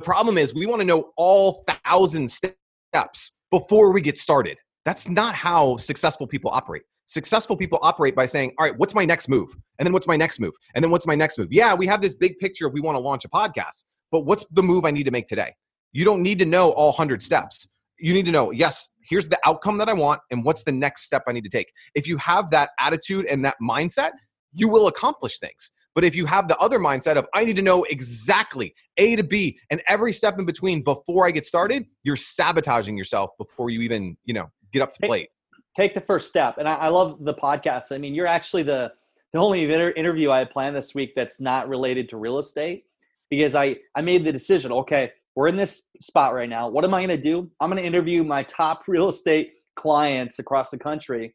problem 0.04 0.38
is 0.38 0.54
we 0.54 0.66
want 0.66 0.82
to 0.82 0.86
know 0.86 1.12
all 1.18 1.64
thousand 1.86 2.30
steps 2.30 3.40
before 3.50 3.92
we 3.92 4.02
get 4.02 4.18
started. 4.18 4.58
That's 4.86 5.10
not 5.10 5.34
how 5.34 5.78
successful 5.78 6.28
people 6.28 6.52
operate. 6.52 6.84
Successful 7.06 7.56
people 7.56 7.80
operate 7.82 8.16
by 8.16 8.26
saying, 8.26 8.54
all 8.60 8.66
right, 8.66 8.78
what's 8.78 8.94
my 8.94 9.06
next 9.06 9.30
move? 9.30 9.50
And 9.80 9.86
then 9.86 9.94
what's 9.94 10.08
my 10.08 10.18
next 10.18 10.40
move? 10.40 10.54
And 10.76 10.84
then 10.84 10.92
what's 10.92 11.08
my 11.08 11.16
next 11.16 11.40
move? 11.40 11.48
Yeah, 11.52 11.74
we 11.74 11.88
have 11.88 12.02
this 12.02 12.14
big 12.14 12.38
picture 12.38 12.68
if 12.68 12.74
we 12.74 12.82
want 12.82 12.96
to 12.96 13.00
launch 13.00 13.24
a 13.26 13.30
podcast, 13.30 13.86
but 14.12 14.22
what's 14.22 14.46
the 14.52 14.62
move 14.64 14.84
I 14.86 14.92
need 14.92 15.04
to 15.04 15.12
make 15.12 15.26
today? 15.26 15.54
You 15.94 16.04
don't 16.04 16.22
need 16.22 16.40
to 16.40 16.46
know 16.46 16.72
all 16.72 16.90
100 16.90 17.24
steps. 17.24 17.70
You 18.00 18.14
need 18.14 18.26
to 18.26 18.32
know, 18.32 18.52
yes, 18.52 18.94
here's 19.02 19.28
the 19.28 19.40
outcome 19.46 19.78
that 19.80 19.90
I 19.90 19.94
want 19.94 20.22
and 20.32 20.44
what's 20.44 20.64
the 20.64 20.72
next 20.72 21.04
step 21.04 21.24
I 21.28 21.32
need 21.32 21.44
to 21.44 21.50
take. 21.50 21.72
If 21.96 22.08
you 22.08 22.18
have 22.18 22.50
that 22.52 22.72
attitude 22.80 23.26
and 23.26 23.44
that 23.46 23.56
mindset, 23.62 24.12
you 24.54 24.68
will 24.68 24.88
accomplish 24.88 25.40
things. 25.40 25.72
But 25.96 26.04
if 26.04 26.16
you 26.16 26.28
have 26.28 26.48
the 26.48 26.56
other 26.60 26.78
mindset 26.78 27.16
of 27.16 27.26
I 27.34 27.44
need 27.44 27.56
to 27.56 27.64
know 27.64 27.84
exactly 27.86 28.76
A 28.98 29.16
to 29.16 29.24
B 29.24 29.58
and 29.72 29.82
every 29.88 30.14
step 30.14 30.38
in 30.38 30.46
between 30.46 30.84
before 30.84 31.26
I 31.26 31.32
get 31.32 31.44
started, 31.44 31.86
you're 32.04 32.16
sabotaging 32.16 32.96
yourself 32.96 33.32
before 33.40 33.72
you 33.72 33.82
even, 33.82 34.16
you 34.24 34.36
know, 34.36 34.52
get 34.72 34.84
up 34.84 34.92
to 34.92 35.00
take, 35.00 35.10
plate. 35.10 35.30
Take 35.76 35.96
the 35.96 36.02
first 36.02 36.28
step. 36.28 36.60
And 36.60 36.70
I, 36.70 36.76
I, 36.76 36.88
love 36.90 37.24
the 37.26 37.34
podcast. 37.34 37.92
I 37.92 37.98
mean, 37.98 38.14
you're 38.14 38.28
actually 38.28 38.62
the 38.62 38.94
the 39.34 39.40
only 39.40 39.64
inter- 39.64 39.90
interview 39.98 40.30
I 40.30 40.38
had 40.38 40.52
planned 40.52 40.76
this 40.76 40.94
week 40.94 41.14
that's 41.16 41.42
not 41.42 41.68
related 41.68 42.10
to 42.10 42.18
real 42.18 42.38
estate 42.38 42.86
because 43.32 43.56
I 43.56 43.78
I 43.96 44.02
made 44.02 44.24
the 44.24 44.32
decision, 44.32 44.72
okay, 44.72 45.14
we're 45.38 45.48
in 45.48 45.56
this 45.56 45.84
spot 46.02 46.34
right 46.34 46.50
now. 46.50 46.68
What 46.68 46.84
am 46.84 46.96
I 46.96 47.06
going 47.06 47.16
to 47.16 47.24
do? 47.24 47.48
I'm 47.62 47.70
going 47.70 47.80
to 47.80 47.88
interview 47.88 48.24
my 48.24 48.42
top 48.42 48.82
real 48.88 49.08
estate 49.08 49.54
clients 49.76 50.40
across 50.40 50.72
the 50.72 50.80
country, 50.80 51.26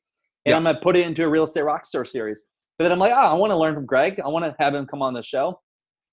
and 0.45 0.51
yeah. 0.51 0.57
I'm 0.57 0.65
going 0.65 0.75
to 0.75 0.81
put 0.83 0.97
it 0.97 1.07
into 1.07 1.25
a 1.25 1.29
real 1.29 1.45
estate 1.45 1.63
rockstar 1.63 2.05
series. 2.05 2.51
But 2.79 2.85
then 2.85 2.93
I'm 2.93 2.99
like, 2.99 3.13
oh, 3.13 3.15
I 3.15 3.35
want 3.35 3.53
to 3.53 3.57
learn 3.57 3.77
from 3.77 3.87
Greg. 3.87 4.19
I 4.19 4.29
want 4.29 4.45
to 4.45 4.57
have 4.59 4.75
him 4.75 4.87
come 4.87 5.03
on 5.03 5.15
the 5.15 5.23
show. 5.23 5.61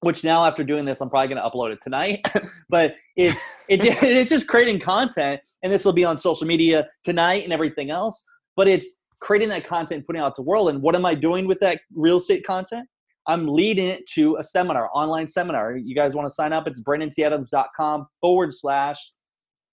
Which 0.01 0.23
now, 0.23 0.45
after 0.45 0.63
doing 0.63 0.85
this, 0.85 1.01
I'm 1.01 1.09
probably 1.09 1.33
going 1.33 1.41
to 1.43 1.49
upload 1.49 1.73
it 1.73 1.79
tonight. 1.81 2.25
but 2.69 2.93
it's 3.15 3.41
it, 3.67 3.83
it's 3.83 4.29
just 4.29 4.47
creating 4.47 4.81
content, 4.81 5.41
and 5.63 5.73
this 5.73 5.83
will 5.83 5.91
be 5.91 6.05
on 6.05 6.19
social 6.19 6.45
media 6.45 6.87
tonight 7.03 7.43
and 7.43 7.51
everything 7.51 7.89
else. 7.89 8.23
But 8.55 8.67
it's 8.67 8.99
creating 9.19 9.49
that 9.49 9.65
content, 9.65 10.05
putting 10.05 10.21
out 10.21 10.35
to 10.35 10.43
the 10.43 10.45
world. 10.45 10.69
And 10.69 10.83
what 10.83 10.95
am 10.95 11.07
I 11.07 11.15
doing 11.15 11.47
with 11.47 11.59
that 11.61 11.79
real 11.95 12.17
estate 12.17 12.45
content? 12.45 12.87
I'm 13.29 13.47
leading 13.47 13.87
it 13.87 14.09
to 14.15 14.37
a 14.37 14.43
seminar, 14.43 14.89
online 14.91 15.27
seminar. 15.27 15.77
You 15.77 15.93
guys 15.93 16.15
want 16.15 16.25
to 16.25 16.33
sign 16.33 16.51
up? 16.51 16.67
It's 16.67 16.81
brandonTadams.com 16.81 18.07
forward 18.21 18.51
slash, 18.51 18.97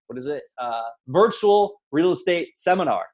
what 0.09 0.19
is 0.19 0.27
it? 0.27 0.42
Uh, 0.61 0.83
virtual 1.09 1.81
real 1.90 2.12
estate 2.12 2.51
seminar. 2.55 3.07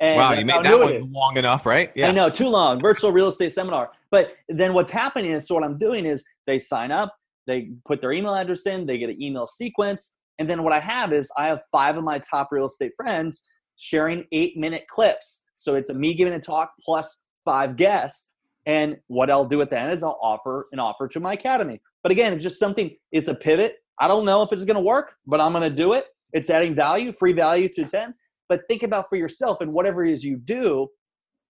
And 0.00 0.16
wow, 0.16 0.32
you 0.32 0.46
made 0.46 0.64
that 0.64 0.78
one 0.78 1.02
long 1.12 1.36
enough, 1.36 1.66
right? 1.66 1.92
Yeah. 1.94 2.08
I 2.08 2.12
know, 2.12 2.30
too 2.30 2.48
long. 2.48 2.80
Virtual 2.80 3.12
real 3.12 3.26
estate 3.26 3.52
seminar. 3.52 3.90
But 4.10 4.32
then 4.48 4.72
what's 4.72 4.90
happening 4.90 5.32
is, 5.32 5.46
so 5.46 5.54
what 5.54 5.64
I'm 5.64 5.76
doing 5.76 6.06
is 6.06 6.24
they 6.46 6.58
sign 6.58 6.90
up, 6.90 7.14
they 7.46 7.72
put 7.86 8.00
their 8.00 8.12
email 8.12 8.34
address 8.34 8.64
in, 8.64 8.86
they 8.86 8.96
get 8.96 9.10
an 9.10 9.22
email 9.22 9.46
sequence. 9.46 10.16
And 10.38 10.48
then 10.48 10.62
what 10.62 10.72
I 10.72 10.80
have 10.80 11.12
is 11.12 11.30
I 11.36 11.44
have 11.44 11.60
five 11.70 11.98
of 11.98 12.04
my 12.04 12.18
top 12.20 12.48
real 12.52 12.64
estate 12.64 12.92
friends 12.96 13.42
sharing 13.76 14.24
eight 14.32 14.56
minute 14.56 14.84
clips. 14.88 15.44
So 15.56 15.74
it's 15.74 15.90
a 15.90 15.94
me 15.94 16.14
giving 16.14 16.32
a 16.32 16.40
talk 16.40 16.72
plus 16.82 17.24
five 17.44 17.76
guests 17.76 18.32
and 18.66 18.96
what 19.06 19.30
I'll 19.30 19.44
do 19.44 19.62
at 19.62 19.70
the 19.70 19.78
end 19.78 19.92
is 19.92 20.02
I'll 20.02 20.18
offer 20.22 20.66
an 20.72 20.78
offer 20.78 21.08
to 21.08 21.20
my 21.20 21.32
academy. 21.32 21.80
But 22.02 22.12
again, 22.12 22.32
it's 22.32 22.42
just 22.42 22.58
something, 22.58 22.94
it's 23.12 23.28
a 23.28 23.34
pivot. 23.34 23.76
I 24.00 24.08
don't 24.08 24.24
know 24.24 24.42
if 24.42 24.52
it's 24.52 24.64
going 24.64 24.76
to 24.76 24.82
work, 24.82 25.12
but 25.26 25.40
I'm 25.40 25.52
going 25.52 25.68
to 25.68 25.74
do 25.74 25.94
it. 25.94 26.06
It's 26.32 26.50
adding 26.50 26.74
value, 26.74 27.12
free 27.12 27.32
value 27.32 27.68
to 27.70 27.84
10. 27.84 28.14
But 28.48 28.62
think 28.68 28.82
about 28.82 29.08
for 29.08 29.16
yourself 29.16 29.58
and 29.60 29.72
whatever 29.72 30.04
it 30.04 30.12
is 30.12 30.24
you 30.24 30.36
do, 30.36 30.88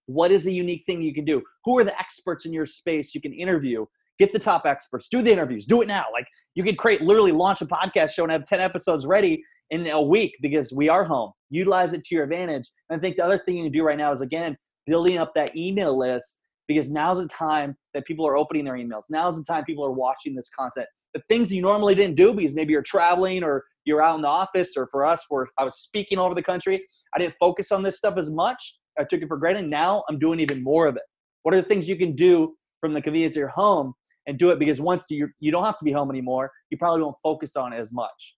what 0.07 0.33
is 0.33 0.47
a 0.47 0.51
unique 0.51 0.85
thing 0.87 1.03
you 1.03 1.15
can 1.15 1.25
do? 1.25 1.43
Who 1.65 1.79
are 1.79 1.85
the 1.85 1.99
experts 1.99 2.47
in 2.47 2.53
your 2.53 2.67
space 2.67 3.15
you 3.15 3.21
can 3.21 3.33
interview? 3.33 3.87
Get 4.19 4.33
the 4.33 4.39
top 4.39 4.67
experts, 4.67 5.09
do 5.11 5.23
the 5.23 5.33
interviews, 5.33 5.65
do 5.65 5.81
it 5.83 5.89
now. 5.89 6.05
Like 6.13 6.27
you 6.55 6.63
could 6.63 6.77
create, 6.77 7.01
literally 7.01 7.33
launch 7.33 7.63
a 7.63 7.67
podcast 7.67 8.11
show 8.11 8.25
and 8.25 8.33
have 8.33 8.45
10 8.45 8.61
episodes 8.61 9.07
ready 9.07 9.43
in 9.71 9.89
a 9.89 10.03
week 10.03 10.37
because 10.43 10.73
we 10.73 10.89
are 10.89 11.05
home. 11.05 11.33
Utilize 11.49 11.93
it 11.93 12.05
to 12.05 12.15
your 12.15 12.25
advantage. 12.25 12.69
And 12.91 12.99
I 12.99 13.01
think 13.01 13.17
the 13.17 13.25
other 13.25 13.39
thing 13.39 13.57
you 13.57 13.65
can 13.65 13.73
do 13.73 13.83
right 13.83 13.97
now 13.97 14.13
is 14.13 14.21
again, 14.21 14.57
building 14.87 15.19
up 15.19 15.33
that 15.35 15.57
email 15.57 15.97
list 15.97 16.43
because 16.71 16.89
now's 16.89 17.19
the 17.19 17.27
time 17.27 17.77
that 17.95 18.07
people 18.07 18.25
are 18.25 18.37
opening 18.37 18.65
their 18.65 18.77
emails. 18.77 19.07
Now's 19.11 19.37
the 19.37 19.43
time 19.43 19.65
people 19.65 19.85
are 19.85 19.91
watching 19.91 20.37
this 20.37 20.49
content. 20.49 20.87
The 21.15 21.23
things 21.29 21.49
that 21.49 21.57
you 21.57 21.63
normally 21.63 21.97
didn't 21.97 22.15
do 22.15 22.33
because 22.33 22.55
maybe 22.55 22.73
you're 22.73 22.81
traveling 22.81 23.43
or 23.43 23.65
you're 23.85 24.01
out 24.01 24.15
in 24.15 24.23
the 24.23 24.29
office, 24.29 24.77
or 24.77 24.87
for 24.93 25.05
us, 25.05 25.25
where 25.31 25.49
I 25.59 25.65
was 25.65 25.81
speaking 25.81 26.17
all 26.17 26.27
over 26.27 26.37
the 26.37 26.45
country, 26.45 26.81
I 27.13 27.19
didn't 27.19 27.35
focus 27.41 27.73
on 27.73 27.83
this 27.83 27.99
stuff 27.99 28.17
as 28.19 28.31
much. 28.31 28.79
I 28.97 29.03
took 29.03 29.21
it 29.21 29.27
for 29.27 29.37
granted. 29.37 29.69
Now 29.69 30.05
I'm 30.09 30.21
doing 30.21 30.39
even 30.39 30.63
more 30.63 30.87
of 30.87 30.95
it. 30.95 31.03
What 31.43 31.57
are 31.57 31.61
the 31.61 31.67
things 31.67 31.89
you 31.89 31.97
can 31.97 32.15
do 32.15 32.55
from 32.81 32.95
the 32.95 33.03
convenience 33.03 33.35
of 33.35 33.41
your 33.41 33.49
home 33.49 33.93
and 34.29 34.39
do 34.39 34.51
it? 34.51 34.61
Because 34.61 34.81
once 34.81 35.07
you 35.11 35.29
you 35.41 35.51
don't 35.51 35.65
have 35.65 35.79
to 35.81 35.85
be 35.85 35.91
home 35.91 36.09
anymore, 36.09 36.53
you 36.71 36.79
probably 36.79 37.03
won't 37.03 37.17
focus 37.21 37.57
on 37.57 37.73
it 37.73 37.81
as 37.81 37.93
much. 37.93 38.37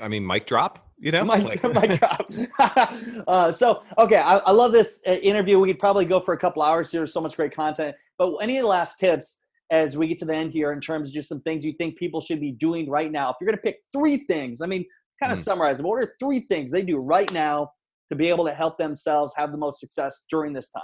I 0.00 0.08
mean, 0.08 0.26
mic 0.26 0.46
drop. 0.46 0.84
You 0.98 1.12
know, 1.12 1.24
mic, 1.24 1.44
like- 1.44 1.62
mic 1.90 1.98
drop. 2.00 2.30
uh, 3.28 3.52
so 3.52 3.82
okay, 3.98 4.16
I, 4.18 4.38
I 4.38 4.50
love 4.50 4.72
this 4.72 5.00
uh, 5.06 5.12
interview. 5.12 5.58
We 5.58 5.68
could 5.68 5.78
probably 5.78 6.04
go 6.04 6.20
for 6.20 6.34
a 6.34 6.38
couple 6.38 6.62
hours 6.62 6.90
here. 6.90 7.06
So 7.06 7.20
much 7.20 7.36
great 7.36 7.54
content. 7.54 7.96
But 8.18 8.34
any 8.42 8.60
last 8.62 8.98
tips 8.98 9.40
as 9.70 9.96
we 9.96 10.08
get 10.08 10.18
to 10.18 10.24
the 10.24 10.34
end 10.34 10.52
here 10.52 10.72
in 10.72 10.80
terms 10.80 11.10
of 11.10 11.14
just 11.14 11.28
some 11.28 11.40
things 11.42 11.64
you 11.64 11.72
think 11.74 11.96
people 11.98 12.20
should 12.20 12.40
be 12.40 12.52
doing 12.52 12.88
right 12.90 13.12
now? 13.12 13.30
If 13.30 13.36
you're 13.40 13.46
going 13.46 13.58
to 13.58 13.62
pick 13.62 13.76
three 13.94 14.16
things, 14.16 14.60
I 14.60 14.66
mean, 14.66 14.84
kind 15.22 15.32
of 15.32 15.38
Mm. 15.38 15.42
summarize 15.42 15.76
them. 15.76 15.86
What 15.86 16.02
are 16.02 16.12
three 16.18 16.40
things 16.40 16.70
they 16.70 16.82
do 16.82 16.96
right 16.98 17.30
now 17.32 17.70
to 18.10 18.16
be 18.16 18.28
able 18.28 18.44
to 18.46 18.52
help 18.52 18.78
themselves 18.78 19.34
have 19.36 19.52
the 19.52 19.58
most 19.58 19.78
success 19.80 20.24
during 20.30 20.52
this 20.52 20.70
time? 20.70 20.82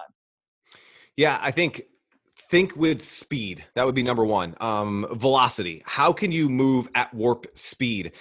Yeah, 1.16 1.38
I 1.42 1.50
think 1.50 1.82
think 2.50 2.76
with 2.76 3.02
speed. 3.02 3.64
That 3.74 3.86
would 3.86 3.94
be 3.94 4.02
number 4.02 4.24
one. 4.24 4.54
Um, 4.60 5.06
velocity. 5.12 5.82
How 5.86 6.12
can 6.12 6.30
you 6.30 6.48
move 6.48 6.88
at 6.94 7.12
warp 7.14 7.46
speed? 7.54 8.12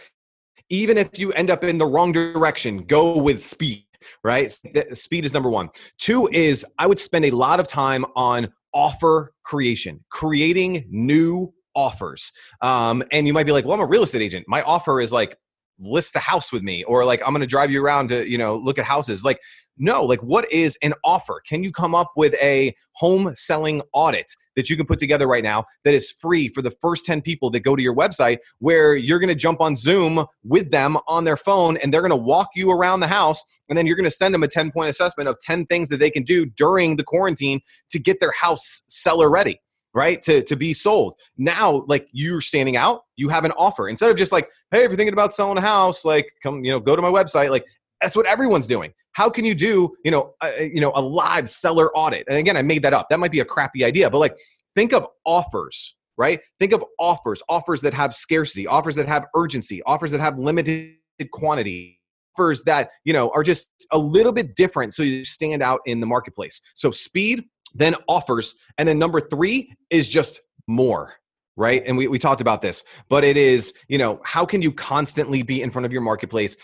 Even 0.74 0.98
if 0.98 1.20
you 1.20 1.32
end 1.34 1.52
up 1.52 1.64
in 1.64 1.78
the 1.78 1.86
wrong 1.86 2.12
direction, 2.12 2.80
go 2.86 3.20
with 3.20 3.40
speed. 3.40 3.86
Right? 4.24 4.52
Speed 4.92 5.24
is 5.24 5.32
number 5.32 5.50
one. 5.50 5.70
Two 6.00 6.28
is 6.34 6.66
I 6.80 6.88
would 6.88 6.98
spend 6.98 7.26
a 7.26 7.32
lot 7.32 7.60
of 7.60 7.68
time 7.68 8.06
on 8.16 8.52
offer 8.74 9.34
creation, 9.44 10.04
creating 10.10 10.86
new 10.90 11.54
offers. 11.76 12.32
Um, 12.62 13.04
and 13.12 13.28
you 13.28 13.34
might 13.34 13.46
be 13.46 13.52
like, 13.52 13.66
"Well, 13.66 13.76
I'm 13.76 13.82
a 13.82 13.86
real 13.86 14.02
estate 14.02 14.24
agent. 14.24 14.46
My 14.48 14.62
offer 14.64 15.00
is 15.00 15.14
like." 15.14 15.38
list 15.80 16.16
a 16.16 16.20
house 16.20 16.54
with 16.54 16.62
me 16.62 16.84
or 16.84 17.04
like 17.04 17.20
i'm 17.26 17.34
going 17.34 17.42
to 17.42 17.48
drive 17.48 17.72
you 17.72 17.84
around 17.84 18.08
to 18.08 18.30
you 18.30 18.38
know 18.38 18.58
look 18.58 18.78
at 18.78 18.86
houses 18.86 19.24
like 19.26 19.40
no 19.76 20.04
like 20.04 20.22
what 20.22 20.50
is 20.52 20.78
an 20.84 20.94
offer 21.04 21.42
can 21.48 21.64
you 21.64 21.72
come 21.72 21.96
up 21.96 22.12
with 22.16 22.36
a 22.36 22.74
home 22.94 23.34
selling 23.34 23.82
audit 23.92 24.32
that 24.56 24.70
you 24.70 24.78
can 24.78 24.86
put 24.86 25.00
together 25.00 25.28
right 25.28 25.44
now 25.44 25.66
that 25.84 25.94
is 25.94 26.12
free 26.12 26.48
for 26.48 26.62
the 26.62 26.72
first 26.82 27.06
10 27.06 27.22
people 27.22 27.50
that 27.52 27.62
go 27.62 27.76
to 27.76 27.84
your 27.84 27.96
website 27.96 28.40
where 28.60 28.96
you're 28.96 29.20
going 29.20 29.30
to 29.30 29.36
jump 29.36 29.62
on 29.62 29.76
zoom 29.76 30.26
with 30.44 30.72
them 30.72 30.98
on 31.08 31.24
their 31.24 31.38
phone 31.38 31.78
and 31.78 31.94
they're 31.94 32.02
going 32.02 32.10
to 32.10 32.16
walk 32.16 32.50
you 32.56 32.72
around 32.72 33.00
the 33.00 33.08
house 33.08 33.44
and 33.70 33.78
then 33.78 33.88
you're 33.88 33.96
going 33.96 34.04
to 34.04 34.12
send 34.12 34.34
them 34.34 34.44
a 34.44 34.48
10 34.48 34.72
point 34.72 34.90
assessment 34.90 35.30
of 35.30 35.38
10 35.40 35.66
things 35.66 35.90
that 35.90 36.00
they 36.00 36.10
can 36.10 36.24
do 36.24 36.46
during 36.46 36.96
the 36.96 37.04
quarantine 37.04 37.60
to 37.90 38.00
get 38.00 38.20
their 38.20 38.34
house 38.40 38.84
seller 38.88 39.30
ready 39.30 39.60
right? 39.96 40.24
To, 40.24 40.42
to 40.44 40.56
be 40.56 40.74
sold. 40.74 41.16
Now 41.38 41.86
like 41.88 42.08
you're 42.12 42.42
standing 42.42 42.76
out 42.76 43.04
you 43.16 43.30
have 43.30 43.46
an 43.46 43.52
offer. 43.52 43.90
Instead 43.90 44.10
of 44.10 44.18
just 44.18 44.32
like 44.32 44.50
hey 44.72 44.84
if 44.84 44.90
you're 44.90 44.98
thinking 44.98 45.14
about 45.14 45.34
selling 45.34 45.58
a 45.58 45.62
house 45.62 46.04
like 46.04 46.32
come 46.42 46.64
you 46.64 46.72
know 46.72 46.80
go 46.80 46.96
to 46.96 47.02
my 47.02 47.10
website 47.10 47.50
like 47.50 47.66
that's 48.04 48.16
what 48.16 48.26
everyone's 48.26 48.68
doing. 48.68 48.94
How 49.14 49.30
can 49.30 49.46
you 49.46 49.56
do 49.56 49.96
you 50.06 50.12
know 50.12 50.34
a, 50.44 50.70
you 50.72 50.82
know 50.82 50.92
a 50.96 51.02
live 51.02 51.50
seller 51.50 51.96
audit? 51.98 52.26
And 52.28 52.38
again 52.38 52.58
i 52.58 52.62
made 52.62 52.84
that 52.84 52.94
up. 52.94 53.08
That 53.10 53.20
might 53.20 53.32
be 53.32 53.40
a 53.40 53.46
crappy 53.46 53.84
idea 53.84 54.10
but 54.10 54.20
like 54.20 54.38
think 54.76 54.94
of 54.94 55.08
offers 55.26 55.96
right? 56.18 56.42
Think 56.60 56.74
of 56.74 56.86
offers 57.00 57.42
offers 57.50 57.82
that 57.82 57.94
have 57.94 58.14
scarcity 58.14 58.68
offers 58.68 58.96
that 58.96 59.08
have 59.08 59.26
urgency 59.36 59.82
offers 59.84 60.12
that 60.12 60.22
have 60.22 60.38
limited 60.38 60.96
quantity 61.32 62.00
offers 62.36 62.64
that 62.64 62.90
you 63.04 63.14
know 63.14 63.32
are 63.32 63.44
just 63.44 63.70
a 63.92 63.98
little 63.98 64.32
bit 64.32 64.56
different 64.56 64.94
so 64.94 65.04
you 65.04 65.24
stand 65.24 65.64
out 65.64 65.82
in 65.86 66.00
the 66.00 66.06
marketplace. 66.06 66.62
So 66.76 66.92
speed 66.92 67.46
then 67.74 67.96
offers 68.08 68.56
and 68.78 68.88
then 68.88 69.00
number 69.00 69.20
three 69.20 69.74
is 69.90 70.08
just 70.08 70.42
more 70.68 71.16
right? 71.56 71.84
And 71.86 71.96
we, 71.96 72.08
we 72.08 72.18
talked 72.18 72.42
about 72.42 72.62
this 72.62 72.84
but 73.10 73.24
it 73.24 73.38
is 73.38 73.74
you 73.88 73.98
know 73.98 74.20
how 74.24 74.46
can 74.46 74.62
you 74.62 74.72
constantly 74.72 75.44
be 75.44 75.62
in 75.62 75.72
front 75.72 75.86
of 75.86 75.94
your 75.94 76.02
marketplace 76.02 76.58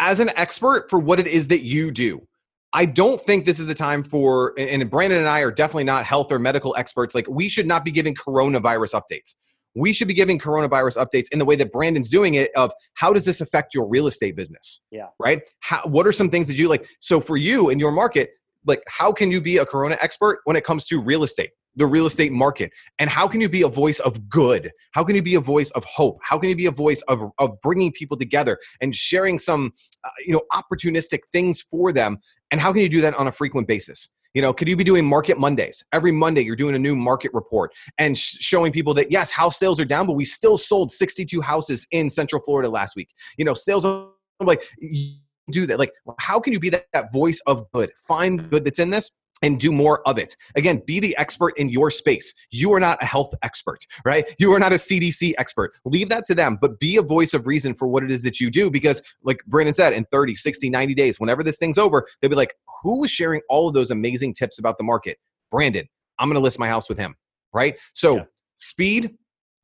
as 0.00 0.18
an 0.18 0.30
expert 0.34 0.90
for 0.90 0.98
what 0.98 1.20
it 1.20 1.26
is 1.26 1.48
that 1.48 1.62
you 1.62 1.92
do. 1.92 2.26
I 2.72 2.86
don't 2.86 3.20
think 3.20 3.44
this 3.44 3.60
is 3.60 3.66
the 3.66 3.74
time 3.74 4.02
for 4.02 4.54
and 4.56 4.88
brandon 4.88 5.18
and 5.18 5.28
i 5.28 5.40
are 5.40 5.50
definitely 5.50 5.84
not 5.84 6.04
health 6.04 6.30
or 6.30 6.38
medical 6.38 6.74
experts 6.78 7.16
like 7.16 7.26
we 7.28 7.48
should 7.48 7.66
not 7.66 7.84
be 7.84 7.90
giving 7.90 8.14
coronavirus 8.14 9.00
updates. 9.00 9.34
We 9.74 9.92
should 9.92 10.08
be 10.08 10.14
giving 10.14 10.38
coronavirus 10.38 11.04
updates 11.04 11.26
in 11.32 11.38
the 11.38 11.44
way 11.44 11.56
that 11.56 11.72
brandon's 11.72 12.08
doing 12.08 12.34
it 12.34 12.50
of 12.56 12.72
how 12.94 13.12
does 13.12 13.24
this 13.24 13.40
affect 13.40 13.74
your 13.74 13.88
real 13.88 14.06
estate 14.06 14.36
business? 14.36 14.84
Yeah. 14.90 15.06
right? 15.18 15.42
How, 15.60 15.82
what 15.84 16.06
are 16.06 16.12
some 16.12 16.30
things 16.30 16.46
that 16.46 16.56
you 16.56 16.68
like 16.68 16.88
so 17.00 17.20
for 17.20 17.36
you 17.36 17.70
in 17.70 17.78
your 17.78 17.92
market 17.92 18.30
like 18.66 18.82
how 18.88 19.12
can 19.12 19.30
you 19.30 19.40
be 19.40 19.56
a 19.56 19.66
corona 19.66 19.96
expert 20.00 20.40
when 20.44 20.56
it 20.56 20.64
comes 20.64 20.84
to 20.86 21.00
real 21.00 21.22
estate 21.22 21.50
the 21.76 21.86
real 21.86 22.06
estate 22.06 22.32
market? 22.32 22.72
And 22.98 23.08
how 23.08 23.28
can 23.28 23.40
you 23.40 23.48
be 23.48 23.62
a 23.62 23.68
voice 23.68 23.98
of 24.00 24.28
good? 24.28 24.70
How 24.92 25.04
can 25.04 25.14
you 25.14 25.22
be 25.22 25.34
a 25.34 25.40
voice 25.40 25.70
of 25.70 25.84
hope? 25.84 26.18
How 26.22 26.38
can 26.38 26.48
you 26.48 26.56
be 26.56 26.66
a 26.66 26.70
voice 26.70 27.02
of, 27.02 27.22
of 27.38 27.60
bringing 27.60 27.92
people 27.92 28.16
together 28.16 28.58
and 28.80 28.94
sharing 28.94 29.38
some 29.38 29.72
uh, 30.04 30.10
you 30.24 30.32
know 30.32 30.42
opportunistic 30.52 31.20
things 31.32 31.62
for 31.62 31.92
them? 31.92 32.18
And 32.50 32.60
how 32.60 32.72
can 32.72 32.82
you 32.82 32.88
do 32.88 33.00
that 33.02 33.14
on 33.14 33.28
a 33.28 33.32
frequent 33.32 33.68
basis? 33.68 34.10
You 34.34 34.42
know 34.42 34.52
could 34.52 34.68
you 34.68 34.76
be 34.76 34.84
doing 34.84 35.04
market 35.04 35.38
mondays? 35.38 35.84
Every 35.92 36.12
monday 36.12 36.42
you're 36.42 36.56
doing 36.56 36.74
a 36.74 36.78
new 36.78 36.94
market 36.94 37.32
report 37.34 37.72
and 37.98 38.16
sh- 38.16 38.36
showing 38.40 38.72
people 38.72 38.94
that 38.94 39.10
yes 39.10 39.30
house 39.30 39.58
sales 39.58 39.80
are 39.80 39.84
down 39.84 40.06
but 40.06 40.12
we 40.12 40.24
still 40.24 40.56
sold 40.56 40.92
62 40.92 41.40
houses 41.40 41.86
in 41.90 42.08
central 42.08 42.40
florida 42.42 42.68
last 42.68 42.94
week. 42.94 43.08
You 43.38 43.44
know 43.44 43.54
sales 43.54 43.84
are 43.84 44.08
like 44.40 44.62
do 45.50 45.66
that. 45.66 45.78
Like 45.78 45.92
how 46.18 46.38
can 46.38 46.52
you 46.52 46.60
be 46.60 46.70
that, 46.70 46.86
that 46.92 47.12
voice 47.12 47.40
of 47.46 47.70
good? 47.72 47.90
Find 48.06 48.48
good 48.50 48.64
that's 48.64 48.78
in 48.78 48.90
this 48.90 49.10
and 49.42 49.58
do 49.58 49.72
more 49.72 50.06
of 50.08 50.18
it. 50.18 50.36
Again, 50.54 50.82
be 50.86 51.00
the 51.00 51.16
expert 51.16 51.54
in 51.56 51.68
your 51.68 51.90
space. 51.90 52.34
You 52.50 52.72
are 52.72 52.80
not 52.80 53.02
a 53.02 53.06
health 53.06 53.32
expert, 53.42 53.78
right? 54.04 54.24
You 54.38 54.52
are 54.52 54.58
not 54.58 54.72
a 54.72 54.76
CDC 54.76 55.32
expert. 55.38 55.72
Leave 55.84 56.08
that 56.10 56.24
to 56.26 56.34
them, 56.34 56.58
but 56.60 56.78
be 56.78 56.96
a 56.96 57.02
voice 57.02 57.32
of 57.34 57.46
reason 57.46 57.74
for 57.74 57.88
what 57.88 58.02
it 58.02 58.10
is 58.10 58.22
that 58.22 58.40
you 58.40 58.50
do 58.50 58.70
because, 58.70 59.02
like 59.22 59.38
Brandon 59.46 59.74
said, 59.74 59.92
in 59.92 60.04
30, 60.06 60.34
60, 60.34 60.70
90 60.70 60.94
days, 60.94 61.18
whenever 61.20 61.42
this 61.42 61.58
thing's 61.58 61.78
over, 61.78 62.06
they'll 62.20 62.30
be 62.30 62.36
like, 62.36 62.54
who 62.82 63.00
was 63.00 63.10
sharing 63.10 63.40
all 63.48 63.68
of 63.68 63.74
those 63.74 63.90
amazing 63.90 64.34
tips 64.34 64.58
about 64.58 64.78
the 64.78 64.84
market? 64.84 65.18
Brandon, 65.50 65.88
I'm 66.18 66.28
going 66.28 66.34
to 66.34 66.42
list 66.42 66.58
my 66.58 66.68
house 66.68 66.88
with 66.88 66.98
him, 66.98 67.14
right? 67.52 67.76
So, 67.94 68.16
Yeah. 68.16 68.24
speed 68.56 69.16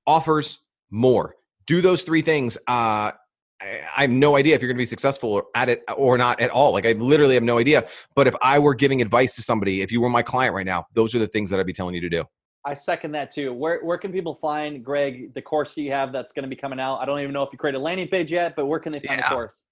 offers 0.07 0.59
more. 0.91 1.35
Do 1.67 1.81
those 1.81 2.03
three 2.03 2.23
things. 2.23 2.57
Uh, 2.67 3.13
I 3.61 3.81
I 3.97 4.01
have 4.03 4.11
no 4.11 4.37
idea 4.37 4.55
if 4.55 4.61
you're 4.61 4.69
going 4.69 4.77
to 4.77 4.83
be 4.83 4.87
successful 4.87 5.43
at 5.55 5.69
it 5.69 5.83
or 5.97 6.19
not 6.19 6.41
at 6.41 6.51
all. 6.51 6.73
Like 6.73 6.87
I 6.87 6.93
literally 6.93 7.35
have 7.35 7.43
no 7.43 7.59
idea. 7.59 7.87
But 8.15 8.27
if 8.27 8.35
I 8.43 8.59
were 8.59 8.75
giving 8.75 9.01
advice 9.01 9.35
to 9.37 9.43
somebody, 9.43 9.83
if 9.83 9.91
you 9.91 10.01
were 10.01 10.11
my 10.11 10.23
client 10.23 10.55
right 10.55 10.67
now, 10.67 10.87
those 10.93 11.15
are 11.15 11.19
the 11.19 11.27
things 11.27 11.51
that 11.51 11.61
I'd 11.61 11.67
be 11.67 11.73
telling 11.73 11.95
you 11.95 12.01
to 12.03 12.09
do. 12.09 12.25
I 12.65 12.75
second 12.75 13.13
that 13.13 13.31
too. 13.31 13.53
Where 13.53 13.85
where 13.85 13.97
can 13.97 14.13
people 14.13 14.35
find 14.35 14.85
Greg 14.85 15.33
the 15.35 15.43
course 15.43 15.77
you 15.77 15.93
have 15.93 16.13
that's 16.13 16.33
going 16.33 16.43
to 16.43 16.49
be 16.49 16.57
coming 16.57 16.81
out? 16.81 16.99
I 16.99 17.05
don't 17.07 17.21
even 17.21 17.33
know 17.33 17.43
if 17.43 17.51
you 17.53 17.59
created 17.59 17.79
a 17.79 17.81
landing 17.81 18.09
page 18.09 18.33
yet, 18.33 18.57
but 18.57 18.67
where 18.67 18.81
can 18.81 18.93
they 18.93 19.01
find 19.01 19.21
Yeah. 19.21 19.29
the 19.29 19.35
course? 19.35 19.65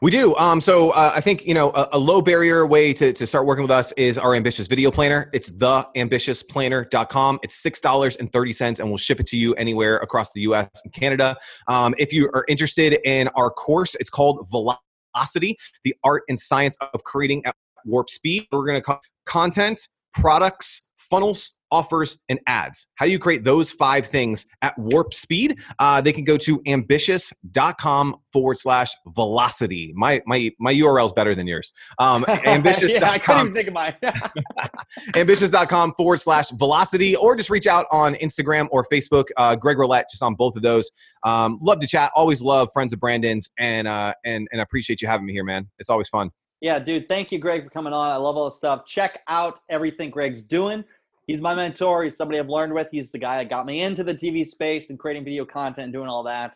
We 0.00 0.10
do. 0.10 0.36
Um, 0.36 0.60
so 0.60 0.90
uh, 0.90 1.12
I 1.14 1.20
think 1.20 1.46
you 1.46 1.54
know 1.54 1.70
a, 1.70 1.88
a 1.92 1.98
low 1.98 2.20
barrier 2.20 2.66
way 2.66 2.92
to, 2.92 3.12
to 3.12 3.26
start 3.26 3.46
working 3.46 3.62
with 3.62 3.70
us 3.70 3.92
is 3.92 4.18
our 4.18 4.34
ambitious 4.34 4.66
video 4.66 4.90
planner. 4.90 5.30
It's 5.32 5.50
theambitiousplanner.com. 5.50 7.40
It's 7.42 7.54
six 7.54 7.80
dollars 7.80 8.16
and 8.16 8.32
thirty 8.32 8.52
cents, 8.52 8.80
and 8.80 8.88
we'll 8.88 8.98
ship 8.98 9.20
it 9.20 9.26
to 9.28 9.36
you 9.36 9.54
anywhere 9.54 9.96
across 9.98 10.32
the 10.32 10.42
U.S. 10.42 10.68
and 10.84 10.92
Canada. 10.92 11.36
Um, 11.68 11.94
if 11.96 12.12
you 12.12 12.28
are 12.34 12.44
interested 12.48 12.98
in 13.04 13.28
our 13.28 13.50
course, 13.50 13.94
it's 13.94 14.10
called 14.10 14.46
Velocity: 14.50 15.56
The 15.84 15.94
Art 16.04 16.24
and 16.28 16.38
Science 16.38 16.76
of 16.92 17.04
Creating 17.04 17.44
at 17.46 17.54
Warp 17.84 18.10
Speed. 18.10 18.46
We're 18.52 18.66
going 18.66 18.78
to 18.78 18.82
call 18.82 19.00
content, 19.24 19.88
products, 20.12 20.90
funnels, 20.98 21.58
offers, 21.74 22.22
and 22.28 22.38
ads. 22.46 22.86
How 22.94 23.06
do 23.06 23.10
you 23.10 23.18
create 23.18 23.42
those 23.42 23.72
five 23.72 24.06
things 24.06 24.46
at 24.62 24.78
warp 24.78 25.12
speed? 25.12 25.58
Uh, 25.80 26.00
they 26.00 26.12
can 26.12 26.22
go 26.22 26.36
to 26.36 26.62
ambitious.com 26.66 28.16
forward 28.32 28.58
slash 28.58 28.92
velocity. 29.08 29.92
My 29.96 30.22
my 30.24 30.52
my 30.60 30.72
URL 30.72 31.06
is 31.06 31.12
better 31.12 31.34
than 31.34 31.48
yours. 31.48 31.72
Um, 31.98 32.24
yeah, 32.28 32.34
I 32.34 32.38
couldn't 32.38 32.54
ambitious.com 32.54 33.40
even 33.40 33.54
think 33.54 33.68
of 33.68 33.74
mine. 33.74 33.94
ambitious.com 35.16 35.94
forward 35.96 36.20
slash 36.20 36.50
velocity 36.50 37.16
or 37.16 37.34
just 37.34 37.50
reach 37.50 37.66
out 37.66 37.86
on 37.90 38.14
Instagram 38.14 38.68
or 38.70 38.86
Facebook. 38.92 39.24
Uh, 39.36 39.56
Greg 39.56 39.76
Rollett, 39.76 40.04
just 40.10 40.22
on 40.22 40.36
both 40.36 40.54
of 40.54 40.62
those. 40.62 40.90
Um, 41.24 41.58
love 41.60 41.80
to 41.80 41.86
chat. 41.88 42.12
Always 42.14 42.40
love 42.40 42.68
friends 42.72 42.92
of 42.92 43.00
Brandon's 43.00 43.50
and 43.58 43.88
uh, 43.88 44.14
and 44.24 44.46
and 44.52 44.60
appreciate 44.60 45.02
you 45.02 45.08
having 45.08 45.26
me 45.26 45.32
here, 45.32 45.44
man. 45.44 45.68
It's 45.78 45.90
always 45.90 46.08
fun. 46.08 46.30
Yeah, 46.60 46.78
dude, 46.78 47.08
thank 47.08 47.30
you, 47.30 47.38
Greg, 47.38 47.62
for 47.62 47.68
coming 47.68 47.92
on. 47.92 48.10
I 48.10 48.16
love 48.16 48.38
all 48.38 48.46
the 48.46 48.50
stuff. 48.50 48.86
Check 48.86 49.20
out 49.28 49.60
everything 49.68 50.08
Greg's 50.08 50.42
doing. 50.42 50.82
He's 51.26 51.40
my 51.40 51.54
mentor. 51.54 52.04
He's 52.04 52.16
somebody 52.16 52.38
I've 52.38 52.48
learned 52.48 52.74
with. 52.74 52.88
He's 52.90 53.10
the 53.10 53.18
guy 53.18 53.38
that 53.38 53.48
got 53.48 53.66
me 53.66 53.82
into 53.82 54.04
the 54.04 54.14
TV 54.14 54.46
space 54.46 54.90
and 54.90 54.98
creating 54.98 55.24
video 55.24 55.44
content 55.44 55.84
and 55.84 55.92
doing 55.92 56.08
all 56.08 56.22
that. 56.24 56.54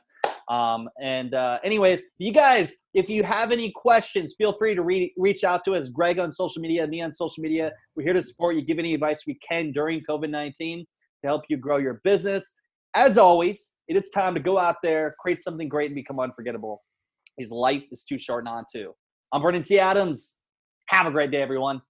Um, 0.48 0.88
and 1.02 1.34
uh, 1.34 1.58
anyways, 1.62 2.02
you 2.18 2.32
guys, 2.32 2.84
if 2.94 3.08
you 3.08 3.22
have 3.22 3.52
any 3.52 3.70
questions, 3.70 4.34
feel 4.36 4.56
free 4.58 4.74
to 4.74 4.82
re- 4.82 5.12
reach 5.16 5.44
out 5.44 5.64
to 5.66 5.74
us. 5.74 5.88
Greg 5.88 6.18
on 6.18 6.32
social 6.32 6.62
media, 6.62 6.86
me 6.86 7.02
on 7.02 7.12
social 7.12 7.42
media. 7.42 7.72
We're 7.96 8.04
here 8.04 8.14
to 8.14 8.22
support 8.22 8.56
you, 8.56 8.62
give 8.62 8.78
any 8.78 8.94
advice 8.94 9.24
we 9.26 9.38
can 9.46 9.72
during 9.72 10.02
COVID 10.08 10.30
19 10.30 10.80
to 10.80 10.84
help 11.26 11.42
you 11.48 11.56
grow 11.58 11.76
your 11.76 12.00
business. 12.04 12.54
As 12.94 13.18
always, 13.18 13.74
it 13.88 13.96
is 13.96 14.10
time 14.10 14.34
to 14.34 14.40
go 14.40 14.58
out 14.58 14.76
there, 14.82 15.14
create 15.20 15.40
something 15.40 15.68
great, 15.68 15.86
and 15.86 15.94
become 15.94 16.18
unforgettable. 16.18 16.82
His 17.38 17.52
life 17.52 17.84
is 17.92 18.04
too 18.04 18.18
short 18.18 18.44
not 18.44 18.64
to. 18.74 18.94
I'm 19.32 19.42
Brandon 19.42 19.62
T. 19.62 19.78
Adams. 19.78 20.36
Have 20.88 21.06
a 21.06 21.10
great 21.10 21.30
day, 21.30 21.42
everyone. 21.42 21.82